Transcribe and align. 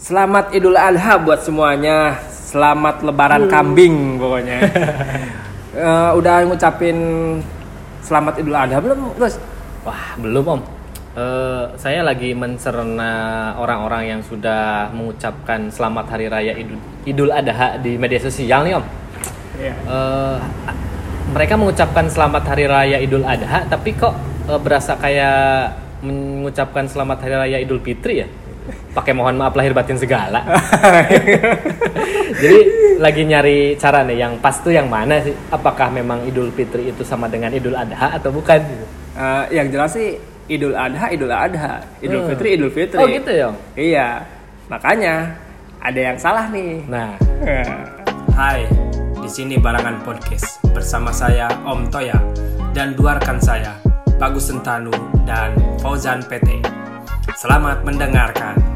Selamat 0.00 0.48
Idul 0.56 0.80
Adha 0.80 1.20
buat 1.20 1.44
semuanya. 1.44 2.16
Selamat 2.32 3.04
Lebaran 3.04 3.44
kambing 3.52 4.16
pokoknya. 4.16 4.58
Eh, 5.70 6.10
udah 6.18 6.42
ngucapin 6.50 6.98
Selamat 8.02 8.42
Idul 8.42 8.58
Adha 8.58 8.82
belum, 8.82 9.14
Gus? 9.14 9.38
Wah, 9.86 10.18
belum 10.18 10.58
Om. 10.58 10.60
Eh, 11.14 11.64
saya 11.78 12.02
lagi 12.02 12.34
mencerna 12.34 13.54
orang-orang 13.54 14.10
yang 14.10 14.20
sudah 14.26 14.90
mengucapkan 14.90 15.70
selamat 15.70 16.10
hari 16.10 16.26
raya 16.26 16.58
Idul, 16.58 16.74
Idul 17.06 17.30
Adha 17.30 17.78
di 17.78 17.94
media 17.94 18.18
sosial 18.18 18.66
nih 18.66 18.82
Om. 18.82 18.84
Iya. 19.62 19.74
Eh, 19.78 20.38
mereka 21.38 21.54
mengucapkan 21.54 22.10
selamat 22.10 22.42
hari 22.50 22.66
raya 22.66 22.98
Idul 22.98 23.22
Adha, 23.22 23.62
tapi 23.70 23.94
kok 23.94 24.18
eh, 24.50 24.58
berasa 24.58 24.98
kayak 24.98 25.70
mengucapkan 26.02 26.90
selamat 26.90 27.30
hari 27.30 27.34
raya 27.46 27.56
Idul 27.62 27.78
Fitri 27.78 28.26
ya? 28.26 28.28
Pakai 28.90 29.14
mohon 29.14 29.38
maaf 29.38 29.54
lahir 29.54 29.70
batin 29.70 29.94
segala. 29.94 30.42
Jadi 32.42 32.58
lagi 32.98 33.22
nyari 33.22 33.78
cara 33.78 34.02
nih 34.02 34.18
yang 34.18 34.34
pas 34.42 34.58
tuh 34.58 34.74
yang 34.74 34.90
mana 34.90 35.22
sih? 35.22 35.34
Apakah 35.50 35.94
memang 35.94 36.26
Idul 36.26 36.50
Fitri 36.50 36.90
itu 36.90 37.06
sama 37.06 37.30
dengan 37.30 37.54
Idul 37.54 37.78
Adha 37.78 38.18
atau 38.18 38.34
bukan? 38.34 38.58
Eh, 39.14 39.44
yang 39.54 39.70
jelas 39.70 39.94
sih 39.94 40.18
Idul 40.50 40.74
Adha, 40.74 41.06
Idul 41.14 41.30
Adha. 41.30 41.86
Idul 42.02 42.26
Hmm. 42.26 42.30
Fitri, 42.34 42.48
Idul 42.58 42.70
Fitri. 42.74 42.98
Oh 42.98 43.06
gitu 43.06 43.30
ya? 43.30 43.48
Iya. 43.78 44.08
Makanya 44.66 45.38
ada 45.78 46.00
yang 46.00 46.18
salah 46.18 46.50
nih. 46.50 46.82
Nah, 46.90 47.14
Hai, 48.38 48.66
di 49.22 49.30
sini 49.30 49.54
Barangan 49.58 50.02
Podcast 50.02 50.58
bersama 50.70 51.10
saya 51.10 51.50
Om 51.62 51.90
Toya 51.90 52.18
dan 52.72 52.94
dua 52.94 53.18
rekan 53.18 53.38
saya 53.38 53.74
Bagus 54.18 54.50
Sentanu 54.50 54.90
dan 55.26 55.54
Fauzan 55.78 56.22
PT. 56.26 56.62
Selamat 57.34 57.82
mendengarkan. 57.82 58.69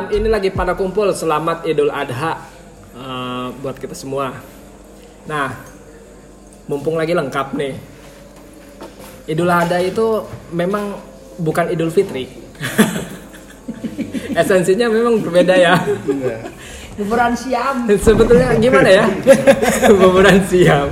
Malam 0.00 0.16
ini 0.16 0.32
lagi 0.32 0.48
pada 0.48 0.72
kumpul. 0.72 1.12
Selamat 1.12 1.60
Idul 1.68 1.92
Adha 1.92 2.40
eh, 2.96 3.46
buat 3.60 3.76
kita 3.76 3.92
semua. 3.92 4.32
Nah, 5.28 5.52
mumpung 6.64 6.96
lagi 6.96 7.12
lengkap 7.12 7.52
nih. 7.52 7.76
Idul 9.28 9.52
Adha 9.52 9.76
itu 9.84 10.24
memang 10.56 10.96
bukan 11.36 11.68
Idul 11.68 11.92
Fitri. 11.92 12.32
Esensinya 14.40 14.88
memang 14.88 15.20
berbeda 15.20 15.52
ya. 15.52 15.76
Buburan 16.96 17.36
siam. 17.36 17.84
Sebetulnya 17.84 18.56
gimana 18.56 18.88
ya? 18.88 19.04
Buburan 20.00 20.40
siam. 20.48 20.88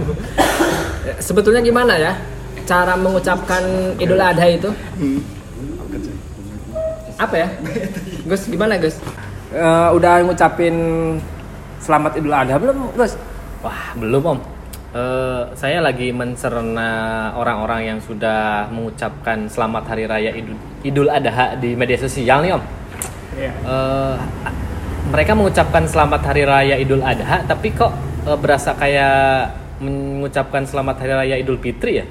Sebetulnya 1.16 1.64
gimana 1.64 1.96
ya? 1.96 2.12
Cara 2.68 2.92
mengucapkan 2.92 3.96
Idul 3.96 4.20
Adha 4.20 4.52
itu? 4.52 4.68
Apa 7.16 7.34
ya? 7.40 7.48
Gus, 8.28 8.44
gimana 8.44 8.76
Gus? 8.76 9.00
Eh, 9.48 9.88
udah 9.96 10.20
ngucapin 10.20 10.76
Selamat 11.80 12.20
Idul 12.20 12.36
Adha 12.36 12.60
belum, 12.60 12.92
Gus? 12.92 13.16
wah 13.64 13.96
belum 13.96 14.22
Om. 14.22 14.38
Eh, 14.92 15.42
saya 15.56 15.80
lagi 15.80 16.12
mencerna 16.12 16.90
orang-orang 17.32 17.88
yang 17.88 17.98
sudah 18.04 18.68
mengucapkan 18.68 19.48
selamat 19.48 19.84
hari 19.88 20.04
raya 20.04 20.30
Idul, 20.36 20.56
Idul 20.84 21.08
Adha 21.08 21.56
di 21.56 21.72
media 21.72 21.96
sosial 21.96 22.44
nih 22.44 22.52
Om. 22.52 22.62
Iya. 23.40 23.52
Eh, 23.64 24.16
mereka 25.08 25.32
mengucapkan 25.32 25.88
selamat 25.88 26.20
hari 26.28 26.44
raya 26.44 26.76
Idul 26.76 27.00
Adha, 27.00 27.48
tapi 27.48 27.72
kok 27.72 27.96
eh, 28.28 28.36
berasa 28.36 28.76
kayak 28.76 29.56
mengucapkan 29.80 30.68
selamat 30.68 31.00
hari 31.00 31.12
raya 31.16 31.34
Idul 31.40 31.56
Fitri 31.64 32.04
ya? 32.04 32.06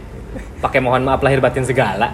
Pakai 0.57 0.79
mohon 0.79 1.03
maaf 1.03 1.21
lahir 1.21 1.39
batin 1.39 1.61
segala. 1.61 2.07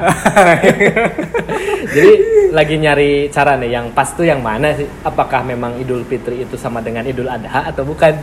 Jadi 1.94 2.12
lagi 2.50 2.76
nyari 2.78 3.12
cara 3.30 3.58
nih 3.58 3.70
yang 3.72 3.86
pas 3.92 4.08
tuh 4.12 4.24
yang 4.24 4.40
mana 4.40 4.72
sih? 4.74 4.88
Apakah 5.02 5.44
memang 5.44 5.76
Idul 5.78 6.02
Fitri 6.06 6.42
itu 6.42 6.56
sama 6.56 6.80
dengan 6.80 7.04
Idul 7.04 7.28
Adha 7.28 7.70
atau 7.70 7.84
bukan? 7.84 8.14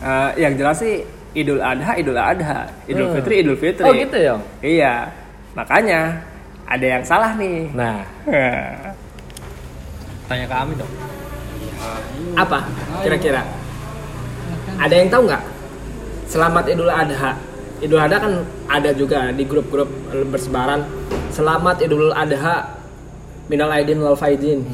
Eh, 0.00 0.30
yang 0.38 0.52
jelas 0.54 0.78
sih 0.78 1.02
Idul 1.32 1.60
Adha, 1.60 1.96
Idul 1.96 2.16
Adha. 2.16 2.68
Idul 2.86 3.10
Hmm. 3.10 3.14
Fitri, 3.20 3.34
Idul 3.44 3.56
Fitri. 3.56 3.84
Oh 3.84 3.92
gitu 3.92 4.16
ya? 4.16 4.34
Iya. 4.60 4.94
Makanya 5.52 6.20
ada 6.64 6.86
yang 6.86 7.02
salah 7.04 7.32
nih. 7.36 7.68
Nah, 7.72 8.04
tanya 10.28 10.44
ke 10.44 10.56
Ami 10.56 10.74
dong. 10.74 10.92
Apa 12.36 12.58
kira-kira? 13.00 13.42
Ada 14.76 14.94
yang 14.94 15.08
tahu 15.08 15.22
nggak? 15.28 15.42
Selamat 16.26 16.64
Idul 16.68 16.90
Adha. 16.90 17.32
Idul 17.86 18.02
Adha 18.02 18.18
kan 18.18 18.42
ada 18.66 18.90
juga 18.90 19.30
di 19.30 19.46
grup-grup 19.46 19.86
bersebaran. 20.26 20.82
Selamat 21.30 21.78
Idul 21.78 22.10
Adha. 22.10 22.74
Minal 23.46 23.70
aidin 23.70 24.02
wal 24.02 24.18
faizin. 24.18 24.66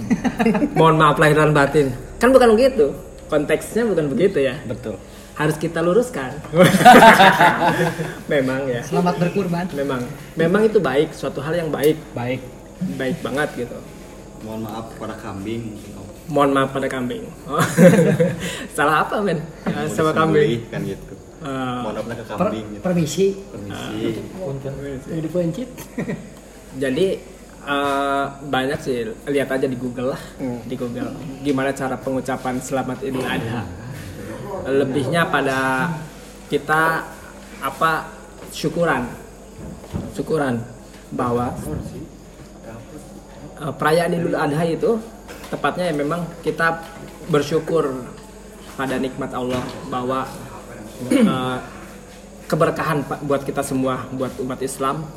Mohon 0.73 0.97
maaf 0.97 1.21
lahir 1.21 1.37
dan 1.37 1.53
batin. 1.53 1.93
Kan 2.17 2.33
bukan 2.33 2.57
begitu. 2.57 2.89
Konteksnya 3.29 3.85
bukan 3.85 4.09
begitu 4.09 4.41
ya. 4.41 4.57
Betul. 4.65 4.97
Harus 5.37 5.61
kita 5.61 5.85
luruskan. 5.85 6.41
memang 8.33 8.65
ya. 8.65 8.81
Selamat 8.81 9.21
berkurban. 9.21 9.69
Memang. 9.77 10.09
Memang 10.33 10.65
itu 10.65 10.81
baik, 10.81 11.13
suatu 11.13 11.45
hal 11.45 11.53
yang 11.53 11.69
baik, 11.69 12.01
Baik. 12.17 12.41
baik 12.97 13.21
banget 13.21 13.69
gitu. 13.69 13.77
mohon 14.43 14.65
maaf 14.65 14.89
kepada 14.97 15.15
kambing 15.21 15.77
Mohon 16.33 16.51
maaf 16.57 16.71
pada 16.73 16.89
kambing. 16.89 17.29
Oh. 17.45 17.61
Salah 18.77 19.05
apa 19.05 19.21
men? 19.21 19.45
Sama 19.93 20.17
kambing. 20.17 20.65
kan 20.73 20.81
gitu 20.81 21.12
Eh, 21.43 21.79
mohon 21.83 21.95
maaf 22.07 22.07
ke 22.07 22.23
Per- 22.23 22.39
kambing 22.39 22.67
gitu. 22.71 22.83
permisi. 22.87 23.27
permisi 23.51 25.19
dipencit. 25.19 25.69
Jadi 26.79 27.07
eh, 27.67 28.25
banyak 28.47 28.79
sih 28.79 28.97
lihat 29.27 29.49
aja 29.51 29.67
di 29.67 29.75
Google 29.75 30.15
lah, 30.15 30.23
di 30.39 30.75
Google 30.79 31.11
gimana 31.43 31.75
cara 31.75 31.99
pengucapan 31.99 32.63
Selamat 32.63 33.03
Idul 33.03 33.27
Adha. 33.27 33.67
Lebihnya 34.71 35.27
pada 35.27 35.91
kita 36.47 37.11
apa 37.59 38.07
syukuran, 38.55 39.11
syukuran 40.15 40.63
bahwa 41.11 41.51
eh, 43.59 43.73
perayaan 43.75 44.15
Idul 44.15 44.39
Adha 44.39 44.63
itu 44.63 44.91
tepatnya 45.51 45.91
ya 45.91 45.95
memang 45.99 46.23
kita 46.47 46.87
bersyukur 47.27 48.07
pada 48.73 48.97
nikmat 48.97 49.35
Allah 49.37 49.61
bahwa 49.93 50.25
eh, 51.11 51.59
keberkahan 52.47 53.03
Pak, 53.09 53.19
buat 53.27 53.43
kita 53.43 53.65
semua, 53.65 54.07
buat 54.15 54.37
umat 54.39 54.61
Islam, 54.63 55.09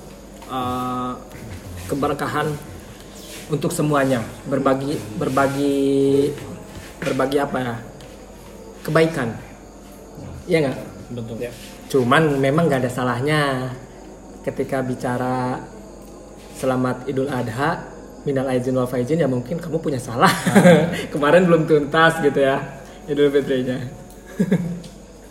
eh, 0.50 1.12
keberkahan 1.86 2.48
untuk 3.54 3.70
semuanya, 3.70 4.26
berbagi, 4.50 4.98
berbagi, 5.22 6.34
berbagi 6.98 7.38
apa 7.38 7.58
ya, 7.62 7.76
kebaikan, 8.82 9.30
Iya 10.46 10.58
nggak? 10.62 10.78
Betul. 11.18 11.36
Cuman 11.90 12.24
memang 12.38 12.70
nggak 12.70 12.86
ada 12.86 12.92
salahnya 12.94 13.74
ketika 14.46 14.86
bicara 14.86 15.58
selamat 16.62 17.10
Idul 17.10 17.30
Adha, 17.30 17.82
minal 18.26 18.50
aizin 18.54 18.78
wal 18.78 18.90
faizin 18.90 19.22
ya 19.22 19.30
mungkin 19.30 19.58
kamu 19.58 19.82
punya 19.82 19.98
salah. 19.98 20.30
Kemarin 21.14 21.50
belum 21.50 21.66
tuntas 21.66 22.22
gitu 22.22 22.40
ya 22.46 22.62
Idul 23.10 23.34
Fitrinya. 23.34 23.78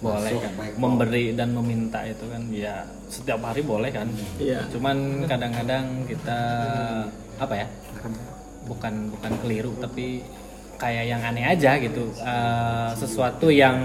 Boleh 0.04 0.32
kan. 0.37 0.53
Memberi 0.76 1.25
dan 1.32 1.56
meminta 1.56 2.04
itu 2.04 2.25
kan 2.28 2.42
ya 2.53 2.84
setiap 3.09 3.41
hari 3.41 3.65
boleh 3.65 3.88
kan. 3.88 4.09
Iya. 4.37 4.69
Cuman 4.69 5.25
kadang-kadang 5.25 6.04
kita 6.04 6.41
apa 7.41 7.54
ya? 7.56 7.66
Bukan 8.69 9.12
bukan 9.16 9.32
keliru 9.41 9.72
tapi 9.81 10.20
kayak 10.76 11.04
yang 11.09 11.22
aneh 11.25 11.48
aja 11.48 11.81
gitu. 11.81 12.12
Eh, 12.20 12.91
sesuatu 13.00 13.48
yang 13.48 13.81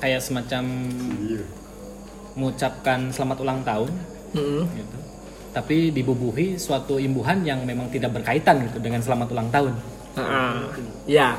kayak 0.00 0.24
semacam 0.24 0.64
mengucapkan 2.32 3.12
selamat 3.12 3.38
ulang 3.44 3.60
tahun 3.60 3.92
Mm-mm. 4.32 4.64
gitu. 4.72 4.98
Tapi 5.50 5.90
dibubuhi 5.90 6.54
suatu 6.56 6.96
imbuhan 6.96 7.42
yang 7.42 7.66
memang 7.66 7.90
tidak 7.90 8.16
berkaitan 8.16 8.64
gitu 8.70 8.78
dengan 8.80 9.02
selamat 9.02 9.28
ulang 9.34 9.50
tahun. 9.50 9.74
Ah, 10.14 10.70
ya. 11.10 11.38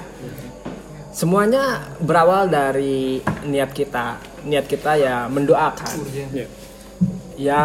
Semuanya 1.11 1.91
berawal 1.99 2.47
dari 2.47 3.19
niat 3.43 3.75
kita. 3.75 4.15
Niat 4.47 4.65
kita 4.65 4.95
ya 4.95 5.27
mendoakan. 5.27 5.95
Ya 7.35 7.61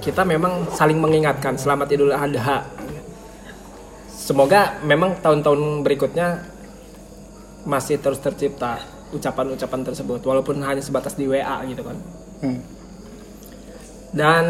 kita 0.00 0.24
memang 0.24 0.64
saling 0.72 0.96
mengingatkan 0.96 1.60
selamat 1.60 1.92
Idul 1.92 2.16
Adha. 2.16 2.64
Semoga 4.08 4.80
memang 4.80 5.20
tahun-tahun 5.20 5.84
berikutnya 5.84 6.40
masih 7.68 8.00
terus 8.00 8.22
tercipta 8.24 8.80
ucapan-ucapan 9.12 9.80
tersebut 9.84 10.24
walaupun 10.24 10.62
hanya 10.64 10.80
sebatas 10.80 11.18
di 11.18 11.28
WA 11.28 11.60
gitu 11.68 11.84
kan. 11.84 11.96
Dan 14.16 14.44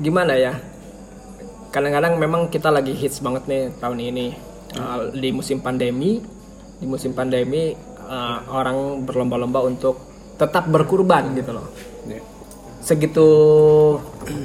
gimana 0.00 0.34
ya? 0.34 0.58
Kadang-kadang 1.70 2.18
memang 2.18 2.50
kita 2.50 2.66
lagi 2.66 2.98
hits 2.98 3.22
banget 3.22 3.46
nih 3.46 3.62
tahun 3.78 4.00
ini 4.02 4.50
Uh, 4.70 5.10
di 5.10 5.34
musim 5.34 5.58
pandemi. 5.58 6.22
Di 6.80 6.88
musim 6.88 7.12
pandemi 7.12 7.76
uh, 8.08 8.38
orang 8.50 9.04
berlomba-lomba 9.04 9.60
untuk 9.68 10.10
tetap 10.40 10.64
berkurban 10.72 11.36
gitu 11.36 11.52
loh. 11.52 11.68
Segitu 12.80 13.28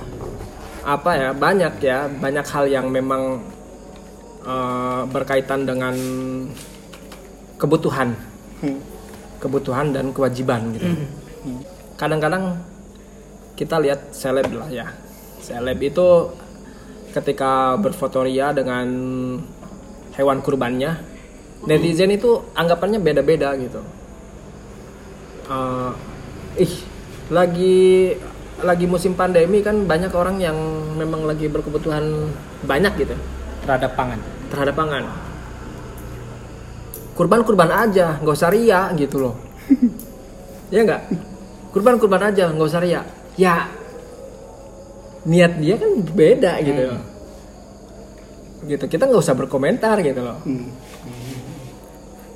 apa 0.95 1.11
ya 1.17 1.29
banyak 1.31 1.73
ya 1.81 2.05
banyak 2.11 2.45
hal 2.45 2.67
yang 2.69 2.91
memang 2.91 3.41
eh, 4.43 5.01
berkaitan 5.07 5.63
dengan 5.63 5.95
kebutuhan. 7.55 8.11
Kebutuhan 9.39 9.95
dan 9.95 10.11
kewajiban 10.11 10.75
gitu. 10.75 10.91
Kadang-kadang 11.95 12.59
kita 13.55 13.79
lihat 13.79 14.11
seleb 14.11 14.51
lah 14.51 14.67
ya. 14.67 14.91
Seleb 15.39 15.79
itu 15.79 16.27
ketika 17.15 17.79
berfotoria 17.79 18.51
dengan 18.51 18.87
hewan 20.19 20.43
kurbannya 20.43 21.14
netizen 21.65 22.13
itu 22.13 22.45
anggapannya 22.53 23.01
beda-beda 23.01 23.53
gitu. 23.57 23.81
Eh, 25.45 25.91
ih 26.65 26.73
lagi 27.29 27.77
lagi 28.61 28.85
musim 28.87 29.17
pandemi 29.17 29.59
kan 29.65 29.83
banyak 29.83 30.13
orang 30.13 30.37
yang 30.39 30.57
memang 30.95 31.27
lagi 31.27 31.49
berkebutuhan 31.51 32.31
banyak 32.65 32.93
gitu 33.01 33.15
terhadap 33.65 33.91
pangan. 33.97 34.19
Terhadap 34.53 34.75
pangan. 34.77 35.03
Kurban 37.17 37.41
kurban 37.43 37.71
aja 37.73 38.21
nggak 38.21 38.35
usah 38.35 38.49
ria 38.53 38.93
gitu 38.95 39.17
loh. 39.21 39.35
Ya 40.73 40.81
nggak? 40.81 41.13
Kurban 41.69 42.01
kurban 42.01 42.25
aja 42.25 42.49
nggak 42.49 42.67
usah 42.73 42.81
ria. 42.81 43.05
Ya 43.37 43.69
niat 45.29 45.61
dia 45.61 45.77
kan 45.77 45.91
beda 46.09 46.51
gitu. 46.65 46.81
Gitu 48.65 48.85
kita 48.89 49.05
nggak 49.05 49.21
usah 49.21 49.37
berkomentar 49.37 50.01
gitu 50.01 50.25
loh 50.25 50.41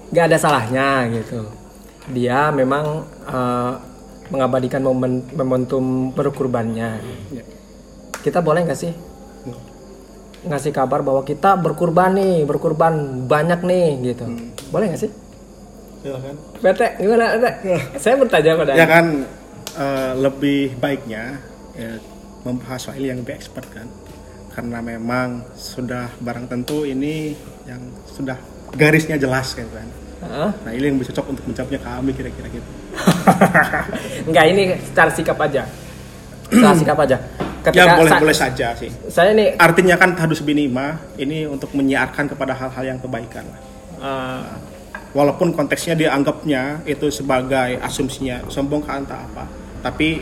nggak 0.10 0.26
ada 0.30 0.38
salahnya 0.38 1.06
gitu. 1.14 1.46
Dia 2.10 2.50
memang 2.50 3.06
eh, 3.30 3.74
mengabadikan 4.30 4.82
momen 4.86 5.26
momentum 5.34 6.14
berkurbannya. 6.14 7.02
Kita 8.22 8.42
boleh 8.42 8.66
nggak 8.66 8.80
sih? 8.80 8.94
Ngasih 10.40 10.72
kabar 10.72 11.04
bahwa 11.04 11.26
kita 11.28 11.60
berkurban 11.60 12.16
nih 12.16 12.46
berkurban 12.46 13.26
banyak 13.28 13.60
nih 13.66 13.88
gitu. 14.14 14.26
Boleh 14.74 14.94
nggak 14.94 15.02
sih? 15.02 15.12
Bete 16.64 16.96
gimana 16.96 17.36
Bete? 17.36 17.76
saya 18.02 18.16
bertanya 18.16 18.56
pada 18.56 18.72
Ya 18.72 18.88
kan 18.88 19.06
eh, 19.76 20.12
lebih 20.16 20.80
baiknya 20.80 21.44
ya, 21.76 22.00
membahas 22.48 22.88
soal 22.88 23.04
yang 23.04 23.20
lebih 23.22 23.36
expert 23.36 23.68
kan. 23.70 23.90
Karena 24.56 24.80
memang 24.84 25.46
sudah 25.56 26.12
barang 26.20 26.48
tentu 26.52 26.84
ini 26.84 27.36
yang 27.68 27.80
sudah 28.08 28.36
garisnya 28.74 29.16
jelas 29.16 29.54
kan. 29.54 29.66
kan. 29.68 29.88
Hah? 30.19 30.51
Nah 30.68 30.71
ini 30.71 30.86
yang 30.86 30.98
bisa 30.98 31.10
cocok 31.10 31.31
untuk 31.31 31.45
menjawabnya 31.45 31.80
kami 31.80 32.12
kira-kira 32.12 32.48
gitu. 32.50 32.69
Enggak 34.27 34.45
ini 34.48 34.63
secara 34.83 35.10
sikap 35.10 35.38
aja 35.39 35.63
secara 36.50 36.75
sikap 36.75 36.98
aja 37.00 37.18
ya 37.69 37.94
boleh 37.94 38.10
sa- 38.10 38.19
boleh 38.19 38.36
saja 38.36 38.68
sih. 38.74 38.89
saya 39.06 39.31
nih 39.31 39.54
Artinya 39.56 39.95
kan 39.95 40.16
tahadus 40.16 40.42
binima 40.42 40.98
ini 41.13 41.45
untuk 41.45 41.69
menyiarkan 41.71 42.25
kepada 42.27 42.51
hal-hal 42.51 42.83
yang 42.86 42.98
kebaikan 42.98 43.45
lah. 43.45 43.60
eh, 44.00 44.44
Walaupun 45.10 45.51
konteksnya 45.51 45.94
dianggapnya 45.95 46.86
itu 46.86 47.10
sebagai 47.10 47.77
asumsinya 47.80 48.45
sombong 48.45 48.81
ke 48.81 48.92
anta 48.92 49.18
apa, 49.19 49.50
tapi 49.81 50.21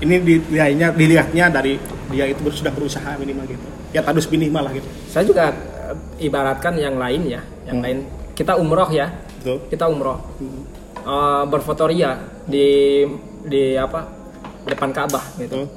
ini 0.00 0.14
dilihatnya 0.18 0.90
dilihatnya 0.90 1.44
dari 1.48 1.78
dia 2.10 2.26
itu 2.26 2.42
sudah 2.48 2.70
berusaha 2.70 3.14
minimal 3.14 3.46
gitu. 3.46 3.62
Ya 3.90 4.02
tahadus 4.02 4.26
binima 4.26 4.58
lah 4.58 4.70
gitu. 4.70 4.86
saya 5.06 5.22
juga 5.22 5.54
eh, 5.84 5.96
ibaratkan 6.20 6.74
yang 6.74 6.98
lain 6.98 7.30
ya 7.30 7.42
yang 7.64 7.76
Hmm. 7.76 7.84
lain 7.84 7.98
kita 8.32 8.52
umroh 8.54 8.88
ya 8.88 9.08
Betul. 9.38 9.58
kita 9.68 9.84
umroh 9.86 10.18
Eh, 11.04 11.44
berfotoria 11.44 12.16
di 12.44 13.04
di 13.44 13.76
apa 13.76 14.08
depan 14.64 14.88
Ka'bah 14.88 15.20
gitu 15.36 15.52
Betul. 15.60 15.68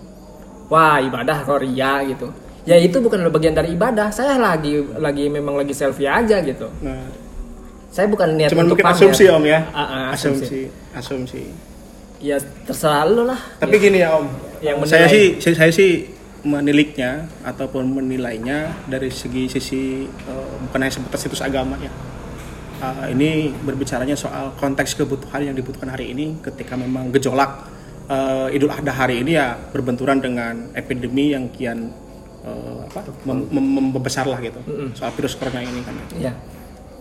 wah 0.68 0.98
ibadah 0.98 1.44
kok 1.44 1.60
ria 1.60 2.00
gitu 2.06 2.31
ya 2.63 2.75
itu 2.75 2.95
bukan 2.98 3.28
bagian 3.28 3.51
dari 3.51 3.75
ibadah 3.75 4.07
saya 4.07 4.36
lagi 4.36 4.72
lagi 4.95 5.28
memang 5.28 5.56
lagi 5.56 5.72
selfie 5.72 6.07
aja 6.07 6.39
gitu 6.39 6.72
Nah, 6.80 7.12
saya 7.88 8.07
bukan 8.07 8.39
niat 8.39 8.51
cuman 8.51 8.66
untuk 8.66 8.80
mungkin 8.80 8.88
pamer. 8.88 9.00
asumsi 9.04 9.24
om 9.28 9.44
ya. 9.44 9.60
Ah, 9.69 9.80
ah, 9.81 10.06
asumsi, 10.12 10.72
asumsi. 10.92 11.44
ya 12.19 12.36
terserah 12.63 13.04
lu 13.04 13.24
lah 13.24 13.39
Tapi 13.57 13.75
gini 13.78 14.00
ya 14.00 14.16
om, 14.16 14.31
Yang 14.57 14.75
saya 14.88 15.07
sih 15.07 15.25
saya, 15.38 15.56
saya 15.57 15.72
sih 15.72 15.92
meniliknya 16.47 17.27
ataupun 17.44 17.83
menilainya 17.91 18.88
dari 18.88 19.11
segi 19.11 19.51
sisi 19.51 20.07
eh, 20.07 20.53
bukan 20.63 20.79
hanya 20.79 20.94
sebatas 20.95 21.19
situs 21.19 21.44
agama 21.44 21.75
ya. 21.77 21.91
Eh, 22.77 23.05
ini 23.11 23.51
berbicaranya 23.51 24.15
soal 24.15 24.55
konteks 24.55 24.95
kebutuhan 24.95 25.44
yang 25.44 25.55
dibutuhkan 25.57 25.89
hari 25.89 26.13
ini 26.15 26.39
ketika 26.39 26.79
memang 26.79 27.11
gejolak 27.11 27.67
eh, 28.07 28.55
Idul 28.55 28.71
Adha 28.71 28.94
hari 28.94 29.25
ini 29.25 29.35
ya 29.35 29.59
berbenturan 29.59 30.23
dengan 30.23 30.71
epidemi 30.71 31.35
yang 31.35 31.51
kian 31.51 31.91
eh, 32.45 32.79
apa 32.88 33.03
mem- 33.27 33.50
mem- 33.51 33.91
membesar 33.91 34.23
lah 34.23 34.39
gitu 34.39 34.63
soal 34.95 35.11
virus 35.11 35.35
corona 35.35 35.59
ini 35.59 35.83
kan. 35.83 35.95
ya 36.15 36.33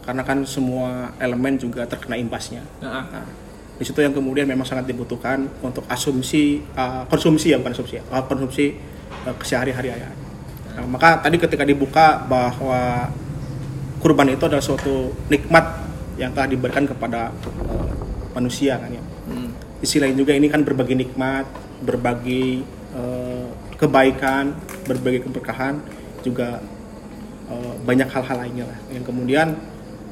Karena 0.02 0.22
kan 0.22 0.46
semua 0.46 1.10
elemen 1.18 1.58
juga 1.58 1.82
terkena 1.82 2.14
imbasnya. 2.14 2.62
Ah, 2.78 3.02
ah. 3.02 3.04
Nah, 3.10 3.26
di 3.76 3.84
situ 3.84 4.00
yang 4.00 4.14
kemudian 4.14 4.46
memang 4.48 4.64
sangat 4.64 4.88
dibutuhkan 4.88 5.50
untuk 5.60 5.82
asumsi 5.90 6.64
uh, 6.72 7.04
konsumsi 7.10 7.52
ya 7.52 7.60
bukan 7.60 7.74
asumsi 7.76 8.00
ya, 8.00 8.02
uh, 8.08 8.22
konsumsi 8.24 8.72
uh, 9.26 9.34
kesehari-harian. 9.34 10.14
Nah, 10.76 10.86
maka 10.86 11.18
tadi 11.20 11.36
ketika 11.42 11.66
dibuka 11.66 12.22
bahwa 12.24 13.10
kurban 13.98 14.30
itu 14.30 14.46
adalah 14.46 14.62
suatu 14.62 15.10
nikmat 15.26 15.82
yang 16.16 16.30
telah 16.32 16.48
diberikan 16.48 16.86
kepada 16.86 17.34
uh, 17.34 17.90
manusia 18.38 18.78
kan 18.78 18.94
ya. 18.94 19.02
Di 19.76 19.84
sisi 19.84 20.00
lain 20.00 20.16
juga 20.16 20.32
ini 20.32 20.48
kan 20.48 20.64
berbagi 20.64 20.96
nikmat, 20.96 21.44
berbagi 21.84 22.64
uh, 22.96 23.50
kebaikan, 23.76 24.56
berbagi 24.88 25.20
keberkahan 25.20 25.76
juga 26.24 26.64
uh, 27.52 27.74
banyak 27.84 28.08
hal-hal 28.08 28.36
lainnya 28.40 28.64
lah 28.66 28.78
yang 28.90 29.04
kemudian 29.04 29.52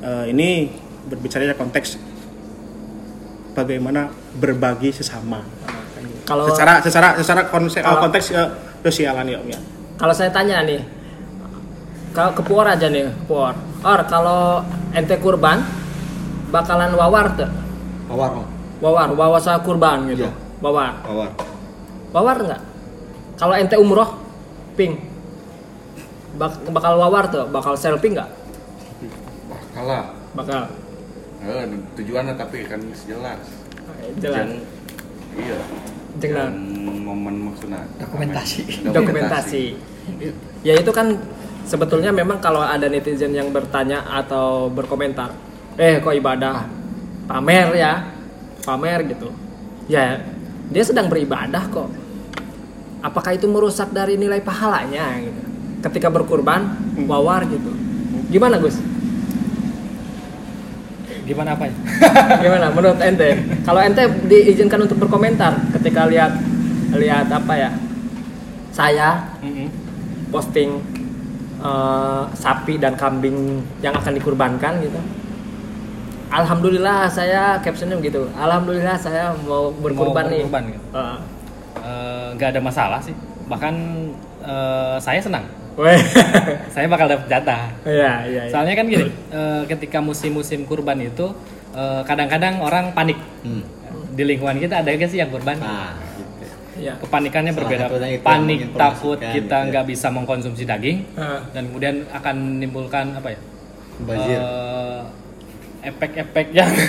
uh, 0.04 0.24
ini 0.28 0.68
berbicara 1.08 1.56
konteks 1.56 1.96
bagaimana 3.54 4.10
berbagi 4.38 4.90
sesama 4.90 5.42
Kalau- 6.24 6.48
secara 6.52 6.80
secara 6.80 7.08
secara 7.20 7.42
konsep 7.48 7.82
Kalau- 7.84 8.02
konteks 8.04 8.26
uh, 8.32 8.50
sosialan 8.84 9.24
ya 9.26 9.40
om 9.40 9.48
ya 9.48 9.60
kalau 9.96 10.12
saya 10.12 10.28
tanya 10.28 10.60
nih 10.62 10.84
kalau 12.14 12.30
ke 12.30 12.42
Puor 12.46 12.62
aja 12.62 12.86
nih 12.86 13.10
Puor. 13.26 13.50
Or 13.82 14.00
kalau 14.06 14.62
ente 14.94 15.18
kurban 15.18 15.60
bakalan 16.54 16.94
wawar 16.94 17.34
tuh. 17.34 17.50
Pawar 18.06 18.30
om. 18.38 18.46
wawar 18.78 19.10
wawasa 19.12 19.58
kurban 19.66 20.06
gitu. 20.08 20.22
Iya. 20.24 20.32
wawar. 20.62 20.94
Pawar. 21.02 21.30
wawar 22.14 22.36
nggak? 22.38 22.62
Kalau 23.34 23.54
ente 23.58 23.74
umroh 23.74 24.14
ping 24.78 24.94
Bak- 26.38 26.62
bakal 26.70 27.02
wawar 27.02 27.26
tuh 27.26 27.50
bakal 27.50 27.74
selfie 27.74 28.14
nggak? 28.14 28.30
Kalah 29.74 30.14
bakal. 30.38 30.70
Eh, 31.42 31.66
tujuannya 31.98 32.38
tapi 32.38 32.62
kan 32.64 32.78
jelas. 33.04 33.42
Jelas. 34.22 34.38
Yang- 34.38 34.62
iya. 35.34 35.58
Jelas. 36.22 36.46
Yang 36.46 36.54
momen 37.00 37.50
maksudnya? 37.50 37.82
Dokumentasi. 37.98 38.86
dokumentasi. 38.92 39.64
Ya 40.62 40.74
itu 40.76 40.90
kan 40.92 41.16
sebetulnya 41.64 42.12
memang 42.12 42.38
kalau 42.38 42.60
ada 42.60 42.86
netizen 42.86 43.32
yang 43.32 43.48
bertanya 43.50 44.04
atau 44.04 44.68
berkomentar 44.68 45.32
eh 45.80 45.98
kok 45.98 46.14
ibadah 46.14 46.68
pamer 47.26 47.68
ya? 47.74 47.92
Pamer 48.62 49.04
gitu. 49.08 49.32
Ya 49.90 50.22
dia 50.70 50.84
sedang 50.84 51.10
beribadah 51.10 51.66
kok. 51.68 51.90
Apakah 53.04 53.36
itu 53.36 53.44
merusak 53.44 53.92
dari 53.92 54.16
nilai 54.16 54.40
pahalanya 54.40 55.20
gitu? 55.20 55.42
Ketika 55.84 56.08
berkurban 56.08 56.72
wawar 57.04 57.44
gitu. 57.44 57.68
Gimana 58.32 58.56
Gus? 58.56 58.80
Gimana 61.24 61.56
apa 61.56 61.68
ya? 61.68 61.74
Gimana 62.44 62.66
menurut 62.72 63.00
ente? 63.00 63.40
Kalau 63.64 63.80
ente 63.80 64.04
diizinkan 64.28 64.84
untuk 64.84 65.00
berkomentar 65.00 65.56
ketika 65.76 66.04
lihat 66.08 66.32
lihat 66.96 67.26
apa 67.30 67.54
ya 67.54 67.70
saya 68.74 69.30
posting 70.30 70.82
eh, 71.62 72.22
sapi 72.34 72.78
dan 72.78 72.94
kambing 72.98 73.62
yang 73.80 73.94
akan 73.94 74.12
dikurbankan 74.14 74.82
gitu. 74.82 74.98
Alhamdulillah 76.34 77.06
saya 77.06 77.62
captionnya 77.62 77.94
begitu. 77.94 78.26
Alhamdulillah 78.34 78.98
saya 78.98 79.30
mau 79.46 79.70
berkurban 79.70 80.26
nih. 80.26 80.42
berkurban 80.42 80.64
gitu. 80.74 80.86
Heeh. 80.94 81.18
Eh, 81.84 82.26
nggak 82.34 82.48
ada 82.56 82.60
masalah 82.64 82.96
sih 82.98 83.12
bahkan 83.44 83.74
eh, 84.40 84.96
saya 84.96 85.20
senang 85.20 85.44
saya 86.72 86.86
bakal 86.88 87.10
dapat 87.10 87.26
jatah 87.28 87.66
Iya, 87.84 88.24
iya, 88.24 88.42
iya. 88.48 88.52
soalnya 88.54 88.72
kan 88.72 88.86
gini 88.88 89.10
eh, 89.10 89.62
ketika 89.68 90.00
musim-musim 90.00 90.64
kurban 90.64 90.96
itu 91.02 91.28
eh, 91.76 92.00
kadang-kadang 92.08 92.62
orang 92.64 92.96
panik 92.96 93.20
di 94.16 94.22
lingkungan 94.24 94.56
kita 94.56 94.80
ada 94.80 94.96
gak 94.96 95.10
sih 95.12 95.20
yang 95.20 95.28
kurban 95.28 95.60
Nah, 95.60 95.92
Iya. 96.84 96.94
kepanikannya 97.00 97.50
Salah 97.50 97.60
berbeda 97.64 97.84
panik 98.20 98.58
takut 98.76 99.16
kita 99.16 99.32
gitu 99.32 99.48
ya. 99.48 99.60
nggak 99.72 99.84
bisa 99.88 100.06
mengkonsumsi 100.08 100.62
daging 100.62 100.98
Heeh. 101.16 101.40
dan 101.50 101.62
kemudian 101.66 101.96
akan 102.12 102.34
menimbulkan 102.60 103.16
apa 103.16 103.32
ya 103.32 103.40
Bazir. 104.04 104.36
Eh, 104.36 105.00
efek-efek 105.84 106.46
yang 106.50 106.68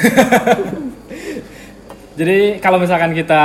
Jadi 2.16 2.64
kalau 2.64 2.80
misalkan 2.80 3.12
kita 3.12 3.44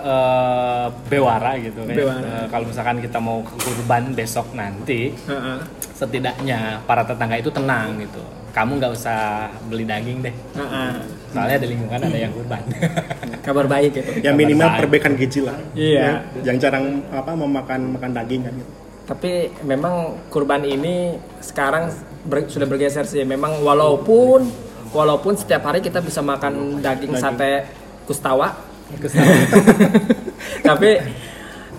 eh, 0.00 0.86
bewara 1.10 1.58
gitu 1.58 1.82
kan, 1.82 1.96
Bewara. 1.98 2.22
eh, 2.22 2.46
kalau 2.46 2.64
misalkan 2.64 3.02
kita 3.02 3.18
mau 3.18 3.42
kurban 3.42 4.14
besok 4.14 4.54
nanti, 4.54 5.10
Heeh. 5.26 5.58
setidaknya 5.90 6.78
para 6.86 7.02
tetangga 7.02 7.34
itu 7.34 7.50
tenang 7.50 7.98
gitu. 7.98 8.22
Kamu 8.54 8.78
nggak 8.78 8.92
usah 8.94 9.50
beli 9.66 9.82
daging 9.82 10.22
deh, 10.22 10.30
Heeh. 10.30 10.90
soalnya 11.34 11.58
di 11.58 11.74
lingkungan 11.74 11.98
ada 11.98 12.14
yang 12.14 12.30
kurban. 12.30 12.62
Kabar 13.46 13.66
baik 13.66 13.98
gitu. 13.98 14.10
Ya 14.22 14.30
minimal 14.30 14.70
Baik. 14.70 14.78
perbaikan 14.86 15.12
gizi 15.18 15.42
lah. 15.42 15.58
Iya. 15.74 15.98
Ya, 15.98 16.14
Yang 16.46 16.56
jarang 16.62 17.02
apa 17.10 17.34
memakan 17.34 17.98
makan 17.98 18.10
daging 18.14 18.46
kan 18.46 18.54
gitu. 18.54 18.70
Tapi 19.04 19.32
memang 19.60 19.94
kurban 20.30 20.62
ini 20.62 21.18
sekarang 21.42 21.90
ber- 22.24 22.46
sudah 22.46 22.64
bergeser 22.64 23.02
sih. 23.04 23.26
Memang 23.26 23.58
walaupun 23.60 24.46
walaupun 24.94 25.34
setiap 25.34 25.66
hari 25.66 25.82
kita 25.82 25.98
bisa 25.98 26.22
makan 26.22 26.78
daging, 26.78 27.18
sate 27.18 27.66
kustawa, 28.06 28.54
tapi 30.68 30.90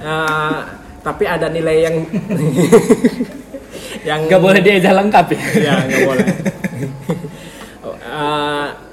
eh, 0.03 0.57
tapi 0.99 1.23
ada 1.23 1.47
nilai 1.47 1.87
yang 1.87 1.95
yang 4.03 4.19
Nggak 4.27 4.41
boleh 4.43 4.59
diajak 4.59 4.93
lengkap 4.93 5.25
ya. 5.31 5.39
ya 5.63 5.73
nggak 5.81 6.01
boleh. 6.03 6.27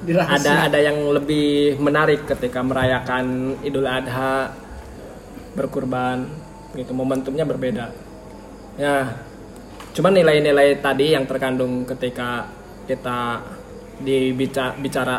Dirahasiakan. 0.02 0.42
ada 0.42 0.52
ada 0.68 0.78
yang 0.82 0.98
lebih 1.14 1.78
menarik 1.80 2.28
ketika 2.28 2.60
merayakan 2.60 3.56
Idul 3.64 3.88
Adha 3.88 4.52
berkurban 5.56 6.28
gitu. 6.76 6.92
Momentumnya 6.92 7.44
berbeda. 7.48 7.88
Ya 8.76 9.16
cuman 9.92 10.12
nilai-nilai 10.16 10.80
tadi 10.80 11.12
yang 11.12 11.28
terkandung 11.28 11.84
ketika 11.84 12.48
kita 12.88 13.44
dibicara 14.00 14.72
bicara 14.80 15.16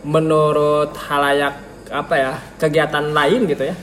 menurut 0.00 0.96
halayak 0.96 1.60
apa 1.86 2.14
ya 2.18 2.32
kegiatan 2.58 3.14
lain 3.14 3.46
gitu 3.46 3.62
ya. 3.72 3.76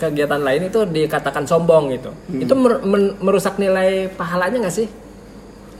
Kegiatan 0.00 0.40
lain 0.40 0.66
itu 0.70 0.80
dikatakan 0.86 1.44
sombong 1.46 1.92
gitu. 1.94 2.10
Itu 2.34 2.54
mer- 2.56 2.82
men- 2.82 3.14
merusak 3.20 3.60
nilai 3.60 4.08
pahalanya 4.16 4.64
nggak 4.66 4.74
sih? 4.74 4.88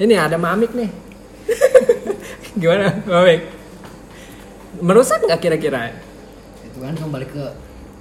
Ini 0.01 0.15
ada 0.17 0.37
mamik 0.41 0.73
nih 0.77 1.10
gimana 2.61 3.01
mamik 3.05 3.41
merusak 4.81 5.21
nggak 5.23 5.41
kira-kira 5.41 5.93
Itu 6.65 6.79
kan 6.81 6.95
kembali 6.95 7.27
ke 7.29 7.45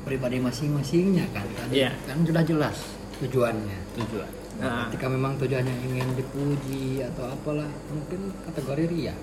pribadi 0.05 0.38
masing-masingnya 0.39 1.27
kan. 1.34 1.43
Tadi 1.46 1.74
Iya. 1.75 1.91
kan 2.08 2.24
sudah 2.24 2.43
jelas 2.46 2.77
tujuannya. 3.19 3.77
Tujuan. 4.00 4.31
Nah, 4.60 4.88
Ketika 4.88 5.08
memang 5.08 5.36
tujuannya 5.36 5.75
ingin 5.86 6.08
dipuji 6.15 7.03
atau 7.03 7.29
apalah, 7.29 7.67
mungkin 7.91 8.31
kategori 8.48 8.84
ria. 8.88 9.15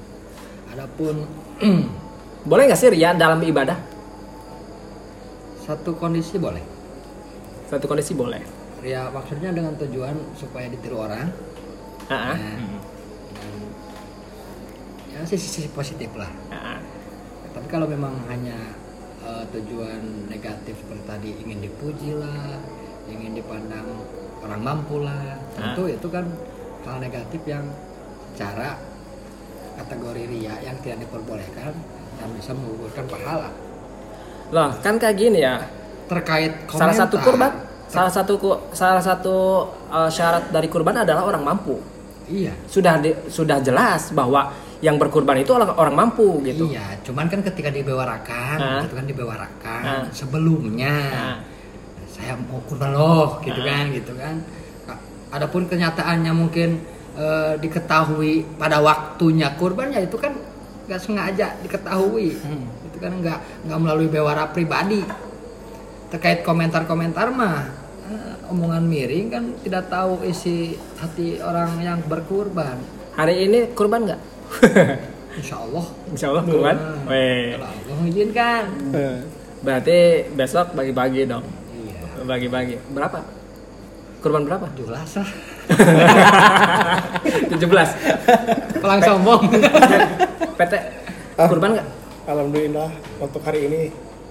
Adapun 0.70 1.24
boleh 2.50 2.62
nggak 2.68 2.78
sih 2.78 2.90
ria 2.92 3.16
dalam 3.16 3.40
ibadah 3.40 3.78
satu 5.58 5.98
kondisi 5.98 6.38
boleh. 6.38 6.62
satu 7.66 7.90
kondisi 7.90 8.14
boleh 8.14 8.38
Ria 8.78 9.10
maksudnya 9.10 9.50
dengan 9.50 9.74
tujuan 9.74 10.14
supaya 10.38 10.70
ditiru 10.70 11.02
orang. 11.02 11.26
Ah, 12.06 12.14
ah. 12.30 12.36
Nah, 12.38 12.54
ya 12.54 12.54
sisi-sisi 15.26 15.68
positif 15.68 16.08
lah. 16.14 16.30
Ah, 16.48 16.74
ah. 16.74 16.78
Tapi 17.50 17.66
kalau 17.66 17.84
memang 17.84 18.14
hanya 18.26 18.56
eh, 19.20 19.44
tujuan 19.50 20.00
negatif 20.26 20.74
seperti 20.76 21.04
tadi 21.04 21.30
ingin 21.38 21.58
dipuji 21.60 22.14
lah, 22.14 22.56
ingin 23.06 23.34
dipandang 23.34 23.86
orang 24.40 24.60
mampu 24.60 25.02
lah, 25.02 25.34
tentu 25.52 25.86
itu 25.86 26.06
kan 26.06 26.24
hal 26.82 26.96
negatif 26.98 27.42
yang 27.44 27.66
secara 28.30 28.78
kategori 29.76 30.22
ria 30.26 30.54
yang 30.62 30.76
tidak 30.80 31.02
diperbolehkan 31.02 31.72
dan 32.16 32.28
bisa 32.32 32.52
menggugurkan 32.52 33.04
pahala. 33.06 33.50
loh 34.46 34.70
kan 34.78 34.94
kayak 34.94 35.16
gini 35.16 35.42
ya 35.42 35.58
Terkait 36.06 36.54
komentar, 36.64 36.78
salah 36.78 36.96
satu 36.96 37.16
kurban 37.18 37.52
salah 37.86 38.12
satu 38.12 38.34
salah 38.70 39.02
satu 39.02 39.36
uh, 39.88 40.06
syarat 40.06 40.46
dari 40.48 40.70
kurban 40.70 40.94
adalah 40.96 41.26
orang 41.26 41.42
mampu 41.42 41.82
Iya. 42.26 42.54
sudah 42.66 42.98
di- 42.98 43.18
sudah 43.26 43.58
jelas 43.58 44.10
bahwa 44.10 44.54
yang 44.78 44.96
berkurban 44.96 45.40
itu 45.40 45.50
orang 45.50 45.72
orang 45.72 45.94
mampu 45.96 46.44
gitu 46.44 46.68
Iya, 46.68 47.00
cuman 47.00 47.26
kan 47.26 47.40
ketika 47.40 47.72
dibewarakan, 47.72 48.56
Ah. 48.58 48.82
itu 48.84 48.92
kan 48.92 49.06
dibewarakan 49.06 49.82
Ah. 49.82 50.04
sebelumnya. 50.12 50.94
Ah. 51.10 51.36
Saya 52.06 52.36
mau 52.36 52.60
kurban 52.64 52.92
loh, 52.92 53.40
gitu 53.40 53.60
Ah. 53.60 53.66
kan, 53.66 53.84
gitu 53.90 54.12
kan. 54.14 54.36
Adapun 55.28 55.66
kenyataannya 55.66 56.32
mungkin 56.32 56.70
eh, 57.16 57.56
diketahui 57.56 58.44
pada 58.60 58.76
waktunya 58.78 59.48
kurban 59.56 59.88
ya 59.88 60.04
itu 60.04 60.20
kan 60.20 60.36
nggak 60.84 61.00
sengaja 61.00 61.56
diketahui. 61.64 62.36
Hmm. 62.36 62.68
Itu 62.92 63.00
kan 63.00 63.16
nggak 63.16 63.64
nggak 63.64 63.78
melalui 63.80 64.04
bewara 64.06 64.44
pribadi. 64.46 65.00
Terkait 66.06 66.44
komentar-komentar 66.44 67.32
mah 67.32 67.72
eh, 68.06 68.52
omongan 68.52 68.84
miring 68.84 69.26
kan 69.26 69.44
tidak 69.64 69.88
tahu 69.88 70.20
isi 70.22 70.76
hati 70.94 71.40
orang 71.40 71.80
yang 71.80 71.98
berkurban. 72.04 72.76
hari 73.16 73.48
ini 73.48 73.72
kurban 73.72 74.04
nggak 74.04 74.20
Insya 75.36 75.56
Allah. 75.58 75.84
Insya 76.08 76.26
Allah 76.30 76.42
kurban 76.42 76.76
Hmm. 76.76 77.06
Weh. 77.06 77.54
Kalau 77.54 77.66
Allah 77.68 77.94
mengizinkan. 77.98 78.62
Eh, 78.90 79.16
berarti 79.58 79.98
besok 80.32 80.72
bagi-bagi 80.72 81.24
dong 81.24 81.44
Iya. 81.72 82.22
bagi-bagi 82.22 82.76
berapa 82.88 83.20
kurban 84.18 84.42
berapa 84.42 84.66
Jelas 84.74 85.10
lah. 85.16 85.28
17 87.52 87.60
Pelang 88.76 89.00
sombong. 89.00 89.42
PT 90.56 90.72
Ah. 91.36 91.46
kurban 91.46 91.74
nggak 91.74 91.88
Alhamdulillah 92.26 92.90
untuk 93.18 93.38
hari 93.40 93.66
ini 93.66 93.80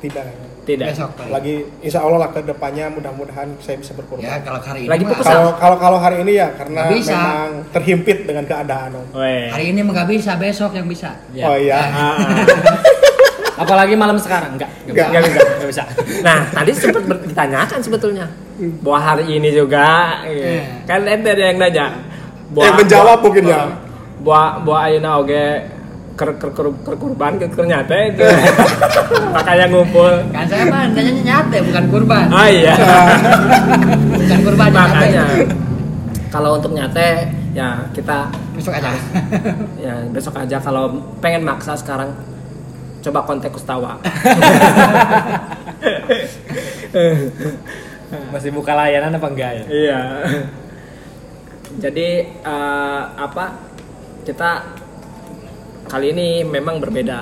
tidak. 0.02 0.26
Tidak 0.66 0.92
Besok 0.92 1.10
Pak. 1.14 1.26
Lagi 1.30 1.56
Insya 1.80 2.02
Allah 2.02 2.20
lah 2.26 2.30
ke 2.34 2.42
depannya 2.42 2.90
mudah-mudahan 2.90 3.54
saya 3.62 3.78
bisa 3.78 3.94
berkurban. 3.94 4.26
Ya 4.26 4.42
kalau 4.42 4.60
hari 4.60 4.80
ini 4.84 4.90
Lagi 4.90 5.04
mah- 5.06 5.22
Kalau 5.22 5.52
kalau 5.56 5.78
kalau 5.78 5.98
hari 6.02 6.18
ini 6.26 6.34
ya 6.42 6.50
karena 6.58 6.82
bisa. 6.90 7.14
memang 7.14 7.50
terhimpit 7.70 8.18
dengan 8.26 8.44
keadaan 8.44 8.90
Om. 8.98 9.06
Weh. 9.14 9.48
hari 9.48 9.66
ini 9.72 9.80
nggak 9.86 10.10
bisa, 10.10 10.32
besok 10.36 10.74
yang 10.74 10.90
bisa. 10.90 11.14
Ya. 11.32 11.46
Oh 11.46 11.56
iya. 11.56 11.78
Ah, 11.78 11.90
ah. 11.94 12.16
Apalagi 13.64 13.96
malam 13.96 14.20
sekarang 14.20 14.60
enggak, 14.60 14.68
Nggak. 14.84 15.08
Nggak 15.16 15.24
bisa. 15.24 15.40
Nggak 15.48 15.70
bisa. 15.72 15.84
Nah, 16.28 16.40
tadi 16.52 16.72
sempat 16.76 17.04
ditanyakan 17.24 17.80
sebetulnya 17.80 18.26
bahwa 18.84 19.00
hari 19.00 19.26
ini 19.32 19.56
juga, 19.56 20.20
iya. 20.28 20.60
Eh. 20.60 20.64
kan 20.84 21.08
ente 21.08 21.32
ada 21.32 21.44
yang 21.54 21.58
nanya. 21.62 21.88
Yang 22.52 22.76
menjawab 22.84 23.24
mungkin 23.24 23.44
ya. 23.48 23.64
Buah 24.20 24.60
buah 24.60 24.92
ayeuna 24.92 25.22
oge 25.22 25.46
ker 26.16 26.32
ker 26.40 26.50
ker, 26.56 26.68
ker 26.72 26.96
kurban 26.96 27.36
ke 27.36 27.46
ker 27.52 27.68
nyate 27.68 28.16
itu. 28.16 28.24
Makanya 29.36 29.66
ngumpul. 29.68 30.14
Kan 30.32 30.48
saya 30.48 30.64
mah 30.72 30.88
nanya 30.96 31.12
nyate 31.12 31.58
bukan 31.68 31.86
kurban. 31.92 32.26
Ah 32.32 32.48
iya. 32.48 32.76
Bukan 34.16 34.40
kurban. 34.48 34.72
Makanya 34.72 35.26
kalau 36.32 36.56
untuk 36.60 36.72
nyate 36.76 37.32
ya 37.56 37.80
kita 37.96 38.28
Besok 38.56 38.76
aja. 38.80 38.92
ya 39.76 39.96
besok 40.12 40.36
aja 40.40 40.58
kalau 40.64 41.04
pengen 41.20 41.44
maksa 41.44 41.76
sekarang 41.76 42.16
coba 43.04 43.20
kontak 43.28 43.52
Kustawa. 43.52 44.00
Masih 48.32 48.56
buka 48.56 48.72
layanan 48.72 49.20
apa 49.20 49.28
enggak 49.28 49.52
ya? 49.60 49.66
Iya. 49.68 50.00
Jadi 51.84 52.08
eh, 52.32 53.02
apa 53.20 53.60
kita 54.24 54.64
kali 55.86 56.12
ini 56.12 56.28
memang 56.44 56.82
berbeda. 56.82 57.20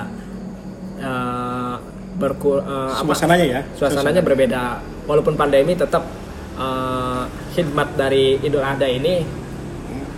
Eh, 1.00 1.74
berku, 2.14 2.62
apa, 2.62 3.02
Suasananya 3.02 3.46
ya. 3.46 3.60
suasananya 3.74 4.22
berbeda. 4.22 4.62
Walaupun 5.04 5.34
pandemi 5.34 5.74
tetap 5.76 6.06
eh, 6.56 7.24
khidmat 7.54 7.98
dari 7.98 8.40
Idul 8.40 8.64
Adha 8.64 8.88
ini 8.88 9.44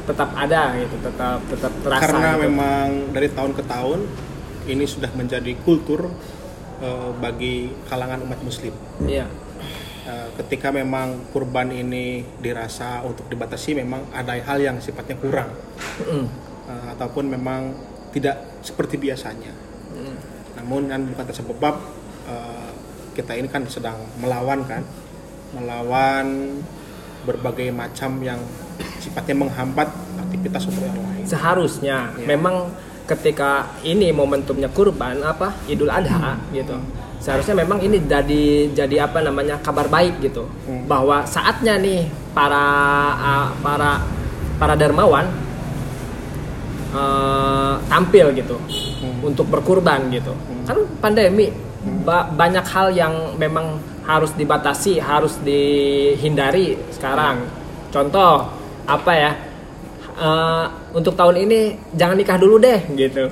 tetap 0.06 0.30
ada 0.38 0.78
gitu, 0.78 0.96
tetap 1.02 1.42
tetap 1.50 1.72
terasa. 1.82 2.02
Karena 2.06 2.38
gitu. 2.38 2.42
memang 2.46 2.86
dari 3.10 3.28
tahun 3.34 3.52
ke 3.58 3.62
tahun 3.66 4.00
ini 4.70 4.84
sudah 4.86 5.10
menjadi 5.18 5.52
kultur 5.66 6.06
eh, 6.84 7.10
bagi 7.18 7.74
kalangan 7.90 8.22
umat 8.24 8.40
muslim. 8.44 8.72
Iya. 9.04 9.26
Ketika 10.38 10.70
memang 10.70 11.34
kurban 11.34 11.74
ini 11.74 12.22
dirasa 12.38 13.02
untuk 13.02 13.26
dibatasi 13.26 13.74
memang 13.74 14.06
ada 14.14 14.38
hal 14.38 14.62
yang 14.62 14.78
sifatnya 14.78 15.18
kurang. 15.18 15.50
Eh, 16.66 16.86
ataupun 16.98 17.30
memang 17.30 17.78
tidak 18.16 18.40
seperti 18.64 18.96
biasanya. 18.96 19.52
Namun 20.56 20.88
kan 20.88 21.04
bukan 21.04 21.24
tersebab 21.28 21.76
eh, 22.26 22.70
kita 23.12 23.36
ini 23.36 23.46
kan 23.46 23.68
sedang 23.68 24.00
melawan 24.18 24.64
kan, 24.64 24.80
melawan 25.52 26.56
berbagai 27.22 27.68
macam 27.70 28.16
yang 28.22 28.40
sifatnya 29.00 29.34
menghambat 29.36 29.88
aktivitas 30.20 30.68
untuk 30.68 30.84
yang 30.84 30.94
lain. 30.96 31.24
seharusnya 31.26 31.96
Iya. 32.14 32.26
memang 32.28 32.70
ketika 33.02 33.66
ini 33.82 34.10
momentumnya 34.10 34.70
kurban 34.70 35.18
apa 35.22 35.54
Idul 35.66 35.90
Adha 35.90 36.38
gitu 36.50 36.74
seharusnya 37.18 37.58
memang 37.58 37.82
ini 37.82 37.98
jadi 38.02 38.70
jadi 38.70 39.10
apa 39.10 39.22
namanya 39.22 39.58
kabar 39.58 39.90
baik 39.90 40.22
gitu 40.22 40.46
Hmm. 40.66 40.86
bahwa 40.86 41.26
saatnya 41.26 41.78
nih 41.78 42.06
para 42.30 42.66
uh, 43.18 43.48
para 43.58 44.02
para 44.58 44.74
dermawan 44.78 45.26
uh, 46.96 47.76
tampil 47.86 48.32
gitu 48.32 48.56
Hmm. 48.96 49.28
untuk 49.28 49.46
berkurban 49.52 50.08
gitu 50.08 50.32
kan 50.64 50.80
pandemi 51.04 51.52
Ba- 52.02 52.26
banyak 52.26 52.66
hal 52.66 52.90
yang 52.90 53.14
memang 53.38 53.78
harus 54.02 54.34
dibatasi, 54.34 54.98
harus 54.98 55.38
dihindari 55.42 56.74
sekarang. 56.90 57.46
Contoh 57.94 58.42
apa 58.86 59.12
ya? 59.14 59.30
Eh, 60.16 60.64
untuk 60.90 61.14
tahun 61.14 61.46
ini 61.46 61.78
jangan 61.94 62.18
nikah 62.18 62.38
dulu 62.42 62.58
deh, 62.58 62.82
gitu. 62.98 63.30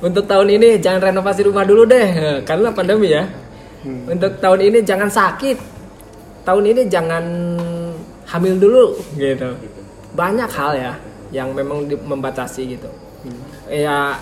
Untuk 0.00 0.24
tahun 0.24 0.48
ini 0.48 0.80
jangan 0.80 1.12
renovasi 1.12 1.44
rumah 1.44 1.64
dulu 1.68 1.84
deh, 1.84 2.08
eh, 2.08 2.38
karena 2.48 2.72
pandemi 2.72 3.12
ya. 3.12 3.28
Untuk 3.84 4.40
tahun 4.40 4.60
ini 4.72 4.78
jangan 4.80 5.08
sakit. 5.12 5.56
Tahun 6.44 6.64
ini 6.64 6.88
jangan 6.88 7.24
hamil 8.32 8.56
dulu, 8.56 8.96
gitu. 9.16 9.56
Banyak 10.16 10.48
hal 10.48 10.72
ya 10.72 10.92
yang 11.36 11.52
memang 11.52 11.84
membatasi 11.84 12.76
gitu. 12.76 12.88
Ya 13.70 14.18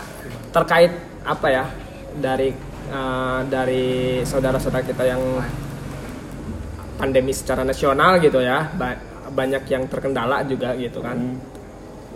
terkait 0.52 0.92
apa 1.24 1.46
ya 1.48 1.64
dari 2.20 2.52
eh, 2.92 3.40
dari 3.48 3.86
saudara-saudara 4.28 4.84
kita 4.84 5.04
yang 5.08 5.22
pandemi 7.00 7.32
secara 7.32 7.64
nasional 7.64 8.20
gitu 8.20 8.42
ya 8.44 8.68
ba- 8.76 9.00
banyak 9.32 9.64
yang 9.70 9.88
terkendala 9.88 10.44
juga 10.44 10.76
gitu 10.76 11.00
kan. 11.00 11.16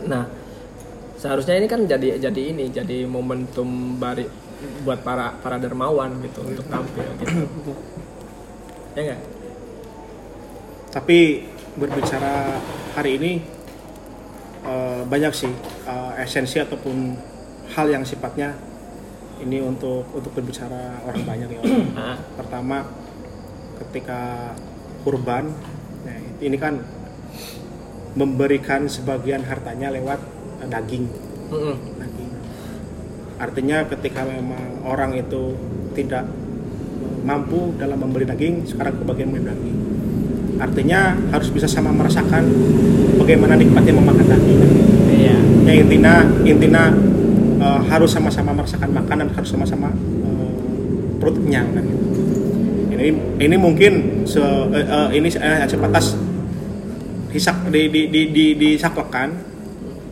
Nah 0.05 0.25
seharusnya 1.17 1.55
ini 1.57 1.71
kan 1.71 1.87
jadi 1.87 2.19
jadi 2.19 2.43
ini 2.53 2.69
jadi 2.69 3.07
momentum 3.07 3.97
bari 3.97 4.27
buat 4.83 5.01
para 5.07 5.33
para 5.39 5.57
dermawan 5.57 6.19
gitu 6.21 6.43
untuk 6.43 6.67
tampil 6.67 7.07
gitu. 7.23 7.73
Ya 8.93 9.01
enggak 9.09 9.21
Tapi 10.93 11.49
berbicara 11.81 12.61
hari 12.93 13.17
ini 13.17 13.33
eh, 14.62 15.02
banyak 15.07 15.33
sih 15.35 15.52
eh, 15.87 16.12
esensi 16.23 16.59
ataupun 16.62 17.16
hal 17.73 17.87
yang 17.88 18.04
sifatnya 18.04 18.52
ini 19.42 19.59
untuk 19.59 20.07
untuk 20.14 20.31
berbicara 20.33 21.02
orang 21.02 21.23
banyak 21.26 21.49
ya. 21.59 21.62
Ah, 21.99 22.16
Pertama 22.38 22.87
ketika 23.83 24.54
kurban, 25.02 25.50
nah, 26.07 26.19
ini 26.38 26.54
kan 26.54 26.78
memberikan 28.14 28.87
sebagian 28.87 29.42
hartanya 29.42 29.90
lewat 29.90 30.21
eh, 30.62 30.69
daging. 30.71 31.04
daging. 31.99 32.31
Artinya 33.42 33.83
ketika 33.90 34.23
memang 34.23 34.87
orang 34.87 35.19
itu 35.19 35.59
tidak 35.99 36.31
mampu 37.26 37.75
dalam 37.78 37.99
membeli 37.99 38.26
daging, 38.26 38.66
sekarang 38.66 39.02
kebagian 39.02 39.28
membeli 39.35 39.50
daging. 39.50 39.78
Artinya 40.61 41.16
harus 41.32 41.49
bisa 41.52 41.68
sama 41.71 41.92
merasakan 41.92 42.44
bagaimana 43.21 43.56
nikmatnya 43.56 43.94
memakan 43.97 44.26
daging. 44.26 44.61
iya 45.12 45.37
Ya 45.68 45.73
intinya 45.78 46.26
intinya 46.42 46.92
eh, 47.62 47.80
harus 47.88 48.11
sama-sama 48.12 48.52
merasakan 48.56 48.90
makanan, 48.92 49.30
harus 49.32 49.50
sama-sama 49.52 49.88
eh, 50.26 50.52
perut 51.23 51.38
kenyang 51.38 51.71
kan 51.73 51.85
gitu. 51.87 52.04
Ini 52.92 53.11
ini 53.42 53.56
mungkin 53.59 54.26
se, 54.28 54.42
eh, 54.42 54.87
eh, 54.87 55.09
ini 55.18 55.28
eh, 55.35 55.66
sebatas 55.66 56.14
hisak 57.32 57.56
di 57.73 57.88
di 57.88 58.02
di, 58.12 58.21
di 58.30 58.47
disaklekan 58.54 59.32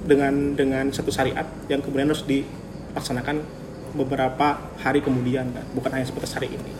dengan 0.08 0.56
dengan 0.56 0.90
satu 0.90 1.12
syariat 1.12 1.46
yang 1.70 1.78
kemudian 1.84 2.10
harus 2.10 2.24
dilaksanakan 2.26 3.59
beberapa 3.94 4.58
hari 4.80 5.00
kemudian 5.04 5.50
kan. 5.52 5.64
Bukan 5.74 5.90
hanya 5.92 6.06
sebatas 6.06 6.34
hari 6.36 6.52
ini. 6.54 6.72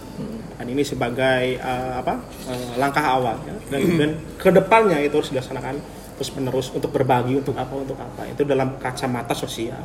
Dan 0.60 0.66
ini 0.76 0.84
sebagai 0.84 1.56
eh, 1.56 1.92
apa 1.96 2.20
eh, 2.52 2.76
langkah 2.76 3.00
awal 3.00 3.40
ya. 3.48 3.56
dan 3.72 3.78
kemudian 3.80 4.12
ke 4.36 4.52
depannya 4.52 5.00
itu 5.00 5.16
harus 5.16 5.32
dilaksanakan 5.32 5.80
terus 6.20 6.36
menerus 6.36 6.68
untuk 6.76 6.92
berbagi 6.92 7.40
untuk 7.40 7.56
apa 7.56 7.72
untuk 7.72 7.96
apa. 7.96 8.28
Itu 8.28 8.44
dalam 8.44 8.76
kacamata 8.76 9.32
sosial. 9.32 9.80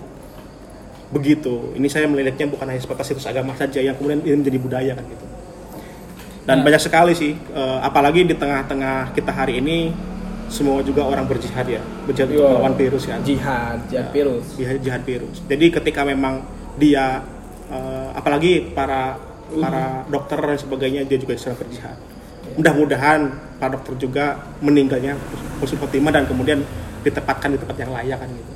Begitu. 1.15 1.71
Ini 1.79 1.87
saya 1.87 2.11
melihatnya 2.11 2.51
bukan 2.51 2.67
hanya 2.67 2.83
sebatas 2.83 3.07
situs 3.07 3.23
agama 3.23 3.55
saja 3.55 3.79
yang 3.79 3.95
kemudian 3.95 4.19
ini 4.27 4.35
menjadi 4.43 4.59
budaya 4.59 4.91
kan 4.99 5.05
gitu. 5.07 5.25
Dan 6.45 6.61
banyak 6.61 6.81
sekali 6.83 7.15
sih 7.15 7.33
eh, 7.33 7.79
apalagi 7.79 8.27
di 8.27 8.35
tengah-tengah 8.35 9.15
kita 9.15 9.31
hari 9.31 9.63
ini 9.63 9.95
semua 10.51 10.83
juga 10.83 11.07
orang 11.07 11.23
berjihad 11.23 11.65
ya. 11.65 11.81
Berjihad 12.03 12.35
untuk 12.35 12.51
melawan 12.51 12.75
virus 12.75 13.03
kan. 13.07 13.23
Jihad 13.23 13.79
jihad 13.87 14.11
virus. 14.11 14.45
Jihad, 14.59 14.77
jihad 14.83 15.01
virus. 15.07 15.39
Jadi 15.47 15.65
ketika 15.71 16.03
memang 16.03 16.43
dia 16.75 17.23
eh, 17.71 18.09
apalagi 18.15 18.73
para 18.75 19.17
para 19.45 20.03
dokter 20.09 20.39
dan 20.41 20.57
sebagainya 20.57 21.01
dia 21.07 21.17
juga 21.21 21.37
sedang 21.37 21.59
berjihad. 21.59 21.97
Mudah-mudahan 22.55 23.19
para 23.57 23.77
dokter 23.79 24.07
juga 24.07 24.25
meninggalnya 24.61 25.17
husnul 25.59 25.85
khotimah 25.85 26.11
dan 26.13 26.25
kemudian 26.29 26.59
ditempatkan 27.01 27.53
di 27.53 27.59
tempat 27.61 27.77
yang 27.77 27.91
layak 27.93 28.17
kan 28.21 28.29
gitu. 28.29 28.53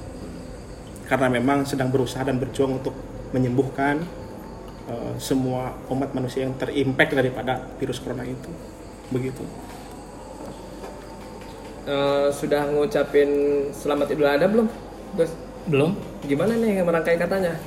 Karena 1.09 1.27
memang 1.29 1.65
sedang 1.65 1.89
berusaha 1.89 2.21
dan 2.21 2.37
berjuang 2.37 2.81
untuk 2.81 2.93
menyembuhkan 3.33 4.01
eh, 4.89 5.13
semua 5.21 5.77
umat 5.89 6.13
manusia 6.13 6.45
yang 6.45 6.53
terimpact 6.57 7.13
daripada 7.15 7.61
virus 7.77 8.01
corona 8.01 8.25
itu. 8.25 8.49
Begitu. 9.09 9.41
Eh, 11.89 12.29
sudah 12.29 12.69
ngucapin 12.69 13.29
selamat 13.73 14.13
idul 14.13 14.29
adha 14.29 14.45
belum 14.45 14.69
Gus 15.17 15.33
belum 15.65 15.97
gimana 16.21 16.53
nih 16.53 16.85
merangkai 16.85 17.17
katanya 17.17 17.57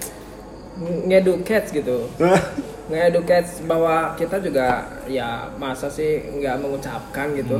Ng- 0.80 1.04
ngeducate 1.08 1.68
gitu. 1.72 2.08
Ngeducate 2.92 3.48
bahwa 3.64 4.12
kita 4.18 4.37
juga 4.42 4.85
ya 5.08 5.48
masa 5.56 5.88
sih 5.88 6.20
nggak 6.40 6.56
mengucapkan 6.61 7.32
gitu. 7.37 7.56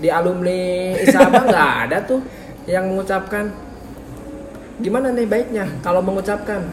Di 0.00 0.08
alumni 0.08 0.92
Isaba 0.98 1.44
nggak 1.50 1.72
ada 1.88 1.98
tuh 2.04 2.20
yang 2.68 2.88
mengucapkan. 2.88 3.52
Gimana 4.80 5.14
nih 5.14 5.26
baiknya 5.28 5.66
kalau 5.80 6.02
mengucapkan 6.02 6.66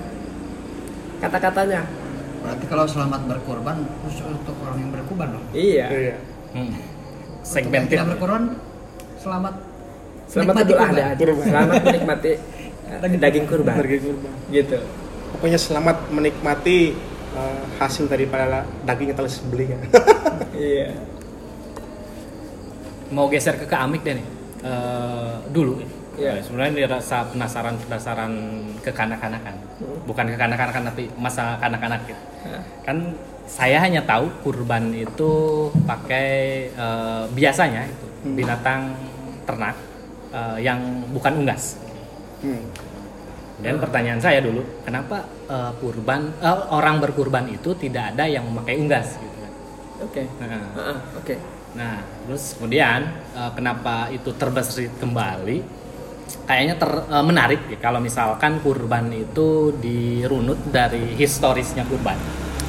kata-katanya? 1.21 1.85
Berarti 2.41 2.65
kalau 2.65 2.85
selamat 2.89 3.21
berkorban 3.29 3.77
khusus 4.01 4.25
untuk 4.25 4.57
orang 4.65 4.77
yang 4.81 4.89
berkorban 4.89 5.27
dong. 5.37 5.45
iya. 5.53 5.87
Iya. 5.93 6.15
Hmm. 6.51 6.73
Segmented. 7.45 7.97
Tidak 7.97 8.07
berkorban 8.17 8.57
selamat 9.21 9.53
selamat 10.25 10.53
menikmati 10.65 10.73
kurban. 10.73 11.13
adha 11.13 11.43
selamat 11.45 11.81
menikmati 11.85 12.31
daging 13.21 13.45
kurban. 13.45 13.75
Daging 13.77 14.03
kurban. 14.03 14.31
gitu 14.49 14.79
Pokoknya 15.31 15.59
selamat 15.59 16.11
menikmati 16.11 16.93
eh, 17.35 17.63
hasil 17.79 18.07
daripada 18.07 18.67
daging 18.83 19.13
yang 19.13 19.17
telah 19.17 19.29
disembelih 19.31 19.67
ya. 19.71 19.79
iya 20.71 20.87
mau 23.11 23.27
geser 23.27 23.59
ke 23.59 23.67
keamik 23.67 24.01
deh 24.07 24.15
nih 24.15 24.27
Eh, 24.61 25.35
dulu 25.49 25.81
ya. 25.81 25.89
Iya. 26.21 26.31
Eh, 26.37 26.41
sebenarnya 26.45 26.69
ini 26.77 26.83
rasa 26.85 27.25
penasaran 27.33 27.81
penasaran 27.81 28.33
kekanak-kanakan 28.85 29.57
bukan 30.05 30.25
kekanak-kanakan 30.37 30.83
tapi 30.93 31.09
masa 31.17 31.57
kanak-kanak 31.57 32.05
gitu 32.05 32.21
kan 32.85 33.17
saya 33.49 33.81
hanya 33.81 34.05
tahu 34.05 34.29
kurban 34.45 34.93
itu 34.93 35.31
pakai 35.89 36.29
eh, 36.69 37.23
biasanya 37.33 37.89
itu 37.89 38.05
binatang 38.37 38.93
ternak 39.49 39.73
eh, 40.29 40.57
yang 40.61 40.77
bukan 41.09 41.41
unggas 41.41 41.81
Hmm. 42.41 42.57
Dan 43.61 43.77
pertanyaan 43.77 44.21
saya 44.21 44.39
dulu 44.41 44.61
kenapa 44.83 45.23
eh, 45.47 45.71
kurban 45.79 46.33
eh, 46.41 46.59
orang 46.73 46.97
berkurban 46.99 47.45
itu 47.49 47.73
tidak 47.77 48.13
ada 48.17 48.25
yang 48.25 48.43
memakai 48.49 48.75
unggas 48.77 49.15
gitu 49.17 49.37
kan 49.39 49.53
oke 50.01 50.23
Nah, 50.41 50.47
Ah, 50.75 50.79
ah, 50.93 50.99
oke 51.17 51.35
Nah, 51.71 52.03
terus 52.27 52.59
kemudian 52.59 52.99
eh, 53.31 53.51
kenapa 53.55 54.11
itu 54.11 54.35
terbesit 54.35 54.91
kembali? 54.99 55.63
Kayaknya 56.43 56.75
ter, 56.75 56.91
eh, 57.07 57.23
menarik 57.23 57.61
ya 57.71 57.77
kalau 57.79 58.03
misalkan 58.03 58.59
kurban 58.59 59.07
itu 59.15 59.71
dirunut 59.79 60.59
dari 60.67 61.15
historisnya 61.15 61.87
kurban. 61.87 62.19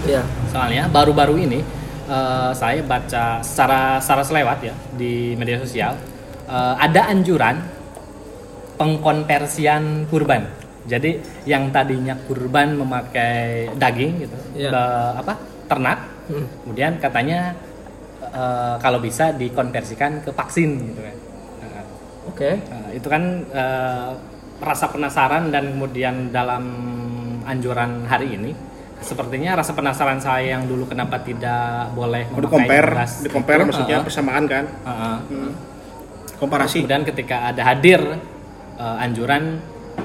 iya 0.07 0.23
Soalnya 0.55 0.87
baru-baru 0.87 1.35
ini 1.41 1.61
eh, 2.07 2.51
saya 2.55 2.79
baca 2.87 3.43
secara 3.43 3.99
secara 3.99 4.23
selewat 4.23 4.59
ya 4.63 4.75
di 4.95 5.35
media 5.35 5.59
sosial 5.59 5.99
eh, 6.47 6.75
ada 6.79 7.11
anjuran 7.11 7.59
pengkonversian 8.79 10.07
kurban. 10.07 10.62
Jadi 10.83 11.11
yang 11.45 11.71
tadinya 11.71 12.19
kurban 12.21 12.75
memakai 12.75 13.71
daging 13.73 14.13
gitu, 14.21 14.37
Iya. 14.57 14.71
be- 14.71 15.15
apa 15.21 15.33
ternak, 15.65 15.99
Hmm. 16.27 16.47
kemudian 16.63 16.99
katanya 16.99 17.55
eh, 18.25 18.75
kalau 18.79 18.97
bisa 18.97 19.31
dikonversikan 19.31 20.23
ke 20.23 20.31
vaksin 20.31 20.71
gitu 20.89 21.01
kan. 21.01 21.17
Nah, 21.61 21.85
oke 22.27 22.51
Nah, 22.65 22.89
itu 22.91 23.05
kan 23.05 23.23
eh, 23.45 24.11
rasa 24.59 24.87
penasaran 24.89 25.51
dan 25.51 25.69
kemudian 25.69 26.31
dalam 26.31 26.65
anjuran 27.45 28.07
hari 28.07 28.33
ini 28.33 28.55
sepertinya 29.03 29.59
rasa 29.59 29.75
penasaran 29.75 30.17
saya 30.17 30.55
yang 30.55 30.65
dulu 30.65 30.87
kenapa 30.87 31.19
tidak 31.21 31.91
boleh 31.93 32.31
Mau 32.31 32.39
memakai 32.39 32.63
di-compare, 32.63 32.91
gas 32.95 33.13
di-compare 33.21 33.59
itu, 33.59 33.69
maksudnya 33.69 33.97
uh-uh, 33.99 34.07
persamaan 34.07 34.45
kan? 34.47 34.65
uh-uh. 34.81 35.17
Hmm. 35.29 35.53
Komparasi. 36.39 36.79
Kemudian 36.83 37.03
ketika 37.05 37.51
ada 37.51 37.63
hadir 37.63 38.01
eh, 38.79 38.97
anjuran 38.99 39.59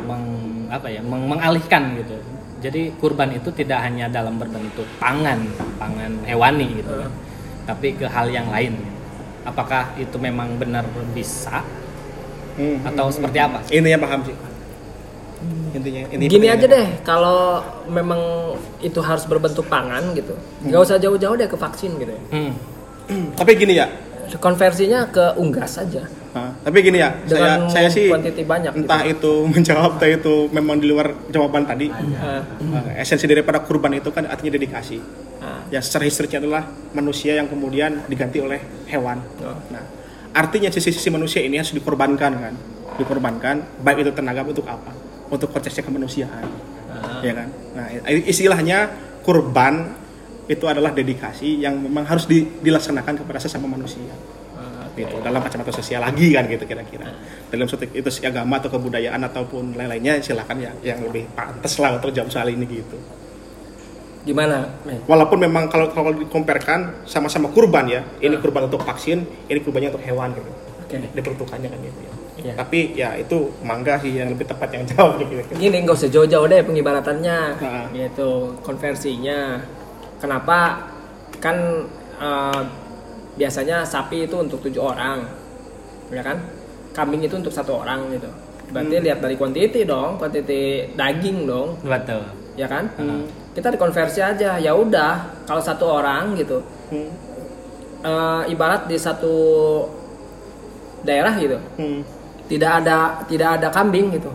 meng- 0.04 0.47
apa 0.70 0.88
ya 0.92 1.02
meng- 1.04 1.28
mengalihkan 1.30 1.98
gitu. 2.00 2.16
Jadi 2.58 2.90
kurban 2.98 3.30
itu 3.38 3.54
tidak 3.54 3.86
hanya 3.86 4.10
dalam 4.10 4.42
berbentuk 4.42 4.86
pangan, 4.98 5.46
pangan 5.78 6.26
hewani 6.26 6.82
gitu 6.82 6.94
kan. 7.06 7.12
Tapi 7.70 7.94
ke 8.00 8.06
hal 8.10 8.28
yang 8.34 8.50
lain. 8.50 8.74
Apakah 9.46 9.96
itu 9.96 10.18
memang 10.20 10.60
benar 10.60 10.84
bisa 11.16 11.64
Hmm, 12.58 12.82
atau 12.82 13.06
hmm, 13.08 13.14
seperti 13.14 13.38
hmm. 13.38 13.48
apa? 13.48 13.60
Intinya 13.70 14.00
paham 14.02 14.22
sih. 14.26 14.36
intinya 15.78 16.02
intinya 16.10 16.26
Gini 16.34 16.48
aja 16.50 16.66
deh, 16.66 16.88
kalau 17.06 17.62
memang 17.86 18.18
itu 18.82 18.98
harus 18.98 19.30
berbentuk 19.30 19.70
pangan 19.70 20.02
gitu, 20.18 20.34
nggak 20.66 20.82
usah 20.82 20.98
jauh-jauh 20.98 21.38
deh 21.38 21.46
ke 21.46 21.54
vaksin 21.54 22.02
gitu. 22.02 22.10
ya. 22.18 22.22
Hmm. 22.34 22.54
tapi 23.40 23.54
gini 23.54 23.78
ya 23.78 23.88
Konversinya 24.42 25.08
ke 25.08 25.40
unggas 25.40 25.80
saja. 25.80 26.04
Nah, 26.38 26.54
tapi 26.62 26.78
gini 26.80 27.02
ya, 27.02 27.10
saya 27.26 27.58
Dengan 27.58 27.60
saya 27.68 27.90
sih 27.90 28.06
quantity 28.08 28.44
banyak 28.46 28.72
gitu. 28.72 28.80
entah 28.86 29.02
itu 29.02 29.34
menjawab 29.58 29.92
entah 29.98 30.10
itu 30.10 30.34
memang 30.50 30.78
di 30.78 30.86
luar 30.86 31.08
jawaban 31.28 31.66
tadi. 31.66 31.90
Ah, 31.90 32.46
Uh, 32.58 32.94
esensi 32.94 33.26
daripada 33.26 33.64
kurban 33.64 33.94
itu 33.94 34.10
kan 34.10 34.24
artinya 34.24 34.54
dedikasi. 34.54 35.02
ah, 35.40 35.66
Ya 35.68 35.82
secara 35.82 36.06
historisnya 36.06 36.38
adalah 36.40 36.64
manusia 36.92 37.34
yang 37.34 37.50
kemudian 37.50 38.06
diganti 38.06 38.38
oleh 38.38 38.62
hewan. 38.86 39.18
Oh. 39.42 39.58
Nah, 39.74 39.84
artinya 40.32 40.70
sisi-sisi 40.70 41.10
manusia 41.10 41.42
ini 41.42 41.58
harus 41.58 41.74
dikorbankan 41.74 42.32
kan, 42.38 42.54
dikorbankan 42.96 43.82
baik 43.82 44.04
itu 44.04 44.12
tenaga 44.14 44.46
untuk 44.46 44.68
apa? 44.68 44.94
Untuk 45.28 45.50
prosesnya 45.50 45.82
kemanusiaan, 45.82 46.46
ah. 46.88 47.20
ya 47.20 47.34
kan? 47.34 47.50
Nah, 47.74 47.86
istilahnya 48.24 48.92
kurban 49.24 49.92
itu 50.48 50.64
adalah 50.64 50.92
dedikasi 50.92 51.60
yang 51.60 51.76
memang 51.76 52.08
harus 52.08 52.24
di- 52.24 52.48
dilaksanakan 52.64 53.20
kepada 53.20 53.36
sesama 53.38 53.68
manusia 53.68 54.08
gitu 54.98 55.16
dalam 55.22 55.40
kacamata 55.40 55.70
sosial 55.70 56.02
lagi 56.02 56.34
kan 56.34 56.50
gitu 56.50 56.66
kira-kira 56.66 57.06
dalam 57.48 57.70
suatu 57.70 57.86
itu 57.86 58.10
agama 58.26 58.58
atau 58.58 58.74
kebudayaan 58.74 59.22
ataupun 59.24 59.78
lain-lainnya 59.78 60.18
silakan 60.20 60.58
yang 60.58 60.76
yang 60.82 61.00
lebih 61.06 61.30
pantas 61.38 61.78
lah 61.78 61.96
untuk 61.96 62.10
jawab 62.12 62.34
soal 62.34 62.50
ini 62.50 62.66
gitu 62.66 62.98
Gimana? 64.28 64.68
Walaupun 65.08 65.40
memang 65.40 65.72
kalau 65.72 65.88
kalau 65.96 66.12
dikomparkan 66.12 67.08
sama-sama 67.08 67.48
kurban 67.48 67.88
ya 67.88 68.04
ini 68.20 68.36
kurban 68.44 68.68
untuk 68.68 68.84
vaksin 68.84 69.24
ini 69.48 69.60
kurbannya 69.64 69.96
untuk 69.96 70.04
hewan 70.04 70.36
gitu 70.36 70.52
Oke. 70.84 70.98
diperuntukannya 71.16 71.70
kan 71.72 71.80
gitu 71.80 72.00
ya 72.04 72.12
Iya. 72.38 72.54
tapi 72.54 72.94
ya 72.94 73.18
itu 73.18 73.50
mangga 73.66 73.98
sih 73.98 74.14
yang 74.14 74.30
lebih 74.30 74.46
tepat 74.46 74.70
yang 74.70 74.86
jawab 74.94 75.18
gitu 75.26 75.42
Gini 75.58 75.82
nggak 75.82 75.98
usah 75.98 76.06
jauh-jauh 76.06 76.46
deh 76.46 76.62
pengibaratannya, 76.62 77.38
Ah. 77.58 77.90
gitu 77.90 78.54
konversinya. 78.62 79.58
Kenapa? 80.22 80.86
Kan 81.42 81.58
eh, 82.22 82.62
biasanya 83.38 83.86
sapi 83.86 84.26
itu 84.26 84.36
untuk 84.36 84.60
tujuh 84.60 84.82
orang, 84.82 85.24
ya 86.10 86.22
kan? 86.22 86.38
Kambing 86.92 87.22
itu 87.22 87.38
untuk 87.38 87.54
satu 87.54 87.86
orang 87.86 88.10
gitu. 88.12 88.28
Berarti 88.68 89.00
lihat 89.00 89.22
dari 89.22 89.38
kuantiti 89.38 89.86
dong, 89.86 90.18
kuantiti 90.18 90.92
daging 90.92 91.46
dong, 91.46 91.78
Betul. 91.80 92.26
ya 92.58 92.68
kan? 92.68 92.90
Kita 93.54 93.70
dikonversi 93.70 94.20
aja, 94.20 94.58
ya 94.58 94.72
udah. 94.74 95.46
Kalau 95.46 95.62
satu 95.62 95.86
orang 95.88 96.36
gitu, 96.36 96.60
Hmm. 96.90 97.10
eh, 98.02 98.42
ibarat 98.52 98.90
di 98.90 98.98
satu 98.98 99.36
daerah 101.02 101.34
gitu, 101.38 101.58
Hmm. 101.78 102.02
tidak 102.50 102.84
ada 102.84 102.98
tidak 103.30 103.50
ada 103.62 103.68
kambing 103.70 104.12
gitu, 104.12 104.34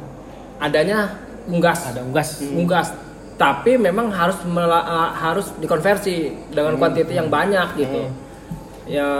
adanya 0.59 1.11
unggas. 1.51 1.91
Ada 1.91 2.01
unggas. 2.01 2.29
unggas 2.41 2.89
tapi 3.33 3.75
memang 3.75 4.07
harus 4.13 4.39
mela- 4.47 4.87
uh, 4.87 5.11
harus 5.11 5.51
dikonversi 5.59 6.31
dengan 6.55 6.79
kuantiti 6.79 7.19
yang 7.19 7.27
banyak 7.27 7.75
gitu 7.75 8.07
ya 8.87 9.11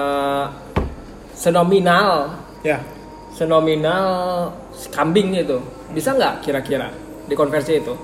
senominal. 1.35 2.39
Ya. 2.63 2.79
Senominal 3.33 4.07
kambing 4.93 5.35
itu. 5.35 5.59
Bisa 5.93 6.15
nggak 6.15 6.45
kira-kira 6.47 6.93
dikonversi 7.27 7.83
itu? 7.83 7.95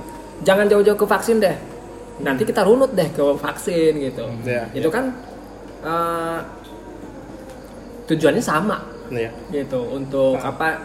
Jangan 0.42 0.66
jauh-jauh 0.70 0.98
ke 0.98 1.06
vaksin 1.06 1.38
deh. 1.42 1.56
Nanti 2.18 2.42
kita 2.42 2.66
runut 2.66 2.94
deh 2.94 3.06
ke 3.14 3.22
vaksin 3.38 3.92
gitu. 4.02 4.26
Ya, 4.42 4.66
itu 4.74 4.88
kan 4.90 5.14
uh, 5.86 6.42
tujuannya 8.10 8.42
sama. 8.42 8.82
Ya 9.08 9.32
gitu 9.48 9.88
untuk 9.88 10.36
apa 10.36 10.84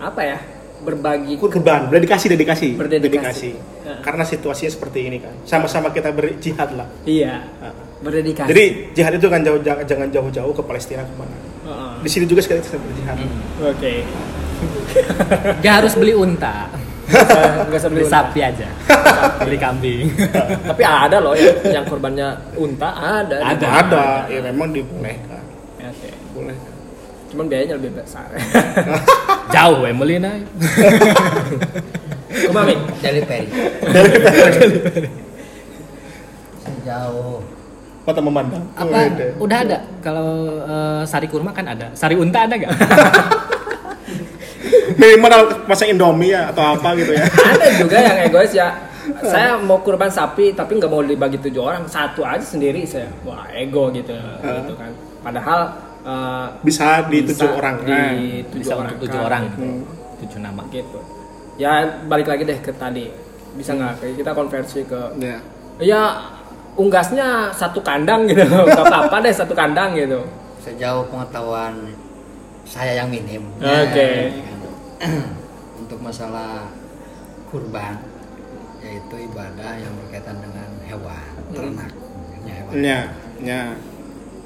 apa 0.00 0.20
ya 0.24 0.38
berbagi 0.80 1.36
kurban 1.36 1.92
dedikasi 1.92 2.32
dedikasi. 2.32 2.68
Berdedikasi. 2.74 3.06
dedikasi. 3.06 3.52
Ya. 3.80 3.96
karena 4.04 4.24
situasinya 4.24 4.72
seperti 4.72 4.98
ini 5.08 5.18
kan. 5.20 5.34
Sama-sama 5.44 5.92
kita 5.92 6.12
berjihad 6.12 6.72
lah. 6.76 6.88
Iya. 7.04 7.44
Ah. 7.60 7.74
Berdedikasi 8.00 8.48
Jadi 8.48 8.64
jihad 8.96 9.12
itu 9.16 9.26
kan 9.28 9.40
jauh 9.44 9.60
jangan 9.60 9.84
jangan 9.84 10.08
jauh-jauh 10.08 10.52
ke 10.56 10.62
Palestina 10.64 11.04
ke 11.04 11.14
mana. 11.16 11.36
Heeh. 11.36 11.92
Di 12.00 12.08
sini 12.08 12.24
juga 12.24 12.40
sekali 12.40 12.64
kita 12.64 12.80
berjihad. 12.80 13.16
Oke. 13.60 13.92
Gak 15.64 15.74
harus 15.84 15.92
beli 15.96 16.12
unta. 16.16 16.68
Nggak 17.10 17.80
usah 17.82 17.90
beli 17.90 18.06
sapi 18.06 18.38
aja. 18.38 18.68
beli 19.46 19.58
kambing. 19.58 20.06
Tapi 20.70 20.82
ada 20.86 21.18
loh 21.18 21.34
yang, 21.34 21.82
yang 21.82 21.84
korbannya 21.84 22.38
unta 22.54 22.88
ada. 22.94 23.36
Ada. 23.50 23.66
Ada, 23.82 24.04
ya 24.30 24.40
memang 24.46 24.70
dibolehkan. 24.70 25.42
Oke. 25.82 26.10
Boleh. 26.32 26.56
Cuman 27.34 27.46
biayanya 27.50 27.74
lebih 27.78 27.98
besar. 27.98 28.30
Jauh 29.54 29.82
ya 29.82 29.94
Melina. 29.94 30.38
Kumami. 32.46 32.74
Dari 33.02 33.22
Peri. 33.26 33.48
Sejauh 36.62 37.42
Mata 38.10 38.20
memandang. 38.20 38.64
Apa? 38.74 38.90
Beda. 39.06 39.26
Udah 39.38 39.58
ada. 39.62 39.78
Kalau 40.00 40.28
eh, 40.60 41.02
sari 41.04 41.26
kurma 41.26 41.50
kan 41.50 41.62
ada. 41.64 41.94
Sari 41.94 42.14
unta 42.14 42.42
ada 42.42 42.54
nggak? 42.56 42.72
Minimal 44.92 45.30
masak 45.64 45.88
Indomie 45.88 46.34
ya 46.34 46.50
atau 46.50 46.74
apa 46.74 46.92
gitu 46.94 47.14
ya. 47.14 47.24
ada 47.54 47.66
juga 47.78 47.96
yang 47.96 48.18
egois 48.26 48.52
ya. 48.52 48.68
Saya 49.22 49.56
mau 49.56 49.80
kurban 49.80 50.10
sapi 50.10 50.52
tapi 50.52 50.76
nggak 50.76 50.86
mau 50.86 51.00
dibagi 51.00 51.40
tujuh 51.40 51.62
orang, 51.62 51.86
satu 51.86 52.20
aja 52.22 52.42
sendiri 52.42 52.84
saya. 52.84 53.08
Wah 53.22 53.48
ego 53.50 53.88
gitu, 53.90 54.12
gitu 54.42 54.72
kan. 54.74 54.90
Padahal 55.20 55.60
eh, 56.02 56.46
Bisa 56.60 57.06
di 57.06 57.22
bisa 57.22 57.40
tujuh 57.40 57.50
orang. 57.54 57.76
di 57.80 57.90
Nah, 57.90 58.10
tujuh 58.44 58.60
Bisa 58.60 58.74
orang 58.74 58.90
untuk 58.90 59.00
tujuh 59.00 59.16
kan. 59.16 59.26
orang. 59.26 59.42
Hmm. 59.54 59.80
Tujuh 60.20 60.38
nama. 60.38 60.62
gitu. 60.68 60.98
Ya 61.56 61.72
balik 62.04 62.26
lagi 62.26 62.42
deh 62.42 62.58
ke 62.58 62.72
tadi. 62.72 63.06
Bisa 63.50 63.72
nggak 63.72 63.94
Kayak 63.98 64.14
kita 64.16 64.30
konversi 64.32 64.80
ke 64.82 65.00
Ya. 65.16 65.38
ya 65.78 66.02
unggasnya 66.80 67.52
satu 67.52 67.84
kandang 67.84 68.24
gitu 68.24 68.40
nggak 68.48 68.86
apa-apa 68.88 69.20
deh 69.20 69.34
satu 69.36 69.52
kandang 69.52 69.92
gitu 69.92 70.24
sejauh 70.60 71.08
pengetahuan 71.08 71.92
saya 72.70 73.02
yang 73.02 73.08
minim. 73.10 73.50
Oke. 73.58 74.10
Untuk 75.82 75.98
masalah 75.98 76.70
kurban 77.50 77.98
yaitu 78.80 79.28
ibadah 79.28 79.76
yang 79.76 79.92
berkaitan 79.92 80.40
dengan 80.40 80.68
hewan, 80.88 81.28
ternak, 81.52 81.92
ya, 82.48 82.54
hewan. 82.64 82.72
Ya, 82.80 83.00
ya. 83.44 83.62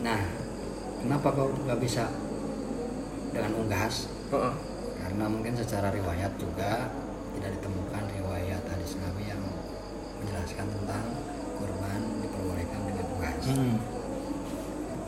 Nah, 0.02 0.20
kenapa 0.98 1.30
kau 1.30 1.54
nggak 1.54 1.78
bisa 1.78 2.10
dengan 3.30 3.54
unggas? 3.62 4.10
Heeh. 4.34 4.54
Karena 5.04 5.24
mungkin 5.30 5.54
secara 5.54 5.94
riwayat 5.94 6.34
juga 6.34 6.90
tidak 7.38 7.50
ditemukan 7.60 8.04
riwayat 8.18 8.62
hadis 8.66 8.98
Nabi 8.98 9.22
yang 9.30 9.42
menjelaskan 10.18 10.66
tentang 10.66 11.04
kurban 11.58 12.00
diperbolehkan 12.22 12.80
dengan 12.86 13.06
unggas. 13.14 13.44
Hmm. 13.48 13.76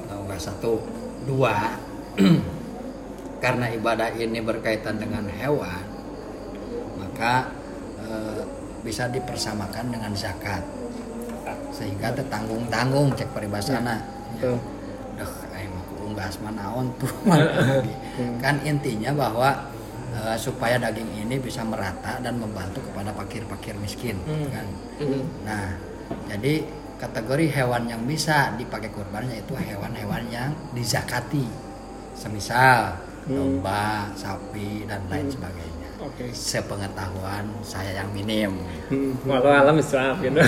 Nah, 0.06 0.16
unggas 0.22 0.42
satu, 0.46 0.82
dua. 1.26 1.54
karena 3.44 3.70
ibadah 3.72 4.10
ini 4.16 4.40
berkaitan 4.40 4.96
dengan 4.96 5.28
hewan, 5.28 5.84
maka 6.96 7.52
eh, 8.00 8.42
bisa 8.80 9.06
dipersamakan 9.12 9.92
dengan 9.92 10.12
zakat, 10.16 10.64
sehingga 11.70 12.10
tertanggung-tanggung 12.16 13.12
cek 13.14 13.30
peribasana. 13.36 14.00
Duh, 14.40 14.58
aing 15.56 15.70
mah 15.72 15.84
kudu 15.92 16.02
unggas 16.12 16.36
manaon 16.40 16.90
tuh. 16.96 17.12
kan 18.44 18.56
intinya 18.64 19.12
bahwa 19.12 19.68
eh, 20.16 20.36
supaya 20.40 20.80
daging 20.80 21.28
ini 21.28 21.36
bisa 21.36 21.60
merata 21.62 22.18
dan 22.24 22.40
membantu 22.40 22.80
kepada 22.88 23.12
fakir-fakir 23.12 23.76
miskin 23.78 24.16
kan. 24.50 24.66
Nah, 25.44 25.76
jadi 26.26 26.54
kategori 26.96 27.46
hewan 27.52 27.84
yang 27.86 28.02
bisa 28.08 28.56
dipakai 28.56 28.88
kurban 28.88 29.28
yaitu 29.28 29.52
hewan-hewan 29.52 30.24
yang 30.32 30.50
dizakati. 30.72 31.44
Semisal 32.16 32.96
domba, 33.26 34.08
sapi 34.16 34.86
dan 34.88 35.04
lain 35.12 35.28
sebagainya. 35.28 35.90
Oke. 36.00 36.30
Sepengetahuan 36.32 37.44
saya 37.60 38.00
yang 38.00 38.08
minim. 38.14 38.56
walau 39.28 39.50
alam 39.50 39.76
Islam 39.76 40.16
gitu 40.22 40.38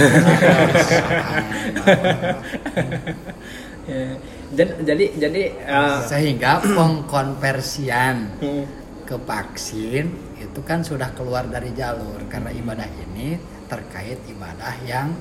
jadi 4.53 4.73
jadi 4.85 5.05
jadi 5.17 5.43
eh, 5.65 5.99
Sehingga 6.07 6.61
pengkonversian 6.63 8.17
Hmm. 8.39 8.65
ke 9.09 9.17
vaksin 9.17 10.05
itu 10.37 10.61
kan 10.63 10.85
sudah 10.85 11.09
keluar 11.17 11.49
dari 11.49 11.73
jalur 11.73 12.21
karena 12.29 12.53
ibadah 12.53 12.89
ini 13.09 13.41
terkait 13.67 14.21
ibadah 14.29 14.77
yang 14.85 15.17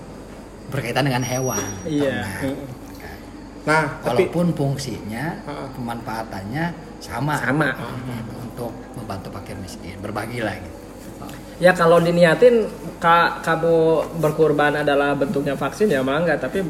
berkaitan 0.71 1.07
dengan 1.07 1.23
hewan. 1.23 1.63
Iya. 1.87 2.23
ternak. 2.23 2.77
Nah, 3.67 3.83
tapi 3.99 4.31
Walaupun 4.31 4.55
fungsinya, 4.55 5.43
Heeh. 5.43 5.67
pemanfaatannya 5.75 6.65
sama. 7.03 7.35
Sama. 7.35 7.69
Gitu, 7.75 8.35
untuk 8.39 8.71
membantu 8.95 9.27
fakir 9.35 9.59
miskin, 9.59 9.99
berbagi 9.99 10.39
lah 10.39 10.55
gitu. 10.55 10.75
ya 11.57 11.73
kalau 11.73 11.97
diniatin 11.97 12.69
ka, 13.01 13.41
kamu 13.41 14.05
berkurban 14.21 14.85
adalah 14.85 15.17
bentuknya 15.17 15.57
vaksin 15.57 15.89
ya 15.89 16.05
mangga 16.05 16.37
tapi 16.37 16.61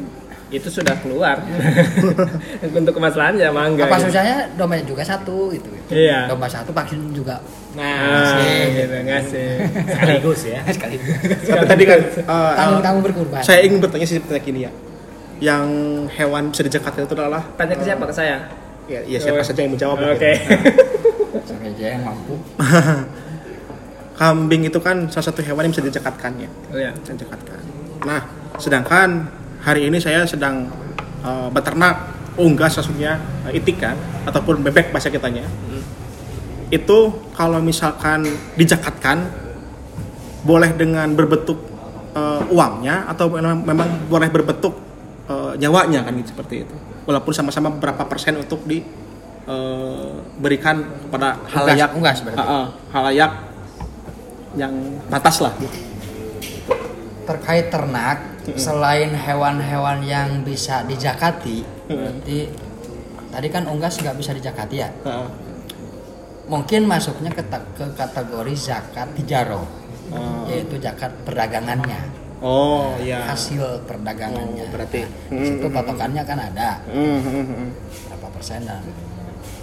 itu 0.48 0.64
sudah 0.66 0.96
keluar 0.98 1.36
untuk 2.80 2.90
kemaslahannya 2.90 3.48
mangga 3.48 3.84
apa 3.84 4.00
gitu. 4.00 4.08
susahnya 4.08 4.48
domba 4.56 4.80
juga 4.80 5.04
satu 5.04 5.52
gitu 5.52 5.68
Iya. 5.88 6.24
domba 6.24 6.48
satu 6.48 6.72
vaksin 6.72 7.12
juga 7.12 7.36
nah 7.76 8.40
Ngasih. 8.40 8.60
gitu 8.74 8.96
ngasih 9.04 9.48
sekaligus 9.86 10.40
ya 10.46 10.60
sekali 10.76 10.96
Tapi 11.44 11.64
tadi 11.64 11.84
kan 11.84 12.00
uh, 12.24 12.52
uh, 12.56 12.80
tanggung 12.80 13.04
berkurban 13.04 13.44
saya 13.44 13.60
ingin 13.60 13.76
bertanya 13.78 14.04
sih 14.04 14.18
pertanyaan 14.18 14.44
gini 14.44 14.60
ya. 14.64 14.72
Yang 15.38 15.64
hewan 16.18 16.50
bisa 16.50 16.66
dijekatkan 16.66 17.06
itu 17.06 17.14
adalah 17.14 17.44
tanya 17.54 17.76
ke 17.76 17.84
siapa 17.84 18.02
ke 18.02 18.14
saya 18.16 18.42
ya, 18.90 18.98
ya 19.06 19.18
siapa 19.20 19.38
Oh. 19.38 19.46
saja 19.46 19.60
yang 19.62 19.70
menjawab. 19.70 19.96
oke 20.00 20.10
mungkin. 20.18 20.36
sampai 21.46 21.70
aja 21.70 21.86
yang 21.92 22.02
mampu 22.02 22.34
Kambing 24.14 24.66
itu 24.66 24.78
kan 24.82 25.06
salah 25.06 25.30
satu 25.30 25.46
hewan 25.46 25.62
yang 25.62 25.72
bisa 25.72 25.84
dijekatkan 25.84 26.32
ya. 26.36 26.50
oh, 26.74 26.78
ya. 26.80 26.90
Bisa 26.90 27.14
dijekatkan. 27.14 27.58
Nah, 28.02 28.20
sedangkan 28.58 29.30
hari 29.62 29.86
ini 29.90 29.98
saya 29.98 30.26
sedang 30.26 30.70
uh, 31.24 31.48
beternak 31.50 32.14
unggas 32.38 32.78
maksudnya 32.78 33.18
uh, 33.42 33.50
itik 33.50 33.82
kan 33.82 33.96
ataupun 34.28 34.62
bebek 34.62 34.92
bahasa 34.94 35.10
kitanya. 35.10 35.42
Itu 36.68 37.32
kalau 37.32 37.64
misalkan 37.64 38.28
dijakatkan 38.54 39.24
boleh 40.44 40.76
dengan 40.76 41.08
berbentuk 41.16 41.56
uh, 42.12 42.44
uangnya 42.52 43.08
atau 43.08 43.32
memang, 43.32 43.64
memang 43.64 43.88
boleh 44.06 44.28
berbentuk 44.28 44.76
uh, 45.32 45.56
nyawanya 45.56 46.04
kan 46.04 46.12
gitu 46.20 46.36
seperti 46.36 46.68
itu. 46.68 46.76
Walaupun 47.08 47.32
sama-sama 47.32 47.72
berapa 47.72 48.04
persen 48.04 48.36
untuk 48.36 48.68
diberikan 48.68 49.48
kepada 51.08 51.40
halayak 51.48 51.96
unggas 51.96 52.20
berarti. 52.20 52.36
Ha-ha, 52.36 52.68
halayak 52.92 53.32
yang 54.60 54.76
batas 55.08 55.40
lah 55.40 55.56
gitu. 55.56 55.87
Terkait 57.28 57.68
ternak 57.68 58.24
selain 58.56 59.12
hewan-hewan 59.12 60.00
yang 60.00 60.40
bisa 60.40 60.80
dijakati 60.88 61.60
berarti 61.84 62.48
tadi 63.28 63.48
kan 63.52 63.68
unggas 63.68 64.00
nggak 64.00 64.16
bisa 64.16 64.32
dijakati 64.32 64.76
ya? 64.80 64.88
Mungkin 66.48 66.88
masuknya 66.88 67.28
ke, 67.28 67.44
ke 67.76 67.84
kategori 67.92 68.54
zakat 68.56 69.12
tijaro 69.12 69.68
Oh. 70.08 70.48
yaitu 70.48 70.80
zakat 70.80 71.12
perdagangannya. 71.28 72.00
Oh 72.40 72.96
iya. 73.02 73.28
hasil 73.28 73.84
perdagangannya. 73.84 74.64
Oh, 74.64 74.72
berarti. 74.72 75.04
Nah, 75.04 75.36
di 75.36 75.44
situ 75.44 75.66
patokannya 75.68 76.22
kan 76.24 76.38
ada. 76.38 76.80
Berapa 78.08 78.26
persen 78.32 78.64
dan 78.64 78.80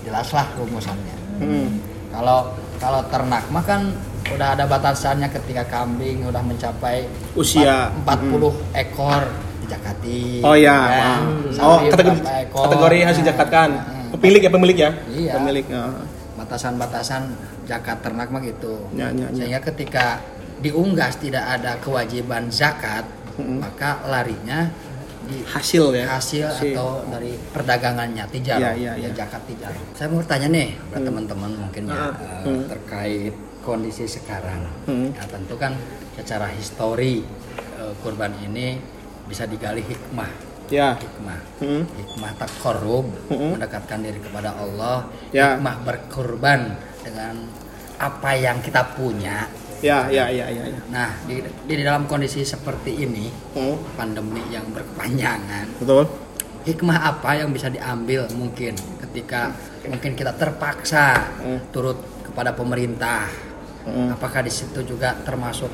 jelaslah 0.06 0.46
rumusannya. 0.60 1.18
Hmm. 1.36 1.68
kalau 2.14 2.48
kalau 2.80 3.02
ternak 3.12 3.44
mah 3.52 3.66
kan 3.66 3.92
udah 4.28 4.48
ada 4.52 4.66
batasannya 4.66 5.30
ketika 5.30 5.64
kambing 5.66 6.24
udah 6.24 6.42
mencapai 6.42 7.06
Usia. 7.34 7.94
empat- 7.94 8.26
40 8.26 8.52
ekor 8.74 9.22
dijakati 9.62 10.42
Oh 10.42 10.54
iya. 10.54 10.78
ya. 10.88 11.12
Sapi 11.52 11.62
Oh 11.62 11.78
kategori, 11.88 12.18
ekor. 12.42 12.64
kategori 12.66 12.98
harus 13.02 13.14
Nah, 13.14 13.24
dijakatkan. 13.24 13.70
nah, 13.72 13.94
Pemilik 14.14 14.42
ya 14.42 14.52
pemilik 14.52 14.78
ya. 14.80 14.92
Iya. 15.08 15.34
Pemilik. 15.36 15.66
ah. 15.72 15.94
batasan-batasan 16.36 17.32
zakat 17.64 17.98
ternak 18.00 18.28
mah 18.28 18.38
gitu. 18.40 18.78
Ya, 18.92 19.10
ya, 19.10 19.26
ya. 19.26 19.28
Sehingga 19.34 19.62
ketika 19.66 20.20
diunggas 20.58 21.18
tidak 21.18 21.42
ada 21.44 21.80
kewajiban 21.80 22.48
zakat, 22.48 23.02
Mm-mm. 23.36 23.60
maka 23.60 24.04
larinya 24.06 24.70
di 25.24 25.42
Hasil 25.42 25.90
ya. 25.92 26.06
hasil 26.08 26.46
Hasil. 26.46 26.76
atau 26.76 27.02
dari 27.08 27.34
perdagangannya 27.50 28.30
tijar 28.30 28.62
Ya, 28.62 28.72
ya, 28.72 28.94
ya, 28.94 29.10
ya. 29.10 29.16
zakat 29.16 29.42
tijar. 29.46 29.74
Saya 29.92 30.08
mau 30.08 30.22
bertanya 30.22 30.48
nih 30.50 30.70
buat 30.86 31.02
teman-teman 31.02 31.52
mungkin 31.58 31.84
ya 31.88 31.98
Ah. 31.98 32.14
Hmm. 32.44 32.62
terkait 32.68 33.34
kondisi 33.66 34.06
sekarang. 34.06 34.62
Hmm. 34.86 35.10
Nah, 35.12 35.26
tentu 35.26 35.58
kan 35.58 35.74
secara 36.14 36.48
histori 36.48 37.26
eh, 37.76 37.94
kurban 38.00 38.32
ini 38.40 38.78
bisa 39.26 39.44
digali 39.44 39.82
hikmah 39.82 40.30
Ya. 40.66 40.98
hikmah 40.98 41.40
Hmm. 41.60 41.86
hikmah 41.86 42.32
tak 42.38 42.50
korup 42.58 43.06
Mm-mm. 43.28 43.54
mendekatkan 43.54 44.02
diri 44.02 44.18
kepada 44.18 44.54
Allah 44.54 45.06
Ya. 45.30 45.58
hikmah 45.58 45.82
berkorban 45.82 46.74
dengan 47.02 47.38
apa 47.98 48.34
yang 48.34 48.62
kita 48.62 48.94
punya 48.94 49.46
Ya, 49.78 50.08
ya, 50.10 50.32
ya, 50.32 50.48
ya, 50.48 50.66
ya. 50.66 50.80
nah 50.90 51.14
di, 51.24 51.38
di 51.68 51.74
dalam 51.78 52.08
kondisi 52.08 52.42
seperti 52.42 52.98
ini 52.98 53.30
Hmm. 53.54 53.78
pandemi 53.94 54.42
yang 54.50 54.66
berkepanjangan 54.72 55.78
Betul. 55.78 56.10
hikmah 56.64 56.98
apa 57.04 57.38
yang 57.38 57.54
bisa 57.54 57.70
diambil 57.70 58.26
mungkin 58.32 58.74
ketika 59.04 59.54
mungkin 59.86 60.12
kita 60.14 60.34
terpaksa 60.34 61.30
Hmm. 61.38 61.60
turut 61.70 61.98
kepada 62.26 62.52
pemerintah 62.52 63.30
Hmm. 63.86 64.10
apakah 64.12 64.42
di 64.42 64.50
situ 64.50 64.82
juga 64.82 65.14
termasuk 65.22 65.70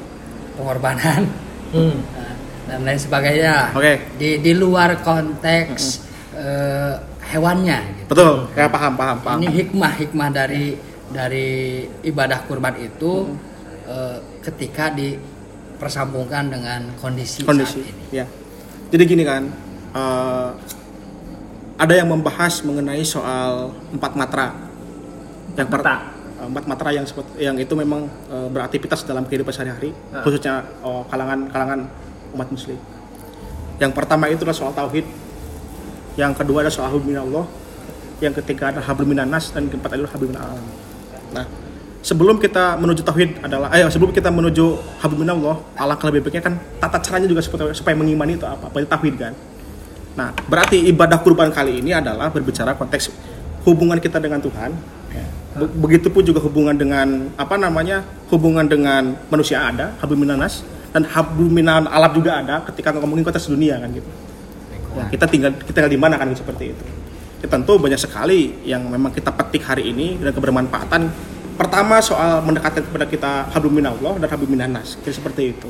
pengorbanan 0.56 1.24
Hmm. 1.72 2.04
Nah, 2.04 2.36
dan 2.68 2.80
lain 2.84 3.00
sebagainya 3.00 3.72
Oke. 3.72 4.04
di 4.20 4.44
di 4.44 4.52
luar 4.52 5.00
konteks 5.00 6.04
eh, 6.36 7.00
hewannya 7.32 7.80
gitu. 7.96 8.10
Betul. 8.12 8.36
Ya 8.52 8.68
paham, 8.68 9.00
paham, 9.00 9.18
paham. 9.24 9.40
ini 9.40 9.48
hikmah 9.56 9.96
hikmah 9.96 10.30
dari 10.30 10.76
dari 11.08 11.50
ibadah 12.04 12.44
kurban 12.44 12.76
itu 12.76 13.40
eh, 13.88 14.20
ketika 14.44 14.92
dipersambungkan 14.92 16.52
dengan 16.52 16.92
kondisi, 17.00 17.48
kondisi 17.48 17.80
saat 17.80 17.88
ini 17.88 18.04
ya 18.12 18.26
jadi 18.92 19.04
gini 19.08 19.24
kan 19.24 19.48
eh, 19.96 20.50
ada 21.80 21.94
yang 21.96 22.12
membahas 22.12 22.62
mengenai 22.62 23.02
soal 23.02 23.72
empat 23.90 24.12
matra 24.14 24.48
yang 25.56 25.72
per- 25.72 25.82
Mata. 25.82 25.96
eh, 25.96 26.21
empat 26.48 26.66
matra 26.66 26.90
yang 26.90 27.06
yang 27.38 27.56
itu 27.60 27.74
memang 27.78 28.10
eh, 28.30 28.48
beraktivitas 28.50 29.06
dalam 29.06 29.28
kehidupan 29.30 29.54
sehari-hari 29.54 29.94
Ah. 30.10 30.26
khususnya 30.26 30.66
oh, 30.82 31.06
kalangan 31.06 31.50
kalangan 31.54 31.80
umat 32.34 32.48
muslim. 32.50 32.80
Yang 33.82 33.92
pertama 33.98 34.30
itu 34.30 34.42
adalah 34.46 34.58
soal 34.58 34.74
tauhid. 34.74 35.06
Yang 36.18 36.32
kedua 36.44 36.66
adalah 36.66 36.76
soal 36.76 36.90
hubungan 36.94 37.26
Allah. 37.26 37.46
Yang 38.22 38.46
ketiga 38.46 38.70
adalah 38.70 38.86
hablum 38.86 39.10
minan 39.18 39.30
nas 39.34 39.50
dan 39.50 39.66
yang 39.66 39.74
keempat 39.74 39.98
adalah 39.98 40.12
hablum 40.14 40.34
alam. 40.38 40.66
Nah 41.34 41.46
sebelum 42.02 42.38
kita 42.38 42.78
menuju 42.78 43.02
tauhid 43.06 43.42
adalah 43.46 43.70
ayo 43.78 43.90
sebelum 43.90 44.10
kita 44.14 44.30
menuju 44.34 44.66
hablum 45.02 45.26
Allah 45.26 45.62
alangkah 45.78 46.10
lebih 46.10 46.30
baiknya 46.30 46.42
kan 46.42 46.54
tata 46.82 46.98
caranya 47.02 47.30
juga 47.30 47.42
supaya, 47.46 47.74
supaya 47.74 47.94
mengimani 47.98 48.38
itu 48.38 48.46
apa? 48.46 48.70
Apa 48.70 48.78
itu 48.82 48.90
tauhid 48.90 49.16
kan? 49.18 49.34
Nah 50.18 50.30
berarti 50.46 50.78
ibadah 50.90 51.18
kurban 51.22 51.50
kali 51.50 51.82
ini 51.82 51.94
adalah 51.94 52.30
berbicara 52.30 52.78
konteks 52.78 53.10
hubungan 53.66 53.98
kita 53.98 54.22
dengan 54.22 54.42
Tuhan. 54.42 55.01
Be- 55.52 55.68
begitupun 55.68 56.24
juga 56.24 56.40
hubungan 56.40 56.76
dengan 56.76 57.28
apa 57.36 57.60
namanya 57.60 58.04
hubungan 58.32 58.64
dengan 58.64 59.20
manusia 59.28 59.60
ada 59.68 59.92
hablum 60.00 60.24
minan 60.24 60.40
nas 60.40 60.64
dan 60.96 61.04
hablum 61.04 61.52
minan 61.52 61.92
alam 61.92 62.12
juga 62.16 62.40
ada 62.40 62.64
ketika 62.72 62.96
ngomongin 62.96 63.28
konteks 63.28 63.52
dunia 63.52 63.76
kan 63.80 63.92
gitu 63.92 64.08
Nah, 64.92 65.08
kita 65.08 65.26
tinggal 65.28 65.56
kita 65.56 65.72
tinggal 65.72 65.92
di 65.92 66.00
mana 66.00 66.20
kan 66.20 66.28
seperti 66.36 66.76
itu. 66.76 66.84
Ya, 67.42 67.48
tentu 67.48 67.80
banyak 67.80 67.98
sekali 67.98 68.60
yang 68.68 68.86
memang 68.86 69.10
kita 69.16 69.32
petik 69.34 69.64
hari 69.66 69.90
ini 69.90 70.20
dan 70.20 70.36
kebermanfaatan. 70.36 71.02
Pertama 71.56 72.02
soal 72.04 72.42
mendekatkan 72.44 72.84
kepada 72.86 73.06
kita 73.08 73.32
hablum 73.54 73.82
minallah 73.82 74.18
dan 74.20 74.28
hablum 74.30 74.52
minannas. 74.52 75.00
Kira 75.02 75.14
seperti 75.16 75.56
itu. 75.56 75.70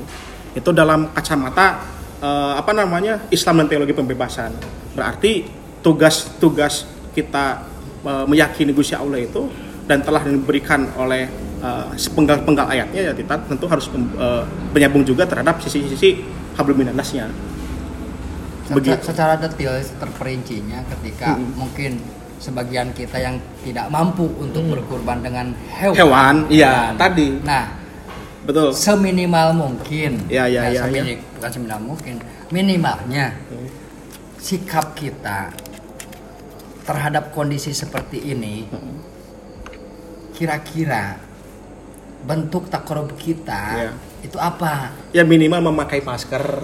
Itu 0.58 0.74
dalam 0.74 1.14
kacamata 1.14 1.80
eh, 2.20 2.54
apa 2.58 2.72
namanya 2.74 3.24
Islam 3.30 3.64
dan 3.64 3.68
teologi 3.70 3.94
pembebasan. 3.94 4.52
Berarti 4.98 5.48
tugas-tugas 5.86 6.90
kita 7.14 7.62
eh, 8.04 8.26
meyakini 8.26 8.74
Gusti 8.74 8.98
Allah 8.98 9.22
itu 9.22 9.48
dan 9.92 10.00
telah 10.00 10.24
diberikan 10.24 10.88
oleh 10.96 11.28
eh, 11.60 11.88
sepenggal-penggal 12.00 12.64
ayatnya 12.72 13.12
ya 13.12 13.14
kita 13.14 13.36
tentu 13.44 13.68
harus 13.68 13.92
eh, 13.92 14.44
menyambung 14.72 15.04
juga 15.04 15.28
terhadap 15.28 15.60
sisi-sisi 15.60 16.24
hablum 16.56 16.80
minannasnya. 16.80 17.28
Secara, 18.64 18.76
Begitu. 18.80 19.04
secara 19.04 19.34
detail 19.36 19.76
terperincinya 20.00 20.80
ketika 20.96 21.36
Mm-mm. 21.36 21.60
mungkin 21.60 22.00
sebagian 22.40 22.96
kita 22.96 23.20
yang 23.20 23.36
tidak 23.68 23.92
mampu 23.92 24.32
untuk 24.40 24.64
berkurban 24.72 25.20
dengan 25.20 25.52
hewan. 25.76 25.96
Hewan, 26.00 26.36
iya, 26.48 26.96
tadi. 26.96 27.36
Nah, 27.44 27.68
Betul. 28.48 28.72
seminimal 28.72 29.52
mungkin. 29.54 30.24
Ya, 30.32 30.48
ya, 30.48 30.66
Nah, 30.66 30.72
ya, 30.72 30.82
semini- 30.88 31.20
Bukan 31.36 31.50
seminimal 31.52 31.82
mungkin. 31.84 32.16
Minimalnya 32.50 33.36
sikap 34.40 34.96
kita 34.96 35.52
terhadap 36.82 37.30
kondisi 37.36 37.76
seperti 37.76 38.34
ini 38.34 38.66
kira-kira 40.32 41.20
bentuk 42.22 42.68
takorup 42.68 43.14
kita 43.16 43.64
Ya. 43.74 43.92
itu 44.22 44.38
apa? 44.38 44.94
ya 45.10 45.24
minimal 45.24 45.72
memakai 45.72 46.00
masker 46.00 46.62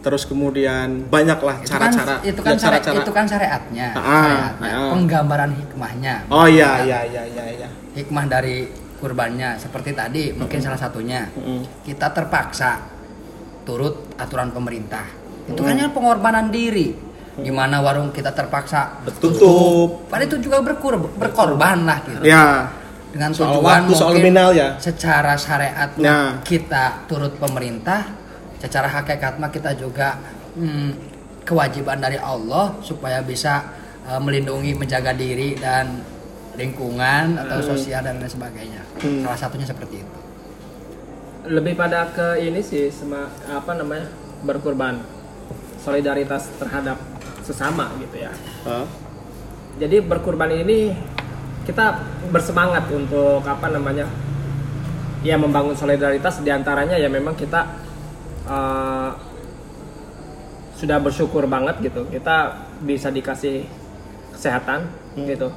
terus 0.00 0.24
kemudian 0.24 1.08
banyaklah 1.08 1.60
Itu 1.60 1.68
cara-cara 1.70 2.14
kan, 2.14 2.28
itu 2.28 2.40
kan 2.40 2.52
ya, 2.52 2.60
cara-cara 2.60 2.96
itu 2.98 3.10
kan 3.10 3.24
syariatnya, 3.24 3.88
Ah, 3.94 4.02
syariatnya. 4.52 4.70
ah. 4.70 4.90
penggambaran 4.92 5.52
hikmahnya. 5.54 6.14
oh 6.28 6.44
iya 6.44 6.84
iya 6.84 7.00
iya 7.04 7.22
iya 7.24 7.44
iya 7.56 7.68
Hikmah 7.94 8.26
dari 8.26 8.68
kurbannya 8.94 9.56
seperti 9.56 9.92
tadi 9.92 10.32
mungkin 10.32 10.58
salah 10.58 10.76
satunya 10.76 11.28
Mm-mm. 11.30 11.84
kita 11.84 12.10
terpaksa 12.10 12.84
turut 13.62 14.12
aturan 14.16 14.50
pemerintah. 14.50 15.04
Itu 15.44 15.60
kan 15.60 15.76
yang 15.78 15.92
pengorbanan 15.92 16.48
diri. 16.48 16.92
Di 17.34 17.50
mana 17.50 17.82
warung 17.82 18.14
kita 18.14 18.30
terpaksa 18.30 19.02
tutup. 19.18 20.06
Padahal 20.06 20.30
itu 20.30 20.38
juga 20.38 20.62
berkur 20.62 20.94
berkorban 21.18 21.82
lah 21.82 21.98
gitu. 22.06 22.22
ya. 22.22 22.70
Dengan 23.10 23.30
soal 23.30 23.58
tujuan 23.58 23.86
waktu 23.86 23.92
soal 23.94 24.10
mungkin 24.18 24.34
nominal 24.34 24.50
ya. 24.54 24.68
secara 24.82 25.38
syariat 25.38 25.86
Ya. 25.98 26.34
kita 26.42 27.06
turut 27.06 27.30
pemerintah, 27.38 28.10
secara 28.58 28.90
hakikat 28.90 29.38
mah 29.38 29.54
kita 29.54 29.70
juga 29.78 30.18
hmm, 30.58 30.90
kewajiban 31.46 32.02
dari 32.02 32.18
Allah 32.18 32.74
supaya 32.82 33.22
bisa 33.22 33.70
eh, 34.06 34.18
melindungi 34.18 34.74
menjaga 34.74 35.14
diri 35.14 35.54
dan 35.54 36.02
lingkungan 36.54 37.38
atau 37.38 37.58
sosial 37.62 38.02
dan 38.02 38.18
lain 38.18 38.30
sebagainya. 38.30 38.82
Hmm. 39.02 39.26
salah 39.26 39.38
satunya 39.38 39.66
seperti 39.66 40.02
itu. 40.02 40.18
Lebih 41.44 41.74
pada 41.76 42.08
ke 42.10 42.40
ini 42.40 42.62
sih 42.62 42.88
sema, 42.90 43.26
apa 43.46 43.74
namanya 43.74 44.06
berkurban 44.42 45.02
solidaritas 45.78 46.48
terhadap 46.56 46.96
sesama 47.44 47.92
gitu 48.00 48.16
ya. 48.24 48.32
Ah, 48.64 48.88
jadi 49.76 50.00
berkurban 50.00 50.48
ini 50.48 50.96
kita 51.68 52.00
bersemangat 52.32 52.88
untuk 52.88 53.44
apa 53.44 53.68
namanya 53.68 54.08
ya 55.20 55.36
membangun 55.36 55.76
solidaritas. 55.76 56.40
Di 56.40 56.48
antaranya 56.48 56.96
ya 56.96 57.12
memang 57.12 57.36
kita 57.36 57.60
eh, 58.48 59.10
sudah 60.80 60.98
bersyukur 61.00 61.44
banget 61.44 61.84
gitu. 61.84 62.08
Kita 62.08 62.64
bisa 62.80 63.12
dikasih 63.12 63.68
kesehatan 64.32 64.88
gitu. 65.28 65.48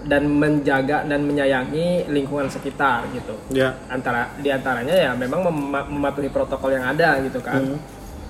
Dan 0.00 0.32
menjaga 0.32 1.04
dan 1.04 1.28
menyayangi 1.28 2.08
lingkungan 2.08 2.48
sekitar 2.48 3.04
gitu. 3.12 3.36
Ya. 3.52 3.76
Antara 3.92 4.32
di 4.40 4.48
antaranya 4.48 4.96
ya 4.96 5.10
memang 5.12 5.44
mem- 5.46 5.88
mematuhi 5.92 6.32
protokol 6.32 6.72
yang 6.72 6.88
ada 6.88 7.20
gitu 7.20 7.38
kan. 7.44 7.76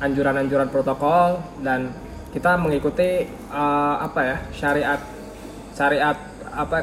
Anjuran-anjuran 0.03 0.67
protokol 0.73 1.39
dan 1.63 1.93
kita 2.31 2.55
mengikuti 2.55 3.27
eh, 3.27 3.95
apa 3.99 4.21
ya 4.23 4.37
syariat 4.53 5.01
syariat 5.75 6.17
apa 6.51 6.79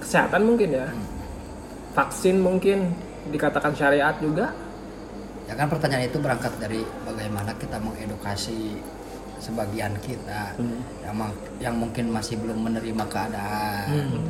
kesehatan 0.00 0.42
mungkin 0.44 0.70
ya. 0.72 0.88
Vaksin 1.92 2.38
mungkin 2.38 2.94
dikatakan 3.28 3.74
syariat 3.74 4.14
juga. 4.18 4.54
Ya 5.48 5.56
kan 5.56 5.66
pertanyaan 5.66 6.06
itu 6.06 6.20
berangkat 6.20 6.52
dari 6.60 6.84
bagaimana 7.02 7.56
kita 7.56 7.80
mengedukasi 7.80 8.76
sebagian 9.38 9.94
kita 10.02 10.52
yang 11.02 11.14
mang- 11.14 11.38
yang 11.58 11.74
mungkin 11.74 12.10
masih 12.10 12.36
belum 12.38 12.58
menerima 12.68 13.04
keadaan. 13.06 13.86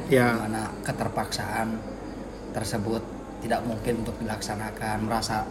Ya. 0.08 0.32
di 0.32 0.40
mana 0.46 0.68
keterpaksaan 0.84 1.76
tersebut 2.52 3.02
tidak 3.40 3.60
mungkin 3.64 4.04
untuk 4.04 4.16
dilaksanakan 4.18 4.96
merasa 5.04 5.44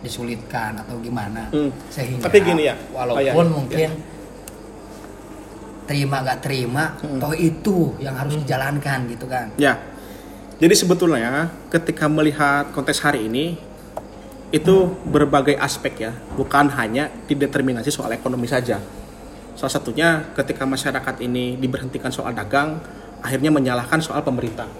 disulitkan 0.00 0.76
atau 0.78 1.00
gimana. 1.00 1.48
Hmm. 1.50 1.72
sehingga 1.88 2.28
Tapi 2.28 2.38
gini 2.44 2.62
ya, 2.68 2.76
walaupun 2.92 3.18
oh 3.18 3.24
ya, 3.24 3.32
mungkin 3.48 3.90
terima 5.86 6.22
gak 6.22 6.42
terima 6.42 6.98
Hmm. 7.00 7.18
toh 7.22 7.32
itu 7.32 7.94
yang 8.02 8.14
harus 8.18 8.34
dijalankan 8.42 9.06
gitu 9.10 9.26
kan 9.30 9.50
Ya, 9.56 9.78
jadi 10.58 10.72
sebetulnya 10.72 11.52
ketika 11.68 12.08
melihat 12.08 12.72
konteks 12.72 13.00
hari 13.00 13.28
ini 13.28 13.60
itu 14.54 14.94
berbagai 15.04 15.58
aspek 15.58 16.06
ya, 16.06 16.12
bukan 16.38 16.70
hanya 16.78 17.10
dideterminasi 17.26 17.90
soal 17.90 18.14
ekonomi 18.14 18.46
saja. 18.46 18.78
Salah 19.58 19.72
satunya 19.74 20.22
ketika 20.38 20.62
masyarakat 20.62 21.18
ini 21.18 21.58
diberhentikan 21.58 22.14
soal 22.14 22.30
dagang, 22.30 22.78
akhirnya 23.20 23.50
menyalahkan 23.50 23.98
soal 23.98 24.22
pemerintah. 24.22 24.70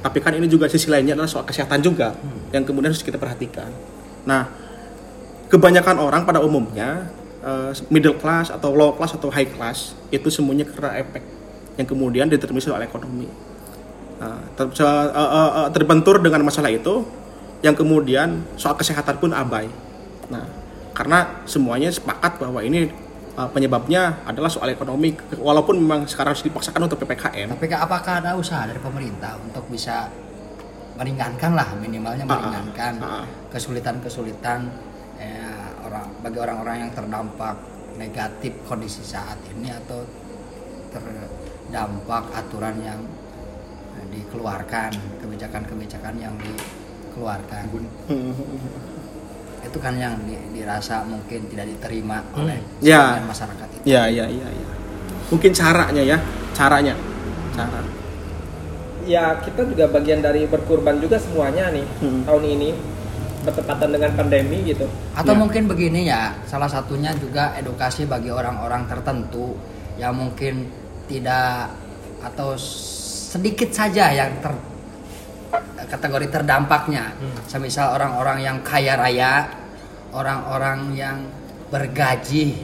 Tapi 0.00 0.22
kan 0.22 0.30
ini 0.38 0.46
juga 0.46 0.70
sisi 0.70 0.86
lainnya 0.86 1.18
adalah 1.18 1.26
soal 1.26 1.42
kesehatan 1.42 1.82
juga 1.82 2.14
yang 2.54 2.62
kemudian 2.62 2.94
harus 2.94 3.02
kita 3.02 3.18
perhatikan. 3.18 3.66
Nah, 4.24 4.46
kebanyakan 5.50 5.98
orang 5.98 6.22
pada 6.22 6.38
umumnya 6.38 7.10
eh, 7.46 7.70
middle 7.88 8.18
class 8.18 8.50
atau 8.50 8.74
low 8.74 8.98
class 8.98 9.14
atau 9.14 9.30
high 9.30 9.46
class 9.46 9.94
itu 10.10 10.26
semuanya 10.28 10.66
karena 10.66 10.98
efek 10.98 11.22
yang 11.78 11.86
kemudian 11.86 12.26
determinasi 12.26 12.68
soal 12.68 12.82
ekonomi. 12.82 13.30
Ter- 14.56 14.72
eh, 14.74 15.68
terbentur 15.70 16.18
dengan 16.18 16.42
masalah 16.42 16.72
itu 16.72 17.06
yang 17.62 17.78
kemudian 17.78 18.42
soal 18.58 18.74
kesehatan 18.74 19.16
pun 19.22 19.30
abai. 19.32 19.70
Nah, 20.28 20.44
karena 20.96 21.44
semuanya 21.46 21.92
sepakat 21.92 22.42
bahwa 22.42 22.60
ini 22.64 22.88
penyebabnya 23.36 24.24
adalah 24.24 24.48
soal 24.48 24.72
ekonomi 24.72 25.12
walaupun 25.36 25.76
memang 25.76 26.08
sekarang 26.08 26.32
harus 26.32 26.40
dipaksakan 26.40 26.88
untuk 26.88 27.04
PPKM. 27.04 27.52
tapi 27.52 27.68
apakah 27.68 28.24
ada 28.24 28.32
usaha 28.32 28.64
dari 28.64 28.80
pemerintah 28.80 29.36
untuk 29.44 29.68
bisa 29.68 30.08
meringankan 30.96 31.52
lah 31.52 31.68
minimalnya 31.76 32.24
Ah, 32.24 32.32
ah, 32.32 32.36
meringankan 32.40 32.92
ah, 33.04 33.24
kesulitan-kesulitan 33.52 34.58
orang 35.96 36.20
bagi 36.20 36.38
orang-orang 36.38 36.76
yang 36.78 36.92
terdampak 36.92 37.56
negatif 37.96 38.52
kondisi 38.64 39.00
saat 39.00 39.40
ini 39.48 39.72
atau 39.72 40.04
terdampak 40.92 42.24
aturan 42.32 42.76
yang 42.80 43.00
eh, 43.96 44.06
dikeluarkan 44.12 44.92
kebijakan-kebijakan 45.18 46.14
yang 46.16 46.34
dikeluarkan 46.36 47.64
itu 49.66 49.78
kan 49.82 49.94
yang 49.98 50.14
di- 50.22 50.38
dirasa 50.54 51.02
mungkin 51.02 51.48
tidak 51.50 51.66
diterima 51.68 52.22
oleh 52.32 52.60
Ya. 52.78 53.18
masyarakat 53.18 53.68
itu 53.72 53.84
Ya, 53.88 54.06
ya, 54.06 54.24
ya, 54.24 54.46
ya. 54.46 54.68
Mungkin 55.26 55.50
caranya 55.50 56.02
ya, 56.04 56.18
caranya. 56.52 56.94
Cara. 57.50 57.80
ya 59.06 59.38
kita 59.38 59.62
juga 59.64 59.86
bagian 59.88 60.18
dari 60.18 60.44
berkurban 60.44 60.98
juga 60.98 61.14
semuanya 61.16 61.70
nih 61.70 61.86
Hmm. 62.02 62.26
tahun 62.26 62.42
ini 62.44 62.68
bertepatan 63.46 63.88
dengan 63.94 64.10
pandemi 64.12 64.58
gitu 64.66 64.86
Atau 65.14 65.32
Ya. 65.32 65.38
mungkin 65.38 65.62
begini 65.70 66.00
ya, 66.04 66.34
salah 66.44 66.66
satunya 66.66 67.14
juga 67.14 67.54
edukasi 67.54 68.04
bagi 68.04 68.28
orang-orang 68.28 68.84
tertentu 68.84 69.54
yang 69.96 70.12
mungkin 70.12 70.66
tidak 71.06 71.70
atau 72.20 72.58
sedikit 72.58 73.70
saja 73.70 74.10
yang 74.10 74.42
ter 74.42 74.52
kategori 75.86 76.26
terdampaknya. 76.34 77.14
Semisal 77.46 77.94
orang-orang 77.94 78.42
yang 78.42 78.56
kaya 78.60 78.98
raya, 78.98 79.46
orang-orang 80.10 80.92
yang 80.92 81.16
bergaji 81.70 82.58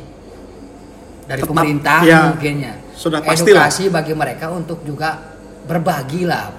dari 1.24 1.40
Tetap, 1.40 1.50
pemerintah 1.54 2.00
ya. 2.02 2.20
mungkinnya. 2.34 2.74
Sudah 2.92 3.22
pastilah. 3.22 3.70
Edukasi 3.70 3.84
bagi 3.88 4.12
mereka 4.12 4.50
untuk 4.50 4.82
juga 4.82 5.22
berbagilah 5.64 6.50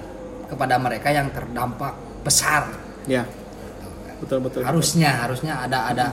kepada 0.48 0.80
mereka 0.80 1.12
yang 1.12 1.28
terdampak 1.30 1.92
besar 2.24 2.64
Ya. 3.04 3.28
Betul, 4.24 4.40
betul. 4.40 4.60
harusnya 4.64 5.10
harusnya 5.28 5.52
ada 5.60 5.92
ada 5.92 6.06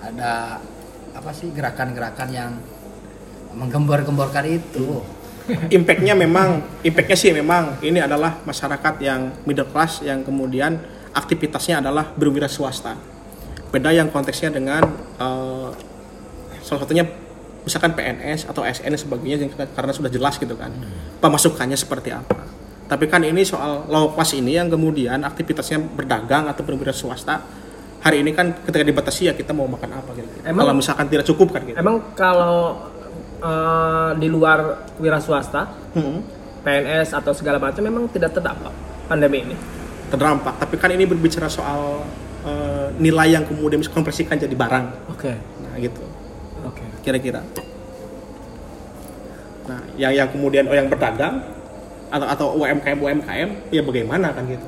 ada 0.00 0.32
apa 1.12 1.30
sih 1.36 1.52
gerakan-gerakan 1.52 2.28
yang 2.32 2.52
menggembor-gemborkan 3.52 4.48
itu 4.48 5.04
Impactnya 5.50 6.14
memang, 6.14 6.62
impactnya 6.86 7.16
sih 7.18 7.32
memang 7.34 7.80
ini 7.82 7.98
adalah 7.98 8.38
masyarakat 8.46 8.94
yang 9.02 9.34
middle 9.42 9.66
class 9.70 10.02
yang 10.04 10.22
kemudian 10.22 10.78
aktivitasnya 11.10 11.82
adalah 11.82 12.06
berwira 12.14 12.46
swasta. 12.46 12.94
Beda 13.70 13.90
yang 13.90 14.10
konteksnya 14.10 14.50
dengan 14.54 14.82
eh, 15.18 15.68
salah 16.62 16.80
satunya 16.86 17.06
misalkan 17.66 17.92
PNS 17.92 18.48
atau 18.48 18.62
SN 18.64 18.94
dan 18.94 19.00
sebagainya 19.00 19.36
karena 19.76 19.92
sudah 19.92 20.08
jelas 20.08 20.40
gitu 20.40 20.56
kan 20.56 20.70
pemasukannya 21.18 21.76
seperti 21.76 22.14
apa. 22.14 22.46
Tapi 22.90 23.06
kan 23.06 23.22
ini 23.22 23.46
soal 23.46 23.86
low 23.86 24.10
class 24.10 24.34
ini 24.34 24.58
yang 24.58 24.66
kemudian 24.66 25.22
aktivitasnya 25.22 25.78
berdagang 25.78 26.50
atau 26.50 26.60
berwira 26.60 26.90
swasta. 26.90 27.38
Hari 28.00 28.18
ini 28.18 28.32
kan 28.32 28.50
ketika 28.60 28.82
dibatasi 28.82 29.28
ya 29.28 29.32
kita 29.32 29.52
mau 29.52 29.64
makan 29.64 29.94
apa 29.94 30.10
gitu. 30.12 30.26
Emang- 30.42 30.64
Kalau 30.64 30.74
misalkan 30.74 31.06
tidak 31.06 31.22
cukup 31.24 31.54
kan 31.54 31.62
gitu. 31.62 31.76
emang 31.76 32.02
kalau 32.12 32.82
eh, 33.38 34.10
di 34.16 34.26
luar 34.26 34.58
wira 34.96 35.16
swasta 35.16 35.70
Hmm. 35.92 36.20
PNS 36.60 37.14
atau 37.14 37.30
segala 37.30 37.56
macam 37.56 37.80
memang 37.80 38.04
tidak 38.06 38.32
terdampak 38.32 38.74
pandemi 39.06 39.40
ini 39.42 39.56
terdampak. 40.08 40.58
Tapi 40.58 40.74
kan 40.76 40.90
ini 40.90 41.04
berbicara 41.04 41.46
soal 41.46 42.02
eh, 42.42 42.88
nilai 42.96 43.32
yang 43.32 43.44
kemudian 43.44 43.78
konversikan 43.86 44.34
jadi 44.34 44.52
barang. 44.52 44.86
oke 45.08 45.32
Nah, 45.62 45.76
gitu. 45.78 46.02
oke 46.62 46.84
Kira-kira. 47.00 47.40
Nah, 49.66 49.80
yang 49.94 50.12
yang 50.12 50.28
kemudian 50.28 50.66
oh, 50.66 50.74
yang 50.74 50.88
berdagang 50.88 51.40
atau 52.10 52.26
atau 52.26 52.46
UMKM 52.56 52.98
UMKM 52.98 53.48
ya 53.70 53.80
bagaimana 53.80 54.30
kan 54.30 54.44
gitu. 54.44 54.66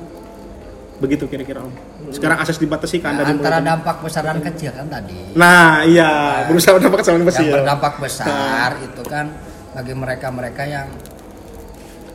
Begitu 0.97 1.27
kira-kira 1.27 1.59
Om. 1.59 1.73
Sekarang 2.09 2.39
akses 2.39 2.55
dibatasi 2.57 2.97
kan 2.97 3.13
Nah, 3.13 3.19
dari 3.21 3.31
antara 3.33 3.57
mulai- 3.57 3.67
dampak 3.69 3.95
besar 3.99 4.23
dan 4.23 4.39
kecil 4.39 4.71
kan 4.71 4.87
tadi 4.87 5.19
Nah, 5.33 5.83
iya, 5.83 6.11
berusaha 6.45 6.73
berdampak 6.73 6.99
sama 7.01 7.17
yang 7.17 7.27
besi 7.27 7.43
ya. 7.43 7.53
berdampak 7.53 7.93
besar 7.99 8.69
itu 8.79 9.01
kan 9.03 9.25
bagi 9.71 9.93
mereka-mereka 9.93 10.63
yang 10.63 10.87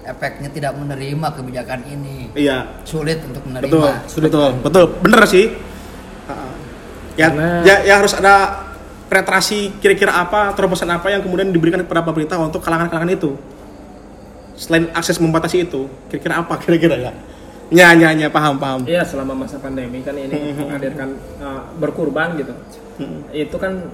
efeknya 0.02 0.48
tidak 0.48 0.72
menerima 0.72 1.26
kebijakan 1.34 1.80
ini 1.86 2.32
Iya, 2.32 2.80
sulit 2.82 3.20
untuk 3.22 3.44
menerima 3.44 3.68
betul, 3.68 3.92
betul, 4.22 4.50
betul, 4.62 4.84
bener 5.02 5.22
sih. 5.26 5.46
Ya, 7.12 7.28
Karena- 7.28 7.60
ya, 7.60 7.76
ya 7.82 7.94
harus 7.98 8.14
ada 8.14 8.62
penetrasi 9.04 9.74
kira-kira 9.76 10.14
apa, 10.14 10.54
terobosan 10.54 10.86
apa 10.86 11.10
yang 11.10 11.18
kemudian 11.18 11.50
diberikan 11.50 11.82
kepada 11.82 12.06
pemerintah 12.06 12.38
untuk 12.38 12.62
kalangan-kalangan 12.62 13.10
itu. 13.10 13.34
Selain 14.58 14.90
akses 14.90 15.22
membatasi 15.22 15.70
itu, 15.70 15.86
kira-kira 16.10 16.42
apa 16.42 16.58
kira-kira 16.62 16.98
ya? 16.98 17.12
Ya, 17.68 17.92
ya, 17.94 18.10
ya, 18.16 18.28
paham, 18.32 18.56
paham. 18.58 18.80
Iya 18.88 19.04
selama 19.04 19.44
masa 19.44 19.60
pandemi 19.60 20.00
kan 20.02 20.16
ini 20.16 20.56
menghadirkan 20.56 21.14
uh, 21.38 21.62
berkurban 21.76 22.34
gitu. 22.40 22.50
Hmm. 22.98 23.22
Itu 23.30 23.54
kan 23.60 23.86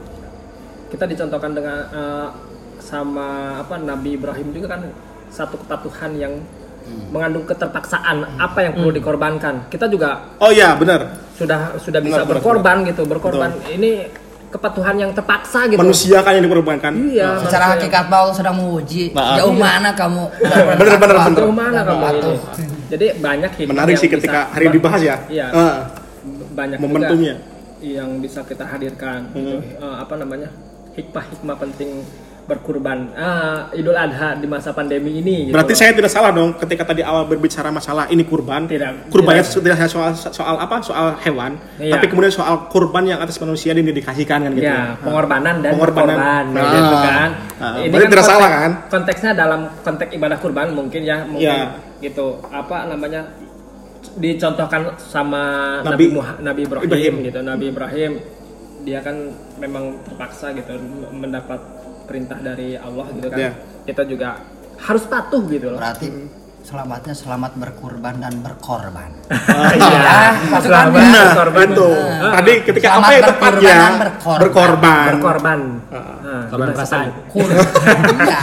kita 0.88 1.04
dicontohkan 1.10 1.52
dengan 1.52 1.78
uh, 1.90 2.28
sama 2.78 3.58
apa 3.60 3.74
Nabi 3.82 4.14
Ibrahim 4.14 4.54
juga 4.54 4.78
kan 4.78 4.88
satu 5.26 5.58
kepatuhan 5.58 6.14
yang 6.14 6.38
mengandung 7.10 7.48
keterpaksaan 7.48 8.36
apa 8.36 8.58
yang 8.60 8.72
perlu 8.76 8.92
dikorbankan. 8.92 9.66
Kita 9.72 9.88
juga 9.88 10.36
Oh 10.38 10.52
iya, 10.52 10.76
benar. 10.76 11.16
sudah 11.34 11.74
sudah 11.80 11.98
bisa 11.98 12.22
Benar, 12.22 12.28
benar, 12.28 12.32
berkorban 12.38 12.76
gitu. 12.86 13.02
Berkorban 13.08 13.50
ini 13.72 14.04
kepatuhan 14.54 14.94
yang 14.94 15.10
terpaksa 15.10 15.66
gitu. 15.66 15.82
Manusia 15.82 16.22
kan 16.22 16.32
yang 16.32 16.46
dikorbankan 16.46 16.92
iya 17.10 17.34
Secara 17.42 17.74
manusia. 17.74 17.90
hakikat 17.90 18.04
Allah 18.06 18.34
sedang 18.34 18.54
menguji 18.54 19.10
Nah, 19.10 19.34
jauh 19.34 19.50
iya. 19.50 19.60
mana 19.60 19.90
kamu? 19.92 20.22
Bener, 20.30 20.94
bener, 20.94 20.96
bener. 20.96 21.16
Sejauh 21.34 21.50
mana 21.52 21.80
kamu? 21.82 22.02
Ini 22.06 22.32
jadi 22.86 23.06
banyak 23.18 23.50
hikmah 23.56 23.72
menarik 23.74 23.94
sih 23.98 24.06
bisa 24.06 24.14
ketika 24.16 24.40
hari 24.48 24.66
dibahas 24.70 25.00
ya. 25.02 25.16
iya. 25.26 25.46
Ah, 25.50 25.74
banyak 26.54 26.78
momentumnya. 26.78 27.34
juga 27.34 27.52
yang 27.84 28.10
bisa 28.16 28.40
kita 28.40 28.64
hadirkan. 28.64 29.28
Gitu. 29.34 29.58
Eh, 29.76 29.96
apa 29.98 30.14
namanya? 30.14 30.48
Hikmah-hikmah 30.94 31.56
penting 31.58 32.06
berkurban 32.44 33.08
ah, 33.12 33.72
Idul 33.72 33.92
Adha 33.92 34.36
di 34.36 34.44
masa 34.44 34.70
pandemi 34.70 35.16
ini 35.16 35.48
gitu 35.48 35.52
berarti 35.52 35.72
loh. 35.72 35.78
saya 35.78 35.90
tidak 35.92 36.08
salah 36.08 36.28
dong 36.28 36.52
ketika 36.54 36.84
tadi 36.84 37.00
awal 37.00 37.24
berbicara 37.24 37.68
masalah 37.68 38.04
ini 38.06 38.20
kurban 38.22 38.68
Tidak, 38.68 39.08
kurbannya 39.08 39.40
tidak. 39.42 39.76
tidak 39.76 39.88
soal 39.88 40.12
soal 40.12 40.56
apa 40.56 40.76
soal 40.80 41.16
hewan 41.18 41.56
Iya. 41.76 41.96
tapi 41.96 42.06
kemudian 42.06 42.28
soal 42.30 42.68
kurban 42.68 43.04
yang 43.06 43.18
atas 43.18 43.36
manusia 43.38 43.72
dan 43.72 43.80
didedikasikan 43.80 44.38
kan 44.42 44.52
gitu 44.52 44.66
ya 44.66 44.92
pengorbanan 44.98 45.54
dan 45.58 45.72
Pengorbanan. 45.72 46.16
korban 46.16 46.44
Ah. 46.54 46.70
gitu 46.70 46.96
kan 46.98 47.30
Ah, 47.54 47.74
berarti 47.82 48.06
tidak 48.10 48.26
salah, 48.26 48.48
kan? 48.50 48.70
konteksnya 48.88 49.32
dalam 49.32 49.60
konteks 49.80 50.10
ibadah 50.12 50.36
kurban 50.36 50.68
mungkin 50.70 51.00
ya 51.00 51.24
mungkin 51.24 51.48
Ya. 51.48 51.80
gitu 51.98 52.44
apa 52.46 52.84
namanya 52.86 53.24
dicontohkan 54.14 54.94
sama 55.00 55.42
Nabi- 55.80 55.88
Nabi 55.90 56.04
Muha- 56.12 56.38
Nabi 56.38 56.60
Ibrahim, 56.62 56.84
Ibrahim. 56.86 57.14
gitu 57.24 57.38
Nabi 57.40 57.64
Ibrahim 57.68 58.12
dia 58.84 59.00
kan 59.00 59.16
memang 59.56 59.96
terpaksa 60.04 60.52
gitu 60.52 60.76
mendapat 61.10 61.56
perintah 62.04 62.38
dari 62.38 62.76
Allah 62.76 63.06
gitu 63.12 63.26
kan. 63.28 63.38
Ya. 63.38 63.50
kita 63.84 64.02
juga 64.08 64.28
harus 64.80 65.04
patuh 65.04 65.42
gitu 65.48 65.72
loh. 65.72 65.78
Berarti 65.80 66.08
selamatnya 66.64 67.12
selamat 67.12 67.52
berkurban 67.60 68.14
dan 68.24 68.34
berkorban. 68.40 69.10
Iya. 69.74 70.32
Pasukannya. 70.48 70.92
benar 70.96 71.26
berkorban. 71.36 71.68
itu. 71.72 71.88
Ah. 71.92 72.32
tadi 72.40 72.52
ketika 72.64 72.86
Selamat 72.88 73.04
apa 73.04 73.12
ya 73.12 73.20
berkurban 73.20 73.28
tepatnya? 73.28 73.74
dan 73.74 73.94
berkorban. 74.00 74.40
berkorban. 74.40 75.06
Berkorban. 75.12 75.60
Ah. 75.92 76.00
Nah, 76.24 76.42
Korban 76.48 76.68
perasaan. 76.72 77.06
Kur 77.28 77.48
iya. 78.24 78.40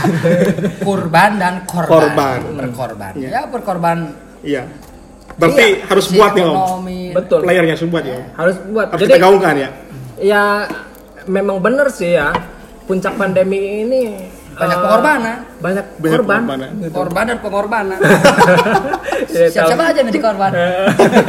kurban 0.86 1.30
dan 1.42 1.54
korban. 1.66 1.90
Korban. 1.90 2.38
berkorban. 2.58 3.12
Iya. 3.18 3.28
ya 3.28 3.40
berkorban. 3.50 3.98
Iya. 4.42 4.62
Berarti 5.32 5.64
Iya, 5.64 5.86
harus 5.88 6.06
buat 6.12 6.32
ya 6.36 6.44
om. 6.46 6.86
Betul. 7.16 7.40
Playernya 7.42 7.74
harus 7.74 7.86
buat 7.90 8.04
ya. 8.04 8.18
Harus 8.38 8.56
buat. 8.70 8.86
Harus 8.94 9.00
jadi 9.02 9.12
kita 9.18 9.24
gaungkan 9.24 9.54
ya? 9.58 9.70
ya 10.22 10.70
memang 11.26 11.58
bener 11.58 11.90
sih 11.90 12.14
ya 12.14 12.30
puncak 12.92 13.16
pandemi 13.16 13.88
ini 13.88 14.02
banyak 14.52 14.76
eh, 14.76 14.82
pengorbanan. 14.84 15.36
banyak 15.64 15.84
Banyak 15.96 16.12
korban. 16.12 16.40
pengorbanan. 16.44 16.70
korban 16.92 17.24
dan 17.24 17.38
pengorbanan. 17.40 17.98
Ya, 19.32 19.48
siapa 19.48 19.70
siapa 19.70 19.80
tahu. 19.80 19.88
aja 19.88 19.98
yang 20.02 20.06
menjadi 20.12 20.22
korban. 20.28 20.50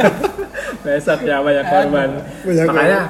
Besok 0.84 1.18
ya 1.24 1.36
banyak 1.40 1.64
korban. 1.64 2.08
Banyak 2.44 2.66
makanya 2.68 3.00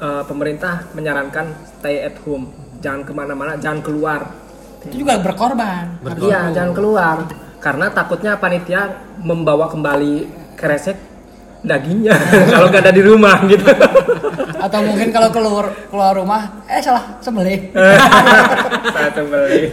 eh, 0.00 0.22
pemerintah 0.24 0.74
menyarankan 0.96 1.46
stay 1.76 2.08
at 2.08 2.16
home. 2.24 2.48
Jangan 2.80 3.04
ke 3.04 3.12
mana-mana 3.12 3.60
jangan 3.60 3.84
keluar. 3.84 4.20
Itu 4.88 5.04
juga 5.04 5.20
berkorban. 5.20 6.00
Iya 6.24 6.56
jangan 6.56 6.72
keluar. 6.72 7.16
Karena 7.60 7.92
takutnya 7.92 8.40
panitia 8.40 8.96
membawa 9.20 9.68
kembali 9.68 10.24
kresek 10.56 10.96
dagingnya 11.68 12.16
kalau 12.52 12.66
nggak 12.72 12.82
ada 12.88 12.92
di 12.92 13.02
rumah 13.04 13.36
gitu. 13.44 13.64
Atau 14.58 14.82
mungkin 14.82 15.14
kalau 15.14 15.30
keluar 15.30 15.70
keluar 15.86 16.12
rumah 16.18 16.64
eh 16.66 16.82
salah 16.82 17.20
sembelih. 17.22 17.70
Satu 18.96 19.22
beli 19.30 19.70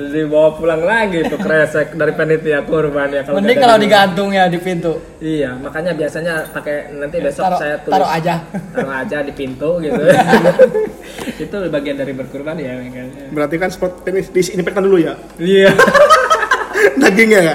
dibawa 0.00 0.56
pulang 0.56 0.82
lagi 0.82 1.22
tuh 1.28 1.38
kresek 1.38 1.94
dari 1.94 2.16
panitia 2.16 2.64
kurban 2.66 3.12
ya 3.12 3.22
mending 3.28 3.60
kalau 3.60 3.76
di 3.78 3.86
rumah. 3.86 4.08
digantung 4.08 4.28
ya 4.34 4.44
di 4.50 4.58
pintu. 4.58 4.98
Iya 5.22 5.54
makanya 5.60 5.94
biasanya 5.94 6.50
pakai 6.50 6.90
nanti 6.96 7.16
besok 7.22 7.44
taruh 7.46 7.60
saya 7.60 7.74
tulis 7.84 7.94
taruh 7.94 8.10
aja. 8.10 8.34
Taruh 8.74 8.94
aja 8.96 9.16
di 9.22 9.32
pintu 9.36 9.70
gitu. 9.78 10.00
Itu 11.38 11.56
bagian 11.70 11.96
dari 12.00 12.12
berkurban 12.16 12.58
ya 12.58 12.80
kan. 12.80 13.06
Berarti 13.30 13.56
kan 13.60 13.70
spot 13.70 14.02
ini 14.10 14.26
disinfektan 14.26 14.82
dulu 14.82 14.98
ya? 14.98 15.14
Iya. 15.38 15.70
Dagingnya 16.98 17.40
ya 17.44 17.54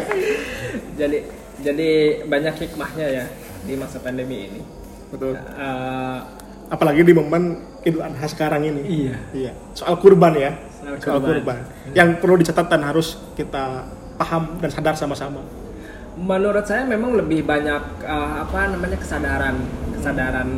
jadi 0.96 1.20
jadi 1.66 1.90
banyak 2.30 2.56
hikmahnya 2.62 3.08
ya 3.10 3.26
di 3.66 3.74
masa 3.74 3.98
pandemi 3.98 4.46
ini. 4.46 4.62
Betul. 5.10 5.34
Eh, 5.34 6.18
apalagi 6.70 7.02
di 7.02 7.14
momen 7.18 7.58
Idul 7.82 8.06
Adha 8.06 8.26
sekarang 8.30 8.62
ini. 8.62 8.82
Iya. 8.86 9.16
Iya. 9.34 9.52
Soal 9.74 9.98
kurban 9.98 10.38
ya. 10.38 10.54
Soal 10.86 10.98
soal 11.02 11.20
kurban. 11.26 11.58
kurban. 11.66 11.94
Yang 11.98 12.10
perlu 12.22 12.36
dicatat 12.38 12.68
dan 12.70 12.82
harus 12.86 13.18
kita 13.34 13.90
paham 14.22 14.62
dan 14.62 14.70
sadar 14.70 14.94
sama-sama. 14.94 15.42
Menurut 16.16 16.64
saya 16.64 16.86
memang 16.86 17.18
lebih 17.18 17.42
banyak 17.42 18.06
eh, 18.06 18.34
apa 18.46 18.70
namanya 18.70 19.02
kesadaran 19.02 19.58
kesadaran 19.98 20.50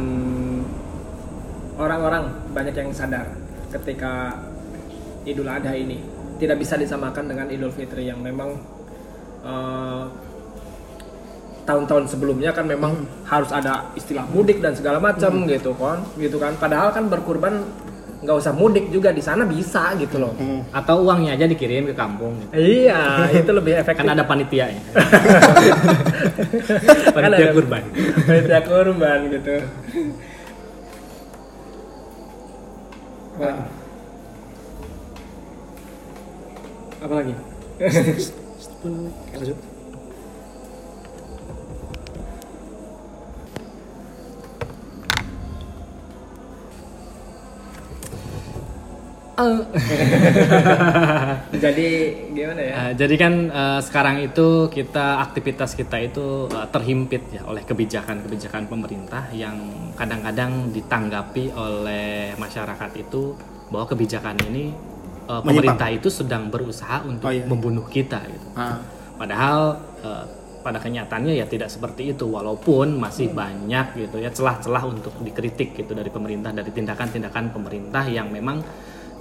orang-orang. 1.79 2.35
Banyak 2.51 2.75
yang 2.75 2.91
sadar 2.91 3.31
ketika 3.71 4.35
Idul 5.23 5.47
Adha 5.47 5.71
ini 5.75 5.99
tidak 6.37 6.59
bisa 6.59 6.75
disamakan 6.75 7.31
dengan 7.31 7.47
Idul 7.47 7.71
Fitri 7.71 8.07
yang 8.11 8.19
memang 8.19 8.55
eh, 9.47 10.26
tahun-tahun 11.67 12.07
sebelumnya 12.07 12.49
kan 12.49 12.63
memang 12.63 12.95
harus 13.23 13.51
ada 13.51 13.91
istilah 13.93 14.23
mudik 14.25 14.63
dan 14.63 14.71
segala 14.71 14.97
macam 14.97 15.43
gitu 15.45 15.75
kan 15.75 15.99
gitu 16.15 16.39
kan. 16.39 16.55
Padahal 16.55 16.89
kan 16.89 17.11
berkurban 17.11 17.67
nggak 18.17 18.33
usah 18.33 18.49
mudik 18.49 18.89
juga 18.89 19.11
di 19.11 19.21
sana 19.21 19.45
bisa 19.45 19.93
gitu 19.95 20.17
loh. 20.17 20.33
Atau 20.71 21.05
uangnya 21.05 21.35
aja 21.35 21.45
dikirim 21.45 21.85
ke 21.85 21.93
kampung 21.93 22.33
gitu. 22.41 22.57
iya 22.57 23.29
itu 23.29 23.51
lebih 23.53 23.77
efektif. 23.77 24.01
kan 24.01 24.09
ada 24.09 24.23
panitia 24.31 24.65
ya 24.67 24.81
Kan 27.13 27.13
panitia 27.13 27.45
ada 27.45 27.53
kurban. 27.53 27.83
panitia 28.25 28.59
kurban 28.63 29.19
gitu. 29.29 29.55
Wah. 33.37 33.59
apa 36.97 37.13
lagi? 37.13 37.33
lanjut 39.37 39.57
jadi 51.63 51.87
gimana 52.33 52.61
ya 52.61 52.73
Eh, 52.77 52.91
jadi 52.97 53.15
kan 53.17 53.33
eh, 53.49 53.79
sekarang 53.81 54.15
itu 54.21 54.69
kita 54.69 55.21
aktivitas 55.21 55.77
kita 55.77 55.97
itu 56.01 56.49
eh, 56.49 56.67
terhimpit 56.73 57.21
ya 57.31 57.45
oleh 57.45 57.61
kebijakan-kebijakan 57.61 58.65
pemerintah 58.65 59.29
yang 59.33 59.57
kadang-kadang 59.93 60.73
ditanggapi 60.73 61.53
oleh 61.53 62.33
masyarakat 62.37 62.91
itu 62.97 63.37
bahwa 63.69 63.85
kebijakan 63.85 64.35
ini 64.49 64.73
eh, 65.27 65.41
pemerintah 65.45 65.89
itu 65.93 66.09
sedang 66.09 66.49
berusaha 66.49 67.05
untuk 67.05 67.29
Oh, 67.29 67.33
iya. 67.33 67.45
membunuh 67.45 67.85
kita 67.85 68.21
gitu. 68.25 68.47
ah. 68.57 68.81
Padahal 69.17 69.77
eh, 70.01 70.25
pada 70.61 70.83
kenyataannya 70.83 71.39
ya 71.39 71.47
tidak 71.47 71.71
seperti 71.71 72.11
itu 72.11 72.27
walaupun 72.27 72.99
masih 72.99 73.31
banyak 73.31 73.95
gitu 73.95 74.19
ya 74.19 74.27
celah-celah 74.27 74.83
untuk 74.83 75.15
dikritik 75.23 75.71
gitu 75.73 75.95
dari 75.95 76.11
pemerintah 76.11 76.51
dari 76.51 76.67
tindakan-tindakan 76.75 77.55
pemerintah 77.55 78.03
yang 78.03 78.27
memang 78.27 78.59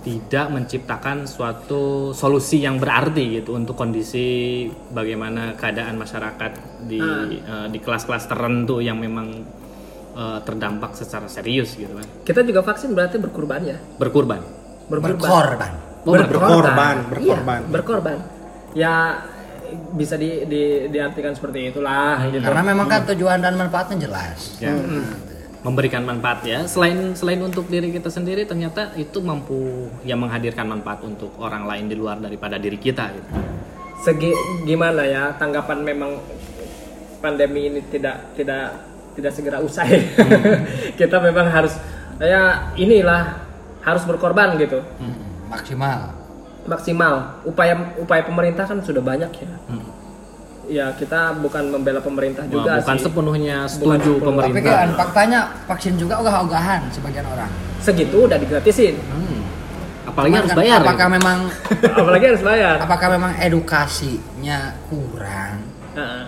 tidak 0.06 0.54
menciptakan 0.54 1.26
suatu 1.26 2.14
solusi 2.14 2.62
yang 2.62 2.78
berarti 2.78 3.42
gitu 3.42 3.58
untuk 3.58 3.74
kondisi 3.74 4.70
bagaimana 4.94 5.58
keadaan 5.58 5.98
masyarakat 5.98 6.52
di 6.86 7.02
eh, 7.02 7.66
di 7.74 7.78
kelas-kelas 7.82 8.30
tertentu 8.30 8.78
yang 8.78 9.02
memang 9.02 9.42
eh, 10.14 10.38
terdampak 10.46 10.94
secara 10.94 11.26
serius 11.26 11.74
gitu 11.74 11.90
kan. 11.90 12.06
Kita 12.22 12.46
juga 12.46 12.62
vaksin 12.62 12.94
berarti 12.94 13.18
berkurban 13.18 13.60
ya? 13.66 13.78
Berkurban 13.98 14.66
berkorban. 14.86 15.18
Berkorban. 15.18 15.72
Oh, 16.06 16.14
berkorban, 16.14 16.96
Iya, 16.96 17.06
berkorban. 17.10 17.60
berkorban. 17.66 18.18
Ya 18.78 18.94
bisa 19.98 20.14
di, 20.14 20.46
di 20.46 20.86
diartikan 20.86 21.34
seperti 21.34 21.74
itulah 21.74 22.22
gitu. 22.30 22.46
Karena 22.46 22.62
memang 22.62 22.86
kan 22.86 23.02
tujuan 23.10 23.42
dan 23.42 23.58
manfaatnya 23.58 24.06
jelas. 24.06 24.54
Ya. 24.62 24.70
Memberikan 25.66 26.06
manfaat 26.06 26.46
ya. 26.46 26.62
Selain 26.70 27.10
selain 27.18 27.42
untuk 27.42 27.66
diri 27.66 27.90
kita 27.90 28.06
sendiri 28.06 28.46
ternyata 28.46 28.94
itu 28.94 29.18
mampu 29.18 29.90
ya 30.06 30.14
menghadirkan 30.14 30.70
manfaat 30.70 31.02
untuk 31.02 31.34
orang 31.42 31.66
lain 31.66 31.90
di 31.90 31.98
luar 31.98 32.22
daripada 32.22 32.54
diri 32.54 32.78
kita 32.78 33.10
gitu. 33.10 33.30
segi 33.96 34.30
gimana 34.62 35.02
ya 35.02 35.34
tanggapan 35.34 35.82
memang 35.82 36.14
pandemi 37.18 37.66
ini 37.66 37.82
tidak 37.90 38.38
tidak 38.38 38.78
tidak 39.18 39.32
segera 39.34 39.58
usai. 39.58 39.98
Kita 41.00 41.18
memang 41.18 41.50
harus 41.50 41.74
ya 42.22 42.70
inilah 42.78 43.42
harus 43.82 44.06
berkorban 44.06 44.54
gitu. 44.60 44.78
Hmm, 45.02 45.50
maksimal. 45.50 46.14
Maksimal. 46.68 47.42
Upaya 47.42 47.96
upaya 47.98 48.22
pemerintah 48.22 48.68
kan 48.68 48.78
sudah 48.84 49.02
banyak 49.02 49.32
ya 49.32 49.50
ya 50.66 50.90
kita 50.92 51.20
bukan 51.38 51.70
membela 51.70 51.98
pemerintah 51.98 52.42
Wah, 52.42 52.52
juga 52.52 52.72
bukan 52.80 52.96
sih 52.96 53.04
sepenuhnya 53.04 53.56
Bukan 53.58 53.70
setuju 53.70 54.10
sepenuhnya. 54.12 54.42
tapi 54.42 54.50
pemerintah 54.52 54.74
kan 54.74 54.88
faktanya 54.96 55.40
vaksin 55.64 55.94
juga 55.94 56.14
ogah-ogahan 56.18 56.80
sebagian 56.90 57.24
orang 57.24 57.50
segitu 57.78 58.16
udah 58.22 58.34
digratisin 58.34 58.94
Hmm. 59.06 59.40
apalagi 60.04 60.32
Cuman 60.32 60.40
harus 60.40 60.50
kan 60.50 60.58
bayar 60.58 60.78
apakah 60.80 61.06
gitu. 61.06 61.16
memang 61.16 61.38
apalagi 62.00 62.24
harus 62.26 62.42
bayar 62.42 62.74
apakah 62.78 63.08
memang 63.10 63.32
edukasinya 63.38 64.58
kurang 64.86 65.56
Heeh. 65.92 66.24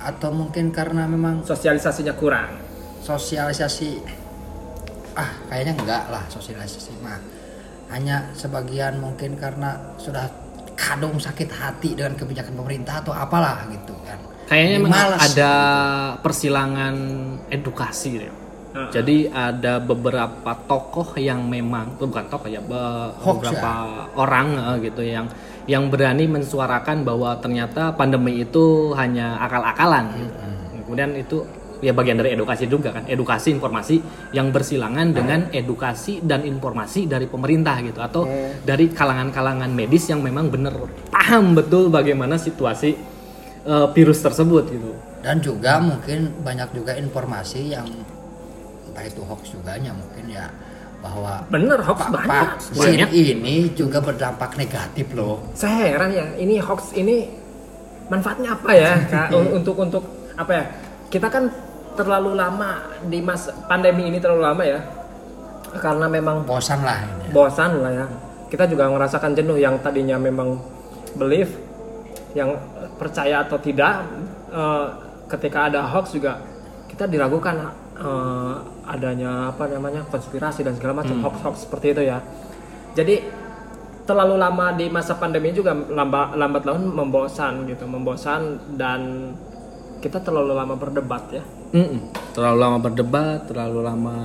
atau 0.00 0.30
mungkin 0.30 0.70
karena 0.70 1.02
memang 1.04 1.42
sosialisasinya 1.42 2.14
kurang 2.14 2.58
sosialisasi 3.00 4.02
ah 5.14 5.30
kayaknya 5.46 5.72
enggak 5.74 6.02
lah 6.06 6.26
sosialisasi 6.26 6.98
mah 7.00 7.16
hanya 7.88 8.30
sebagian 8.32 8.98
mungkin 8.98 9.34
karena 9.34 9.94
sudah 9.96 10.26
kadung 10.76 11.16
sakit 11.16 11.48
hati 11.50 11.96
dengan 11.96 12.12
kebijakan 12.14 12.52
pemerintah 12.54 13.00
atau 13.00 13.10
apalah 13.10 13.64
gitu 13.68 13.96
kan 14.04 14.20
Kayaknya 14.46 14.78
memang 14.78 14.92
Males 14.94 15.20
ada 15.26 15.52
gitu. 15.58 16.22
persilangan 16.22 16.94
edukasi 17.50 18.10
ya. 18.22 18.30
Jadi 18.92 19.26
ada 19.26 19.80
beberapa 19.80 20.52
tokoh 20.68 21.16
yang 21.16 21.48
memang 21.48 21.96
bukan 21.96 22.28
tokoh 22.28 22.46
ya, 22.46 22.60
be- 22.60 23.10
Hoax 23.18 23.40
beberapa 23.42 23.72
orang 24.14 24.48
eh, 24.54 24.76
gitu 24.86 25.02
yang 25.02 25.26
yang 25.64 25.90
berani 25.90 26.28
mensuarakan 26.28 27.02
bahwa 27.02 27.34
ternyata 27.40 27.90
pandemi 27.90 28.38
itu 28.38 28.92
hanya 28.94 29.40
akal-akalan. 29.42 30.12
gitu. 30.14 30.30
Kemudian 30.86 31.10
itu 31.16 31.42
ya 31.84 31.92
bagian 31.92 32.16
dari 32.20 32.32
edukasi 32.32 32.64
juga 32.68 32.92
kan, 32.92 33.04
edukasi 33.04 33.52
informasi 33.52 34.00
yang 34.32 34.48
bersilangan 34.52 35.12
dengan 35.12 35.48
edukasi 35.52 36.24
dan 36.24 36.44
informasi 36.44 37.04
dari 37.04 37.28
pemerintah 37.28 37.80
gitu 37.84 38.00
atau 38.00 38.22
dari 38.64 38.88
kalangan-kalangan 38.92 39.68
medis 39.72 40.08
yang 40.08 40.24
memang 40.24 40.48
benar 40.48 40.72
paham 41.12 41.52
betul 41.56 41.92
bagaimana 41.92 42.40
situasi 42.40 42.96
eh, 43.66 43.86
virus 43.92 44.22
tersebut 44.24 44.64
gitu. 44.72 44.90
dan 45.20 45.42
juga 45.42 45.82
mungkin 45.82 46.32
banyak 46.40 46.72
juga 46.72 46.96
informasi 46.96 47.76
yang 47.76 47.88
entah 48.88 49.04
itu 49.04 49.20
hoax 49.28 49.52
juga 49.52 49.76
nya 49.76 49.92
mungkin 49.92 50.24
ya 50.32 50.48
bahwa 51.04 51.44
Bener 51.52 51.78
hoax 51.84 51.98
Pak 52.00 52.10
banyak. 52.10 52.48
vaksin 52.56 52.80
Banyak. 52.80 53.10
ini 53.12 53.56
juga 53.76 54.00
berdampak 54.00 54.56
negatif 54.56 55.06
loh 55.12 55.44
Saya 55.52 55.92
heran 55.92 56.10
ya, 56.16 56.26
ini 56.40 56.56
hoax 56.56 56.96
ini 56.96 57.28
manfaatnya 58.08 58.54
apa 58.54 58.70
ya 58.72 58.92
Kak? 59.10 59.28
Untuk 59.58 59.76
untuk 59.76 60.04
apa 60.38 60.52
ya? 60.52 60.64
Kita 61.12 61.28
kan 61.30 61.50
terlalu 61.96 62.36
lama 62.36 62.84
di 63.08 63.18
mas 63.24 63.48
pandemi 63.66 64.12
ini 64.12 64.20
terlalu 64.20 64.42
lama 64.44 64.62
ya. 64.62 64.80
Karena 65.76 66.06
memang 66.08 66.44
bosan 66.46 66.80
lah 66.84 67.00
ini 67.04 67.32
bosan 67.32 67.82
lah 67.82 67.92
ya. 67.92 68.06
Kita 68.46 68.68
juga 68.70 68.86
merasakan 68.86 69.34
jenuh 69.34 69.58
yang 69.58 69.80
tadinya 69.82 70.20
memang 70.20 70.60
belief 71.18 71.50
yang 72.36 72.54
percaya 73.00 73.42
atau 73.42 73.56
tidak 73.58 74.04
eh, 74.52 74.86
ketika 75.26 75.72
ada 75.72 75.80
hoax 75.88 76.14
juga 76.14 76.38
kita 76.86 77.08
diragukan 77.08 77.72
eh, 77.98 78.54
adanya 78.86 79.50
apa 79.50 79.66
namanya 79.66 80.06
konspirasi 80.06 80.62
dan 80.62 80.78
segala 80.78 81.02
macam 81.02 81.18
hoax-hoax 81.24 81.66
seperti 81.66 81.96
itu 81.96 82.02
ya. 82.06 82.22
Jadi 82.96 83.20
terlalu 84.06 84.38
lama 84.38 84.70
di 84.78 84.86
masa 84.86 85.18
pandemi 85.18 85.50
juga 85.50 85.74
lambat 85.74 86.38
lambat 86.38 86.62
laun 86.62 86.94
membosan 86.94 87.66
gitu, 87.66 87.84
membosan 87.84 88.62
dan 88.78 89.34
kita 89.98 90.22
terlalu 90.22 90.54
lama 90.54 90.78
berdebat 90.78 91.26
ya. 91.34 91.42
Mm-mm. 91.76 92.00
Terlalu 92.32 92.56
lama 92.58 92.78
berdebat, 92.78 93.38
terlalu 93.44 93.80
lama 93.80 94.16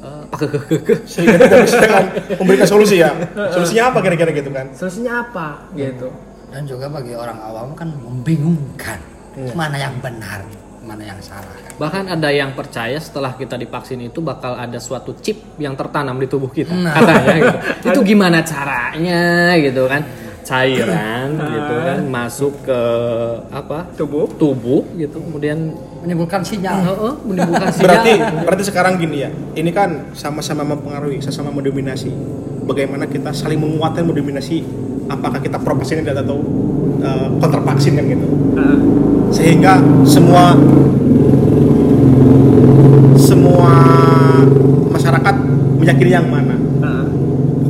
eh, 0.00 0.22
pakai 0.30 0.48
kekeh. 0.70 0.98
sehingga 1.04 1.36
tidak 1.36 1.60
bisa 1.64 1.78
kan 1.82 2.04
memberikan 2.36 2.66
solusi 2.66 2.96
ya 2.96 3.10
solusinya 3.54 3.90
apa 3.90 3.98
kira-kira 4.00 4.30
gitu 4.30 4.50
kan 4.50 4.66
Solusinya 4.70 5.12
apa 5.20 5.46
gitu? 5.74 6.08
dan 6.46 6.62
juga 6.62 6.86
bagi 6.86 7.10
orang 7.12 7.42
awam 7.42 7.74
kan 7.74 7.90
membingungkan 7.90 9.02
mana 9.52 9.76
yang 9.76 9.92
benar 9.98 10.46
mana 10.80 11.02
yang 11.02 11.18
salah 11.18 11.50
kan 11.50 11.74
Bahkan 11.76 12.04
ada 12.08 12.30
yang 12.30 12.54
percaya 12.54 12.96
setelah 12.96 13.34
kita 13.34 13.58
divaksin 13.58 14.00
itu 14.00 14.22
bakal 14.22 14.54
ada 14.54 14.78
suatu 14.78 15.12
chip 15.18 15.36
yang 15.58 15.74
tertanam 15.74 16.16
di 16.16 16.24
tubuh 16.24 16.48
kita, 16.48 16.72
Nah. 16.72 16.94
katanya 16.94 17.34
gitu. 17.36 17.58
Itu 17.92 18.00
gimana 18.06 18.40
caranya 18.40 19.24
gitu 19.58 19.84
kan? 19.84 20.00
Cairan 20.40 21.36
gitu 21.36 21.74
kan 21.76 21.98
masuk 22.06 22.54
ke 22.62 22.80
apa? 23.50 23.90
Tubuh 23.92 24.30
Tubuh 24.32 24.85
gitu, 24.96 25.20
kemudian 25.20 25.76
menimbulkan 26.02 26.40
sinyal. 26.40 26.80
Heeh, 26.82 27.14
menimbulkan 27.28 27.68
berarti 27.76 28.12
sinyal. 28.16 28.42
berarti 28.48 28.64
sekarang 28.64 28.92
gini 28.96 29.16
ya 29.26 29.30
ini 29.54 29.70
kan 29.70 30.10
sama-sama 30.16 30.64
mempengaruhi 30.64 31.20
sama-sama 31.20 31.60
mendominasi. 31.60 32.10
Bagaimana 32.66 33.06
kita 33.06 33.30
saling 33.30 33.62
menguatkan 33.62 34.02
mendominasi 34.02 34.66
apakah 35.06 35.38
kita 35.38 35.54
pro 35.62 35.78
vaksin 35.78 36.02
atau 36.02 36.42
uh, 36.98 37.28
kontra 37.38 37.62
vaksin 37.62 37.94
kan 37.94 38.04
gitu. 38.10 38.26
Sehingga 39.30 39.78
semua 40.02 40.58
semua 43.14 43.74
masyarakat 44.90 45.34
meyakini 45.78 46.10
yang 46.10 46.26
mana. 46.26 46.58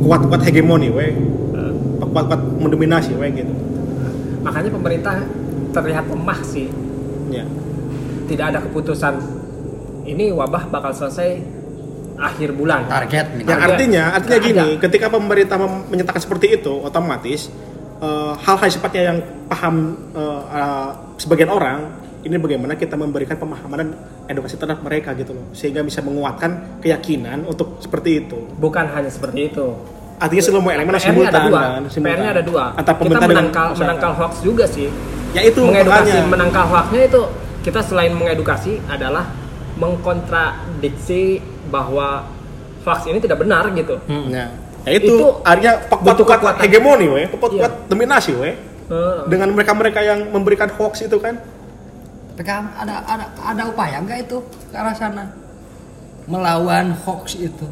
Kuat-kuat 0.07 0.39
hegemoni 0.47 0.87
we 0.87 1.13
ah. 1.51 1.75
kuat-kuat 1.99 2.39
mendominasi 2.63 3.11
we 3.19 3.27
gitu. 3.35 3.53
Makanya 4.41 4.71
pemerintah 4.71 5.19
terlihat 5.75 6.07
lemah 6.09 6.39
sih 6.41 6.71
ya. 7.31 7.45
Tidak 8.27 8.45
ada 8.53 8.59
keputusan. 8.63 9.13
Ini 10.07 10.31
wabah 10.31 10.71
bakal 10.71 10.95
selesai 10.95 11.57
akhir 12.17 12.49
bulan. 12.57 12.89
Target 12.89 13.25
yang 13.45 13.61
artinya 13.61 14.03
artinya 14.17 14.39
gini 14.41 14.67
ada. 14.75 14.81
ketika 14.89 15.07
pemerintah 15.13 15.57
menyatakan 15.61 16.21
seperti 16.21 16.57
itu 16.57 16.73
otomatis 16.81 17.53
eh, 18.01 18.33
hal-hal 18.41 18.69
sifatnya 18.73 19.13
yang 19.13 19.17
paham 19.45 19.93
eh, 20.17 20.41
eh, 20.49 20.89
sebagian 21.21 21.53
orang 21.53 22.07
ini 22.25 22.35
bagaimana 22.41 22.73
kita 22.75 22.97
memberikan 22.99 23.37
pemahaman 23.39 23.77
dan 23.77 23.89
edukasi 24.27 24.59
terhadap 24.59 24.83
mereka 24.83 25.15
gitu 25.15 25.31
loh. 25.31 25.47
Sehingga 25.55 25.79
bisa 25.85 26.03
menguatkan 26.03 26.81
keyakinan 26.83 27.47
untuk 27.47 27.79
seperti 27.79 28.25
itu. 28.25 28.35
Bukan 28.59 28.83
hanya 28.91 29.07
seperti 29.07 29.53
itu. 29.53 29.71
Artinya 30.17 30.43
semua 30.43 30.73
elemen 30.73 30.97
harus 30.97 31.05
PR-nya 31.05 31.29
ada 31.29 31.29
simultan 31.29 31.41
dua. 31.45 31.61
kan, 31.61 31.83
simultan. 31.93 32.17
PR-nya 32.17 32.29
ada 32.33 32.43
dua. 32.43 32.63
Antara 32.73 32.81
kita 32.81 32.93
pemerintah 32.97 33.21
dengan 33.21 33.37
menangkal 33.37 33.67
masyarakat. 33.69 33.81
menangkal 33.85 34.11
hoax 34.17 34.33
juga 34.41 34.65
sih 34.65 34.89
ya 35.37 35.41
itu 35.45 35.61
mengedukasi 35.61 36.09
makanya. 36.09 36.27
menangkal 36.27 36.65
hoaxnya 36.65 37.01
itu 37.05 37.21
kita 37.61 37.79
selain 37.81 38.13
mengedukasi 38.13 38.81
adalah 38.87 39.25
mengkontradiksi 39.77 41.39
bahwa 41.69 42.25
hoax 42.81 43.05
ini 43.05 43.19
tidak 43.19 43.43
benar 43.43 43.69
gitu. 43.71 43.99
Ya, 44.31 44.49
ya 44.83 44.91
itu, 44.95 45.13
Itu 45.13 45.27
artinya 45.43 45.73
butuh 45.85 46.25
kuat-kuat 46.25 46.55
kekuatan. 46.57 46.63
hegemoni 46.63 47.05
we 47.07 47.21
kuat-kuat 47.29 47.71
Iya. 47.75 47.87
dominasi 47.87 48.33
we 48.33 48.51
Eh, 48.87 49.19
dengan 49.27 49.51
mereka-mereka 49.51 49.99
yang 49.99 50.31
memberikan 50.31 50.71
hoax 50.71 51.03
itu 51.03 51.19
kan. 51.19 51.35
Tapi 52.31 52.39
kan 52.41 52.71
ada 52.71 53.03
ada 53.03 53.25
ada 53.35 53.63
upaya 53.67 53.99
nggak 53.99 54.23
itu 54.23 54.39
ke 54.71 54.75
arah 54.75 54.95
sana? 54.95 55.27
Melawan 56.23 56.95
hoax 57.03 57.35
itu. 57.35 57.67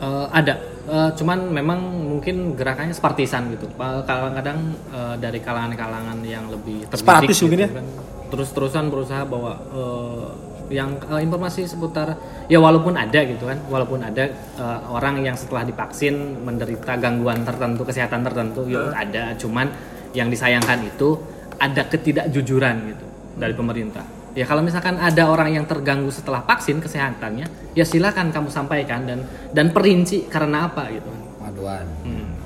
Eh, 0.00 0.26
ada 0.32 0.56
Eh, 0.88 1.10
cuman 1.20 1.52
memang 1.52 1.84
mungkin 2.16 2.56
gerakannya 2.56 2.96
separtisan 2.96 3.52
gitu 3.52 3.68
kadang-kadang 4.08 4.72
eh, 4.88 5.14
dari 5.20 5.36
kalangan-kalangan 5.44 6.16
yang 6.24 6.48
lebih 6.48 6.88
terdidik 6.88 7.28
gitu 7.28 7.44
mungkin 7.44 7.60
ya? 7.60 7.68
kan. 7.76 7.86
terus-terusan 8.32 8.88
berusaha 8.88 9.28
bahwa 9.28 9.52
eh, 9.68 10.26
yang 10.72 10.96
eh, 11.12 11.20
informasi 11.20 11.68
seputar 11.68 12.16
ya 12.48 12.56
walaupun 12.56 12.96
ada 12.96 13.20
gitu 13.20 13.44
kan 13.44 13.60
walaupun 13.68 14.00
ada 14.00 14.32
eh, 14.32 14.80
orang 14.88 15.20
yang 15.20 15.36
setelah 15.36 15.68
divaksin 15.68 16.40
menderita 16.40 16.96
gangguan 16.96 17.44
tertentu 17.44 17.84
kesehatan 17.84 18.24
tertentu 18.24 18.64
ya 18.64 18.88
ada 18.96 19.36
cuman 19.36 19.68
yang 20.16 20.32
disayangkan 20.32 20.88
itu 20.88 21.20
ada 21.60 21.84
ketidakjujuran 21.84 22.96
gitu 22.96 23.04
dari 23.36 23.52
pemerintah 23.52 24.17
ya 24.38 24.46
kalau 24.46 24.62
misalkan 24.62 24.94
ada 25.02 25.26
orang 25.26 25.50
yang 25.50 25.66
terganggu 25.66 26.14
setelah 26.14 26.46
vaksin 26.46 26.78
kesehatannya 26.78 27.74
ya 27.74 27.82
silakan 27.82 28.30
kamu 28.30 28.54
sampaikan 28.54 29.02
dan 29.02 29.26
dan 29.50 29.74
perinci 29.74 30.30
karena 30.30 30.70
apa 30.70 30.86
gitu 30.94 31.10
maduan 31.42 31.86
Hmm. 32.06 32.38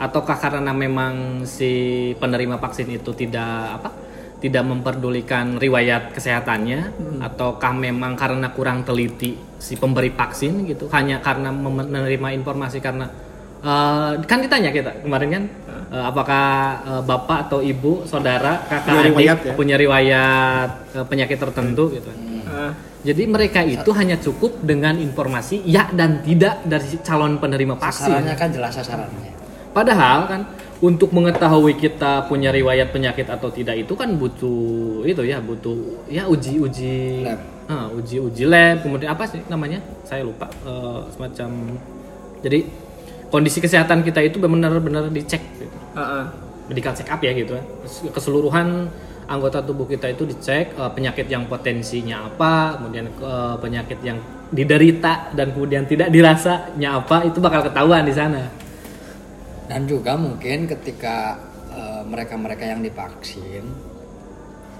Ataukah 0.00 0.40
karena 0.40 0.72
memang 0.72 1.44
si 1.44 2.12
penerima 2.16 2.56
vaksin 2.56 2.88
itu 2.88 3.12
tidak 3.12 3.76
apa? 3.76 3.92
Tidak 4.40 4.64
memperdulikan 4.64 5.60
riwayat 5.60 6.16
kesehatannya 6.16 6.96
ataukah 7.20 7.76
memang 7.76 8.16
karena 8.16 8.48
kurang 8.56 8.80
teliti 8.88 9.36
si 9.60 9.76
pemberi 9.76 10.08
vaksin 10.08 10.64
gitu 10.64 10.88
hanya 10.96 11.20
karena 11.20 11.52
menerima 11.52 12.32
informasi 12.40 12.80
karena 12.80 13.12
eh, 13.60 14.12
kan 14.24 14.38
ditanya 14.40 14.70
kita 14.70 14.90
kemarin 15.02 15.28
kan 15.30 15.44
eh, 15.90 16.04
apakah 16.04 16.44
eh, 16.84 17.02
bapak 17.04 17.38
atau 17.48 17.60
ibu 17.60 18.04
saudara 18.04 18.64
kakak 18.64 18.84
Punya 18.84 19.00
adik 19.00 19.10
riwayat 19.12 19.38
ya? 19.44 19.52
punya 19.54 19.76
riwayat 19.76 20.70
eh, 20.96 21.04
penyakit 21.06 21.38
tertentu 21.38 21.84
gitu. 21.92 22.10
Eh, 22.10 22.72
jadi 23.00 23.22
mereka 23.24 23.64
itu 23.64 23.90
hanya 23.96 24.20
cukup 24.20 24.60
dengan 24.60 25.00
informasi 25.00 25.64
ya 25.64 25.88
dan 25.90 26.20
tidak 26.20 26.60
dari 26.68 27.00
calon 27.00 27.40
penerima 27.40 27.80
vaksin 27.80 28.12
sasarannya 28.12 28.34
kan 28.36 28.48
jelas 28.52 28.72
sasarannya. 28.76 29.32
Padahal 29.70 30.18
kan 30.28 30.40
untuk 30.80 31.12
mengetahui 31.12 31.76
kita 31.76 32.24
punya 32.24 32.48
riwayat 32.50 32.88
penyakit 32.90 33.28
atau 33.28 33.52
tidak 33.52 33.76
itu 33.78 33.92
kan 33.92 34.16
butuh 34.16 35.04
itu 35.04 35.22
ya 35.24 35.36
butuh 35.38 35.76
ya 36.08 36.24
uji-uji 36.24 37.24
Lab. 37.24 37.40
Ah, 37.70 37.86
uji-uji 37.92 38.50
lab 38.50 38.82
kemudian 38.82 39.12
apa 39.14 39.24
sih 39.30 39.40
namanya? 39.46 39.78
Saya 40.02 40.24
lupa 40.26 40.50
Eh, 40.60 41.00
semacam 41.14 41.78
jadi 42.42 42.64
kondisi 43.30 43.62
kesehatan 43.62 44.02
kita 44.02 44.20
itu 44.26 44.42
benar-benar 44.42 45.08
dicek 45.08 45.40
gitu. 45.56 45.76
eh. 45.96 46.26
medical 46.70 46.94
check 46.94 47.10
up 47.10 47.18
ya 47.22 47.34
gitu 47.34 47.58
kan 47.58 47.64
keseluruhan 48.14 48.90
anggota 49.30 49.62
tubuh 49.62 49.86
kita 49.86 50.10
itu 50.10 50.26
dicek 50.26 50.74
eh, 50.74 50.90
penyakit 50.90 51.30
yang 51.30 51.46
potensinya 51.46 52.26
apa 52.26 52.78
kemudian 52.78 53.06
eh, 53.06 53.56
penyakit 53.62 53.98
yang 54.02 54.18
diderita 54.50 55.30
dan 55.38 55.54
kemudian 55.54 55.86
tidak 55.86 56.10
dirasanya 56.10 56.98
apa 56.98 57.22
itu 57.26 57.38
bakal 57.38 57.62
ketahuan 57.62 58.02
di 58.02 58.14
sana 58.14 58.50
dan 59.70 59.86
juga 59.86 60.18
mungkin 60.18 60.66
ketika 60.66 61.38
eh, 61.70 62.02
mereka-mereka 62.02 62.66
yang 62.66 62.82
divaksin 62.82 63.62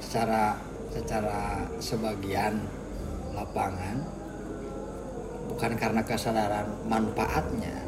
secara 0.03 0.59
secara 0.91 1.71
sebagian 1.79 2.59
lapangan 3.31 4.03
bukan 5.47 5.73
karena 5.79 6.03
kesadaran 6.03 6.67
manfaatnya 6.91 7.87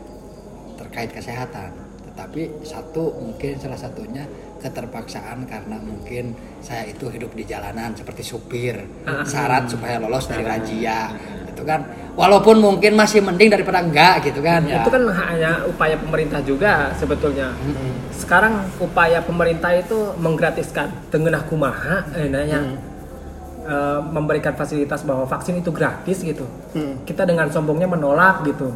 terkait 0.93 1.09
kesehatan. 1.17 1.73
Tetapi 2.13 2.61
satu 2.69 3.17
mungkin 3.17 3.57
salah 3.57 3.81
satunya 3.81 4.29
keterpaksaan 4.61 5.49
karena 5.49 5.81
mungkin 5.81 6.37
saya 6.61 6.85
itu 6.85 7.09
hidup 7.09 7.33
di 7.33 7.49
jalanan 7.49 7.97
seperti 7.97 8.21
supir. 8.21 8.77
Syarat 9.25 9.73
supaya 9.73 9.97
lolos 9.97 10.29
dari 10.29 10.45
razia 10.45 11.09
itu 11.49 11.65
kan. 11.65 11.81
Walaupun 12.13 12.61
mungkin 12.61 12.93
masih 12.93 13.25
mending 13.25 13.49
daripada 13.49 13.81
enggak 13.81 14.29
gitu 14.29 14.45
kan. 14.45 14.61
Ya. 14.69 14.85
Itu 14.85 14.93
kan 14.93 15.09
hanya 15.09 15.65
upaya 15.65 15.97
pemerintah 15.97 16.45
juga 16.45 16.93
sebetulnya. 17.01 17.57
Sekarang 18.13 18.69
upaya 18.77 19.25
pemerintah 19.25 19.73
itu 19.73 20.13
menggratiskan 20.21 20.93
dengan 21.09 21.41
kumaha 21.49 22.05
eh, 22.13 22.29
nanya 22.29 22.61
eh, 23.65 24.01
memberikan 24.13 24.53
fasilitas 24.53 25.09
bahwa 25.09 25.25
vaksin 25.25 25.65
itu 25.65 25.73
gratis 25.73 26.21
gitu. 26.21 26.45
Kita 27.09 27.25
dengan 27.25 27.49
sombongnya 27.49 27.89
menolak 27.89 28.45
gitu. 28.45 28.69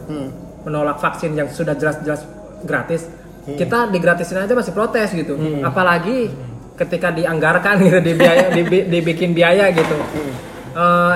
Menolak 0.66 0.98
vaksin 0.98 1.32
yang 1.32 1.46
sudah 1.48 1.72
jelas-jelas 1.72 2.26
gratis. 2.60 3.06
Kita 3.46 3.86
digratisin 3.86 4.36
aja 4.36 4.52
masih 4.52 4.74
protes 4.74 5.14
gitu. 5.14 5.32
Apalagi 5.62 6.28
ketika 6.74 7.08
dianggarkan 7.08 7.78
gitu 7.80 7.98
dibiaya 8.02 8.50
dibi- 8.50 8.84
dibikin 8.84 9.30
biaya 9.30 9.70
gitu. 9.70 9.94
Eh, 10.74 11.14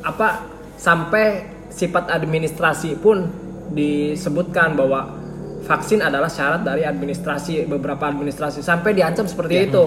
apa 0.00 0.28
sampai 0.74 1.44
sifat 1.68 2.08
administrasi 2.08 2.96
pun 2.96 3.28
disebutkan 3.70 4.72
bahwa 4.72 5.14
vaksin 5.62 6.00
adalah 6.00 6.26
syarat 6.26 6.64
dari 6.64 6.82
administrasi 6.82 7.68
beberapa 7.68 8.08
administrasi 8.08 8.58
sampai 8.58 8.96
diancam 8.96 9.28
seperti 9.28 9.68
itu 9.68 9.84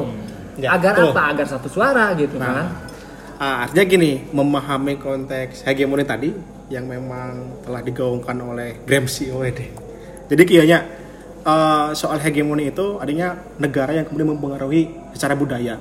Ya, 0.54 0.76
agar 0.76 0.93
betul. 0.93 1.10
apa 1.10 1.22
agar 1.32 1.45
satu 1.47 1.68
suara 1.68 2.12
gitu 2.14 2.36
kan 2.36 2.54
Nah, 2.54 2.68
ah, 3.39 3.56
artinya 3.66 3.86
gini, 3.88 4.12
memahami 4.30 4.95
konteks 4.95 5.64
hegemoni 5.64 6.04
tadi 6.04 6.30
yang 6.72 6.88
memang 6.88 7.61
telah 7.67 7.84
digaungkan 7.84 8.38
oleh 8.39 8.80
Gramsci 8.88 9.28
OED. 9.30 9.59
Jadi 10.32 10.43
kayaknya 10.47 10.80
eh, 11.43 11.89
soal 11.91 12.17
hegemoni 12.24 12.72
itu 12.72 12.97
artinya 12.97 13.36
negara 13.59 13.91
yang 13.91 14.07
kemudian 14.07 14.32
mempengaruhi 14.32 15.11
secara 15.11 15.36
budaya. 15.36 15.76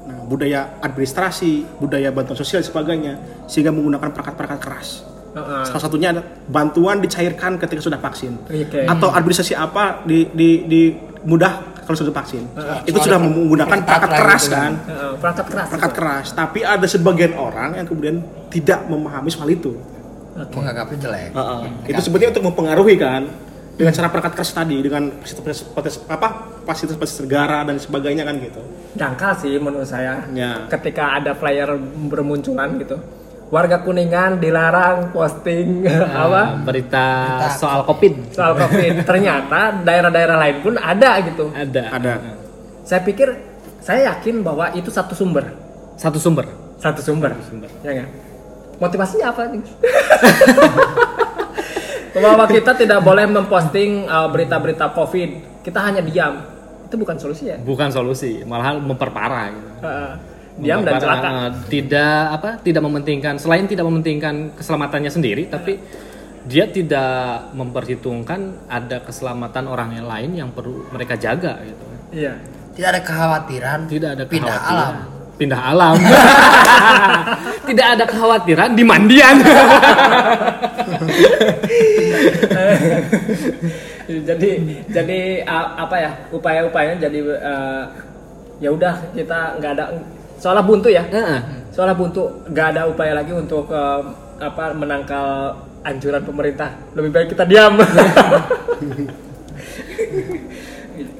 Nah, 0.00 0.24
budaya 0.24 0.80
administrasi, 0.80 1.78
budaya 1.78 2.08
bantuan 2.10 2.40
sosial 2.40 2.64
dan 2.64 2.68
sebagainya 2.72 3.14
sehingga 3.46 3.70
menggunakan 3.70 4.10
perangkat-perangkat 4.10 4.60
keras. 4.64 4.88
Heeh. 5.36 5.62
Salah 5.68 5.82
satunya 5.86 6.10
ada 6.10 6.24
bantuan 6.50 6.98
dicairkan 6.98 7.60
ketika 7.60 7.84
sudah 7.84 8.00
vaksin. 8.00 8.34
Oke. 8.48 8.88
Atau 8.88 9.12
administrasi 9.12 9.54
apa 9.54 10.02
di, 10.02 10.26
di, 10.34 10.66
di 10.66 10.82
mudah 11.22 11.70
kalau 11.90 12.06
sudah 12.06 12.14
vaksin. 12.14 12.42
itu 12.86 12.98
sudah 13.02 13.18
menggunakan 13.18 13.82
perangkat 13.82 14.10
keras 14.14 14.42
gitu 14.46 14.54
kan. 14.54 14.72
Heeh, 14.86 15.12
perangkat 15.18 15.46
keras 15.50 15.66
perangkat 15.66 15.92
keras 15.98 16.26
tapi 16.38 16.60
ada 16.62 16.86
sebagian 16.86 17.34
orang 17.34 17.74
yang 17.82 17.86
kemudian 17.90 18.22
tidak 18.46 18.86
memahami 18.86 19.26
soal 19.26 19.50
itu 19.50 19.74
menganggapnya 20.32 20.98
jelek. 21.00 21.28
Itu 21.86 22.00
sebetulnya 22.00 22.30
untuk 22.32 22.44
mempengaruhi 22.48 22.96
kan 22.96 23.22
dengan 23.74 23.92
cara 23.92 24.08
perangkat 24.08 24.32
keras 24.34 24.52
tadi 24.52 24.76
dengan 24.78 25.08
fasilitas 25.18 25.64
fasilitas- 25.66 26.04
apa 26.06 26.28
fasilitas 26.62 26.96
fasilitas 26.96 27.24
negara 27.24 27.58
dan 27.64 27.76
sebagainya 27.76 28.22
kan 28.22 28.36
gitu. 28.38 28.60
Dangkal 28.92 29.32
sih 29.36 29.56
menurut 29.56 29.86
saya 29.86 30.20
Ya. 30.30 30.68
ketika 30.68 31.16
ada 31.16 31.32
flyer 31.32 31.74
bermunculan 32.06 32.76
gitu. 32.76 33.00
Warga 33.50 33.82
kuningan 33.82 34.38
dilarang 34.38 35.10
posting 35.10 35.82
apa? 36.22 36.54
berita 36.62 37.06
soal 37.50 37.82
covid. 37.82 38.30
Soal 38.30 38.54
covid. 38.54 39.02
Ternyata 39.08 39.82
daerah-daerah 39.82 40.36
lain 40.38 40.56
pun 40.62 40.74
ada 40.76 41.18
gitu. 41.18 41.50
Ada. 41.50 41.84
Ada. 41.90 42.12
Saya 42.86 43.02
pikir 43.02 43.26
saya 43.80 44.14
yakin 44.14 44.44
bahwa 44.44 44.70
itu 44.70 44.86
satu 44.86 45.18
sumber. 45.18 45.50
Satu 45.98 46.22
sumber. 46.22 46.46
Satu 46.78 47.02
sumber, 47.02 47.34
ya 47.82 47.92
nggak? 47.92 48.08
Motivasinya 48.80 49.26
apa 49.30 49.42
nih? 49.52 49.62
Bahwa 52.20 52.44
kita 52.50 52.74
tidak 52.74 53.00
boleh 53.06 53.24
memposting 53.30 54.08
uh, 54.10 54.26
berita-berita 54.28 54.90
covid. 54.96 55.62
Kita 55.62 55.78
hanya 55.78 56.02
diam. 56.02 56.42
Itu 56.88 56.98
bukan 56.98 57.16
solusi 57.20 57.54
ya? 57.54 57.56
Bukan 57.60 57.88
solusi 57.94 58.42
malahan 58.42 58.82
memperparah 58.82 59.46
gitu. 59.54 59.68
Uh, 59.84 60.12
diam 60.58 60.82
dan 60.84 61.00
celaka. 61.00 61.28
eh, 61.30 61.48
tidak 61.72 62.20
apa 62.36 62.50
tidak 62.60 62.82
mementingkan 62.84 63.34
selain 63.40 63.64
tidak 63.64 63.86
mementingkan 63.86 64.52
keselamatannya 64.58 65.08
sendiri 65.08 65.48
tapi 65.48 65.80
dia 66.44 66.68
tidak 66.68 67.52
memperhitungkan 67.56 68.68
ada 68.68 69.00
keselamatan 69.00 69.64
orang 69.68 69.96
yang 69.96 70.06
lain 70.08 70.30
yang 70.36 70.50
perlu 70.52 70.88
mereka 70.92 71.16
jaga 71.16 71.60
gitu. 71.64 71.84
Iya. 72.12 72.34
Tidak 72.76 72.88
ada 72.90 73.00
kekhawatiran 73.00 73.78
tidak 73.88 74.10
ada 74.18 74.24
pindah 74.28 74.52
kekhawatiran. 74.52 74.94
alam 75.00 75.19
pindah 75.40 75.60
alam. 75.72 75.96
Tidak 77.68 77.86
ada 77.96 78.04
kekhawatiran 78.04 78.76
di 78.76 78.84
mandian 78.84 79.40
jadi 84.10 84.50
jadi 84.90 85.46
uh, 85.46 85.86
apa 85.86 85.96
ya 86.02 86.10
upaya-upayanya 86.34 87.06
jadi 87.08 87.18
uh, 87.30 87.86
ya 88.58 88.74
udah 88.74 89.14
kita 89.14 89.54
nggak 89.62 89.72
ada 89.78 89.84
soalnya 90.36 90.66
buntu 90.66 90.90
ya. 90.90 91.06
Heeh. 91.08 91.40
soalnya 91.70 91.94
buntu 91.94 92.26
nggak 92.50 92.66
ada 92.74 92.90
upaya 92.90 93.14
lagi 93.14 93.30
untuk 93.30 93.70
uh, 93.70 94.02
apa 94.42 94.74
menangkal 94.74 95.54
anjuran 95.84 96.22
pemerintah. 96.24 96.74
Lebih 96.92 97.10
baik 97.12 97.28
kita 97.32 97.44
diam. 97.48 97.78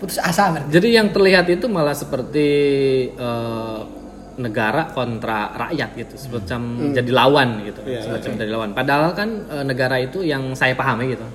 Putus 0.01 0.21
asa 0.21 0.53
kan 0.53 0.65
Jadi 0.69 0.97
yang 0.97 1.09
terlihat 1.13 1.49
itu 1.49 1.69
malah 1.69 1.97
seperti 1.97 2.49
eh, 3.13 3.81
negara 4.41 4.89
kontra 4.97 5.53
rakyat 5.53 5.91
gitu, 6.01 6.15
semacam 6.17 6.61
jadi 6.97 7.11
lawan 7.13 7.49
gitu, 7.69 7.81
Iya, 7.85 8.01
semacam 8.09 8.31
jadi 8.41 8.51
lawan. 8.51 8.71
Padahal 8.73 9.13
kan 9.13 9.29
eh, 9.53 9.65
negara 9.69 10.01
itu 10.01 10.25
yang 10.25 10.57
saya 10.57 10.73
pahami 10.73 11.13
gitu, 11.13 11.27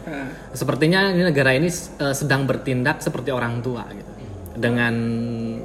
sepertinya 0.58 1.14
ini 1.14 1.22
negara 1.30 1.54
ini 1.54 1.70
eh, 1.70 2.16
sedang 2.18 2.50
bertindak 2.50 3.06
seperti 3.06 3.30
orang 3.30 3.62
tua 3.62 3.86
gitu, 3.94 4.12
dengan 4.58 4.96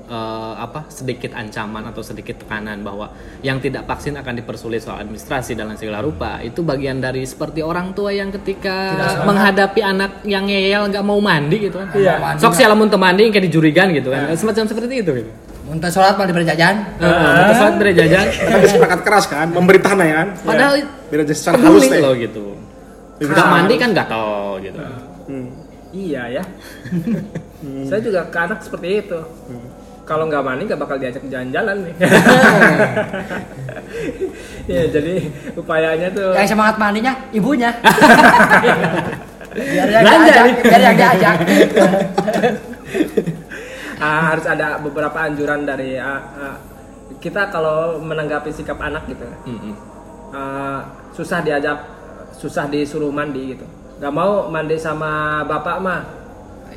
eh, 0.04 0.54
apa 0.60 0.92
sedikit 0.92 1.32
ancaman 1.32 1.88
atau 1.88 2.04
sedikit 2.04 2.44
tekanan 2.44 2.84
bahwa 2.84 3.08
yang 3.40 3.56
tidak 3.64 3.88
vaksin 3.88 4.12
akan 4.20 4.36
dipersulit 4.44 4.84
soal 4.84 5.00
administrasi 5.00 5.56
dan 5.56 5.72
lain 5.72 5.80
segala 5.80 6.04
rupa. 6.04 6.44
Itu 6.44 6.60
bagian 6.60 7.00
dari 7.00 7.24
seperti 7.24 7.64
orang 7.64 7.96
tua 7.96 8.12
yang 8.12 8.28
ketika 8.28 8.92
menghadapi 9.24 9.80
anak 9.80 10.20
yang 10.28 10.44
ngeyel 10.44 10.92
nggak 10.92 11.00
mau 11.00 11.16
mandi 11.16 11.70
gitu 11.70 11.80
kan. 11.80 11.88
Iya. 11.96 12.36
Sok 12.36 12.52
si 12.52 12.62
alamun 12.66 12.92
temani 12.92 13.32
kayak 13.32 13.48
dijurigan 13.48 13.88
gitu 13.96 14.12
kan. 14.12 14.28
Semacam 14.36 14.68
seperti 14.68 15.00
itu 15.00 15.10
gitu. 15.24 15.30
Muntah 15.70 15.86
sholat 15.86 16.18
malah 16.18 16.26
diberi 16.26 16.46
jajan? 16.50 16.82
Heeh, 16.98 17.30
terus 17.46 17.58
saat 17.62 17.74
beri 17.78 17.92
jajan. 17.94 18.26
tapi 18.26 18.66
perangkat 18.74 19.00
keras 19.06 19.24
kan 19.30 19.46
pemerintahnya 19.54 20.14
kan 20.18 20.28
Padahal 20.42 20.82
beda 21.06 21.22
jelas 21.30 21.38
secara 21.38 21.56
halus 21.62 21.86
deh. 21.86 22.00
Loh 22.02 22.14
gitu. 22.18 22.58
Nggak 23.22 23.46
mandi 23.46 23.74
kan 23.78 23.90
gatel 23.94 24.58
gitu. 24.66 24.78
iya 25.94 26.22
ya. 26.26 26.42
Saya 27.88 28.00
juga 28.02 28.26
ke 28.26 28.38
anak 28.42 28.66
seperti 28.66 29.06
itu. 29.06 29.20
Kalau 30.02 30.26
nggak 30.26 30.42
mandi 30.42 30.66
nggak 30.66 30.80
bakal 30.82 30.98
diajak 30.98 31.22
jalan-jalan 31.30 31.86
nih. 31.86 31.94
Ya 34.70 34.86
jadi 34.86 35.26
upayanya 35.58 36.14
tuh 36.14 36.30
yang 36.30 36.46
semangat 36.46 36.78
mandinya 36.78 37.10
ibunya. 37.34 37.74
Biar 39.50 39.88
yang 39.90 40.02
diajak 40.06 40.44
biar 40.62 40.80
yang 40.82 40.96
diajak 40.98 41.36
Ah, 44.00 44.32
harus 44.32 44.44
ada 44.44 44.78
beberapa 44.78 45.14
anjuran 45.20 45.62
dari 45.62 45.94
ah, 45.94 46.20
ah, 46.34 46.56
kita 47.16 47.48
kalau 47.48 48.00
menanggapi 48.00 48.48
sikap 48.48 48.78
anak 48.78 49.04
gitu 49.06 49.28
Mm-mm. 49.46 49.74
ah, 50.30 50.80
susah 51.10 51.40
diajak 51.40 51.78
susah 52.32 52.64
disuruh 52.66 53.10
mandi 53.10 53.52
gitu. 53.52 53.66
Nggak 53.98 54.08
mau 54.10 54.48
mandi 54.48 54.74
sama 54.74 55.10
bapak 55.44 55.76
mah 55.78 56.00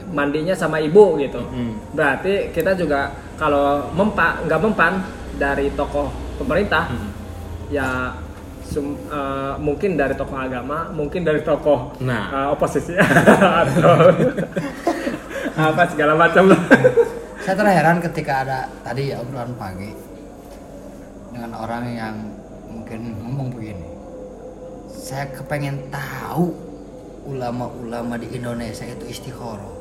mandinya 0.09 0.51
sama 0.51 0.77
ibu 0.77 1.15
gitu. 1.17 1.39
Berarti 1.91 2.51
kita 2.51 2.75
juga 2.75 3.07
kalau 3.33 3.87
mempa 3.89 4.43
nggak 4.43 4.59
mempan 4.59 4.93
dari 5.33 5.71
tokoh 5.71 6.11
pemerintah 6.35 6.91
ya 7.69 8.11
sum- 8.61 8.99
ah, 9.07 9.55
mungkin 9.55 9.95
dari 9.95 10.11
tokoh 10.13 10.35
agama 10.35 10.91
mungkin 10.91 11.23
dari 11.23 11.39
tokoh 11.39 11.95
Nah. 11.99 12.23
ah, 12.27 12.47
oposisi. 12.51 12.99
Atau 13.63 14.11
apa 15.53 15.83
segala 15.85 16.17
macam 16.17 16.49
saya 17.43 17.59
terheran 17.59 17.99
ketika 17.99 18.47
ada 18.47 18.59
tadi 18.87 19.11
ya 19.11 19.19
obrolan 19.19 19.51
pagi 19.59 19.91
dengan 21.35 21.51
orang 21.59 21.83
yang 21.91 22.15
mungkin 22.71 23.19
ngomong 23.19 23.51
begini. 23.51 23.87
Saya 24.87 25.27
kepengen 25.35 25.91
tahu 25.91 26.55
ulama-ulama 27.27 28.15
di 28.15 28.31
Indonesia 28.31 28.87
itu 28.87 29.11
istikharah 29.11 29.75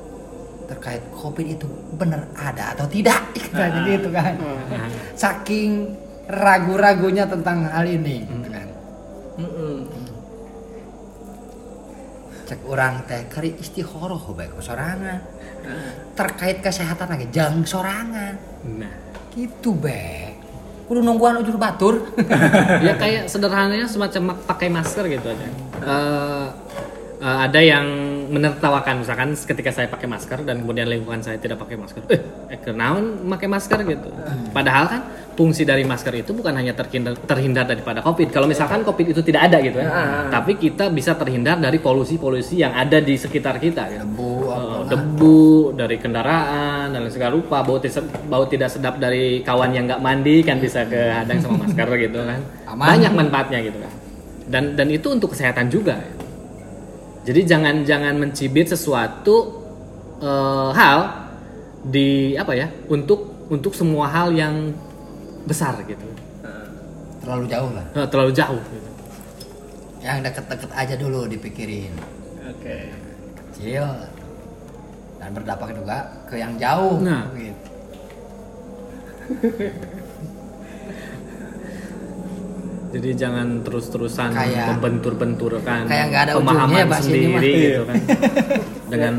terkait 0.66 1.06
covid 1.14 1.46
itu 1.54 1.70
benar 1.94 2.26
ada 2.34 2.74
atau 2.74 2.90
tidak. 2.90 3.30
Katanya 3.30 3.80
gitu 3.94 4.10
kan. 4.10 4.34
Saking 5.22 5.94
ragu-ragunya 6.26 7.30
tentang 7.30 7.70
hal 7.70 7.86
ini 7.86 8.26
gitu 8.26 8.48
kan. 8.50 8.66
Mm-mm. 9.38 9.76
cek 12.42 12.68
orang 12.68 13.00
teh 13.08 13.22
kari 13.32 13.56
istikharah 13.56 14.20
baik 14.36 14.60
sorangan 14.60 15.24
terkait 16.12 16.58
kesehatan 16.60 17.08
lagi 17.08 17.26
jangan 17.32 17.62
sorangan 17.64 18.34
Nah, 18.62 18.94
gitu 19.34 19.74
be 19.74 20.32
kudu 20.92 21.00
nungguan 21.00 21.40
ujur 21.40 21.56
batur. 21.56 22.04
ya 22.86 23.00
kayak 23.00 23.24
sederhananya 23.24 23.88
semacam 23.88 24.36
pakai 24.44 24.68
masker 24.68 25.08
gitu 25.08 25.24
aja. 25.24 25.46
Eh, 25.80 26.46
eh, 27.22 27.38
ada 27.48 27.60
yang 27.64 27.86
menertawakan 28.28 29.00
misalkan 29.00 29.32
ketika 29.32 29.72
saya 29.72 29.88
pakai 29.88 30.04
masker 30.04 30.44
dan 30.44 30.60
kemudian 30.60 30.92
lingkungan 30.92 31.24
saya 31.24 31.40
tidak 31.40 31.64
pakai 31.64 31.80
masker. 31.80 32.04
Eh, 32.12 32.20
eh 32.52 32.60
kenaon 32.60 33.24
pakai 33.32 33.48
masker 33.48 33.80
gitu. 33.88 34.08
Padahal 34.52 34.84
kan 34.84 35.00
fungsi 35.32 35.64
dari 35.64 35.88
masker 35.88 36.12
itu 36.20 36.36
bukan 36.36 36.52
hanya 36.52 36.76
terhindar, 36.76 37.16
terhindar 37.24 37.64
daripada 37.64 38.04
covid. 38.04 38.28
Kalau 38.28 38.44
misalkan 38.44 38.84
covid 38.84 39.16
itu 39.16 39.24
tidak 39.24 39.48
ada 39.48 39.56
gitu 39.64 39.80
ya, 39.80 39.88
tapi 40.28 40.60
kita 40.60 40.92
bisa 40.92 41.16
terhindar 41.16 41.56
dari 41.56 41.80
polusi-polusi 41.80 42.60
yang 42.60 42.76
ada 42.76 43.00
di 43.00 43.16
sekitar 43.16 43.56
kita. 43.56 43.88
Gitu. 43.88 44.04
Debu, 44.04 44.32
apalah. 44.52 44.84
debu 44.84 45.40
dari 45.80 45.96
kendaraan 45.96 46.92
dan 46.92 47.08
segala 47.08 47.32
rupa 47.32 47.64
bau, 47.64 47.80
tis- 47.80 48.04
bau 48.28 48.44
tidak 48.44 48.68
sedap 48.68 49.00
dari 49.00 49.40
kawan 49.40 49.72
yang 49.72 49.88
nggak 49.88 50.04
mandi 50.04 50.44
kan 50.44 50.60
bisa 50.60 50.84
kehadang 50.84 51.40
sama 51.40 51.64
masker 51.64 51.88
gitu 52.04 52.20
kan 52.20 52.40
Aman. 52.68 52.84
banyak 52.92 53.12
manfaatnya 53.16 53.58
gitu 53.64 53.80
kan 53.80 53.92
dan 54.52 54.64
dan 54.76 54.92
itu 54.92 55.08
untuk 55.08 55.32
kesehatan 55.32 55.72
juga 55.72 55.96
gitu. 55.96 56.24
jadi 57.32 57.40
jangan 57.56 57.74
jangan 57.88 58.14
mencibit 58.20 58.68
sesuatu 58.68 59.64
eh, 60.20 60.70
hal 60.76 61.21
di 61.82 62.38
apa 62.38 62.54
ya 62.54 62.70
untuk 62.86 63.46
untuk 63.50 63.74
semua 63.74 64.06
hal 64.06 64.30
yang 64.30 64.70
besar 65.46 65.82
gitu 65.82 66.12
Terlalu 67.22 67.46
jauh 67.46 67.70
lah. 67.70 67.86
Eh, 67.94 68.06
terlalu 68.10 68.32
jauh 68.34 68.58
gitu. 68.58 68.90
Yang 70.02 70.18
deket-deket 70.26 70.70
aja 70.74 70.98
dulu 70.98 71.30
dipikirin. 71.30 71.94
Oke. 72.50 72.90
Kecil 73.38 73.86
dan 75.22 75.30
berdampak 75.30 75.70
juga 75.70 76.18
ke 76.26 76.34
yang 76.42 76.58
jauh. 76.58 76.98
Nah. 76.98 77.30
Gitu. 77.38 77.62
Jadi 82.92 83.08
jangan 83.16 83.64
terus-terusan 83.64 84.36
membentur-benturkan 84.36 85.88
kayak 85.88 86.12
nggak 86.12 86.22
ada 86.28 86.36
pemahaman 86.36 86.68
ujungnya 86.68 87.00
sendiri 87.00 87.52
gitu 87.56 87.88
kan. 87.88 87.96
dengan 88.92 89.14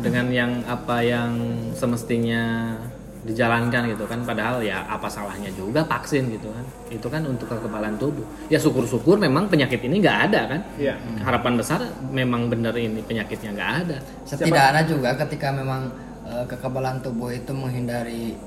dengan 0.00 0.26
yang 0.30 0.50
apa 0.64 0.96
yang 1.00 1.32
semestinya 1.74 2.74
dijalankan 3.20 3.84
gitu 3.86 4.08
kan 4.08 4.24
padahal 4.24 4.64
ya 4.64 4.80
apa 4.88 5.04
salahnya 5.04 5.52
juga 5.52 5.84
vaksin 5.84 6.32
gitu 6.32 6.48
kan 6.48 6.64
itu 6.88 7.04
kan 7.04 7.20
untuk 7.22 7.46
kekebalan 7.46 7.92
tubuh 7.94 8.24
ya 8.48 8.56
syukur-syukur 8.56 9.20
memang 9.20 9.44
penyakit 9.44 9.76
ini 9.78 10.00
nggak 10.00 10.18
ada 10.32 10.40
kan 10.48 10.60
Iya. 10.80 10.96
harapan 11.20 11.52
besar 11.54 11.84
memang 12.08 12.48
bener 12.48 12.72
ini 12.72 13.04
penyakitnya 13.04 13.52
nggak 13.52 13.72
ada 13.84 13.98
Setidaknya 14.24 14.82
juga 14.88 15.10
ketika 15.18 15.52
memang 15.52 15.92
eh, 16.24 16.44
kekebalan 16.48 17.04
tubuh 17.04 17.28
itu 17.28 17.52
menghindari 17.52 18.40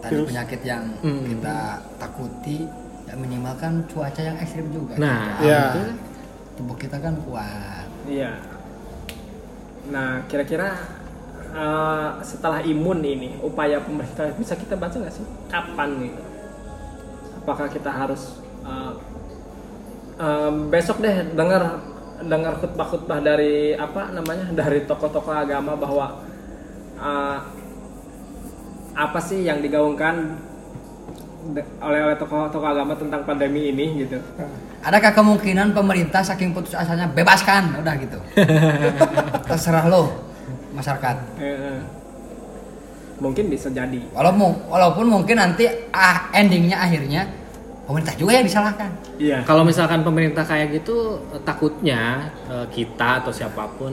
tadi 0.00 0.16
penyakit 0.24 0.60
yang 0.62 0.84
Hmm. 1.04 1.20
kita 1.26 1.58
takuti, 1.98 2.64
ya 3.04 3.12
minimal 3.12 3.52
kan 3.54 3.84
cuaca 3.84 4.16
yang 4.16 4.36
ekstrim 4.38 4.72
juga. 4.72 4.96
Nah, 4.96 5.36
Gitu. 5.36 5.44
Itu 5.44 5.76
kan 5.76 5.96
tubuh 6.56 6.76
kita 6.78 6.96
kan 6.96 7.14
kuat. 7.20 7.84
Iya. 8.06 8.32
Nah, 9.90 10.22
kira-kira 10.30 10.78
eh, 11.50 12.10
setelah 12.22 12.62
imun 12.62 13.02
ini, 13.02 13.34
upaya 13.42 13.82
pemerintah 13.82 14.30
bisa 14.38 14.54
kita 14.54 14.78
baca 14.78 14.94
nggak 14.94 15.14
sih? 15.14 15.26
Kapan 15.50 15.90
gitu? 16.06 16.22
Apakah 17.42 17.66
kita 17.66 17.90
harus 17.90 18.38
eh, 18.62 18.92
eh, 20.22 20.50
besok 20.70 21.02
deh 21.02 21.34
dengar 21.34 21.82
dengar 22.20 22.52
khutbah-khutbah 22.60 23.18
dari 23.24 23.74
apa 23.74 24.14
namanya 24.14 24.52
dari 24.54 24.86
tokoh-tokoh 24.86 25.34
agama 25.34 25.74
bahwa 25.74 26.06
eh, 27.02 27.38
apa 28.94 29.18
sih 29.18 29.42
yang 29.42 29.58
digaungkan 29.58 30.38
oleh 31.82 32.00
oleh 32.04 32.16
tokoh-tokoh 32.20 32.68
agama 32.68 32.94
tentang 32.94 33.26
pandemi 33.26 33.74
ini 33.74 34.06
gitu? 34.06 34.22
Adakah 34.80 35.12
kemungkinan 35.12 35.76
pemerintah 35.76 36.24
saking 36.24 36.56
putus 36.56 36.72
asanya 36.72 37.04
bebaskan, 37.12 37.84
udah 37.84 37.94
gitu. 38.00 38.16
Terserah 39.50 39.84
lo 39.92 40.08
masyarakat. 40.72 41.16
Mungkin 43.20 43.52
bisa 43.52 43.68
jadi. 43.68 44.00
Walaupun 44.16 44.72
walaupun 44.72 45.04
mungkin 45.04 45.36
nanti 45.36 45.68
ah 45.92 46.32
endingnya 46.32 46.80
akhirnya 46.80 47.28
pemerintah 47.84 48.16
juga 48.16 48.40
yang 48.40 48.46
disalahkan. 48.48 48.90
Iya. 49.20 49.44
Kalau 49.44 49.68
misalkan 49.68 50.00
pemerintah 50.00 50.48
kayak 50.48 50.80
gitu, 50.80 51.20
takutnya 51.44 52.32
eh, 52.48 52.66
kita 52.72 53.20
atau 53.20 53.28
siapa 53.28 53.68
pun 53.76 53.92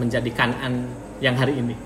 menjadi 0.00 0.32
kanan 0.32 0.88
yang 1.20 1.36
hari 1.36 1.60
ini. 1.60 1.76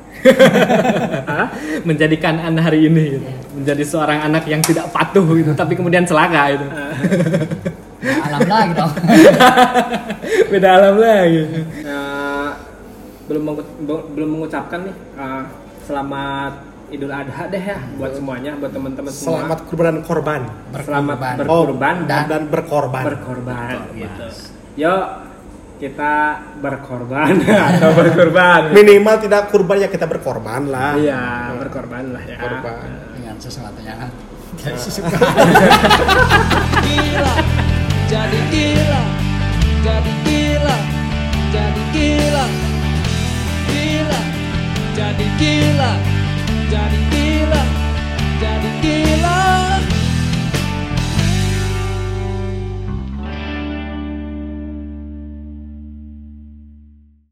menjadi 1.89 2.15
kanan 2.23 2.55
hari 2.63 2.87
ini 2.87 3.19
gitu. 3.19 3.29
Menjadi 3.59 3.83
seorang 3.83 4.23
anak 4.23 4.47
yang 4.47 4.63
tidak 4.63 4.87
patuh 4.95 5.27
gitu, 5.35 5.51
tapi 5.59 5.75
kemudian 5.75 6.07
celaka 6.07 6.55
gitu. 6.55 6.67
Ya, 8.05 8.21
alam 8.23 8.41
lagi 8.45 8.73
dong. 8.77 8.93
Beda 10.53 10.69
alam 10.77 10.95
lagi. 11.01 11.43
Eh, 11.81 12.51
belum 13.25 13.43
mengu- 13.43 14.07
belum 14.13 14.29
mengucapkan 14.31 14.85
nih 14.85 14.97
eh, 15.17 15.43
selamat 15.83 16.53
Idul 16.93 17.11
Adha 17.11 17.49
deh 17.49 17.59
ya 17.59 17.81
buat 17.97 18.13
semuanya, 18.13 18.53
buat 18.55 18.71
teman-teman 18.71 19.09
semua. 19.09 19.41
Selamat 19.41 19.59
kurban 19.65 19.97
korban. 20.05 20.41
selamat 20.77 21.17
Berkorban. 21.17 21.37
berkurban 21.41 21.97
dan, 22.05 22.07
dan 22.07 22.25
dan 22.29 22.43
berkorban. 22.47 23.03
berkorban 23.03 23.77
gitu. 23.97 24.27
Yuk 24.77 25.05
kita 25.75 26.39
berkorban 26.61 27.35
atau 27.73 27.91
berkorban. 27.91 28.71
Minimal 28.71 29.17
tidak 29.19 29.49
kurban 29.49 29.77
ya 29.81 29.89
kita 29.89 30.05
berkorban 30.05 30.69
lah. 30.69 30.93
Iya, 30.95 31.57
berkorban 31.59 32.13
lah 32.13 32.23
ya. 32.23 32.37
Korban. 32.37 32.87
Dengan 33.17 33.37
sesuatu 33.41 33.81
yang 33.81 33.99
gila 36.85 37.35
jadi 38.15 38.41
gila 38.55 39.03
jadi 39.83 40.13
gila 40.23 40.77
jadi 41.51 41.83
gila. 41.95 42.47
Gila 43.67 44.21
jadi 44.95 45.27
gila 45.39 45.93
jadi 46.71 47.01
gila 47.11 47.63
jadi 48.39 48.71
gila 48.83 49.24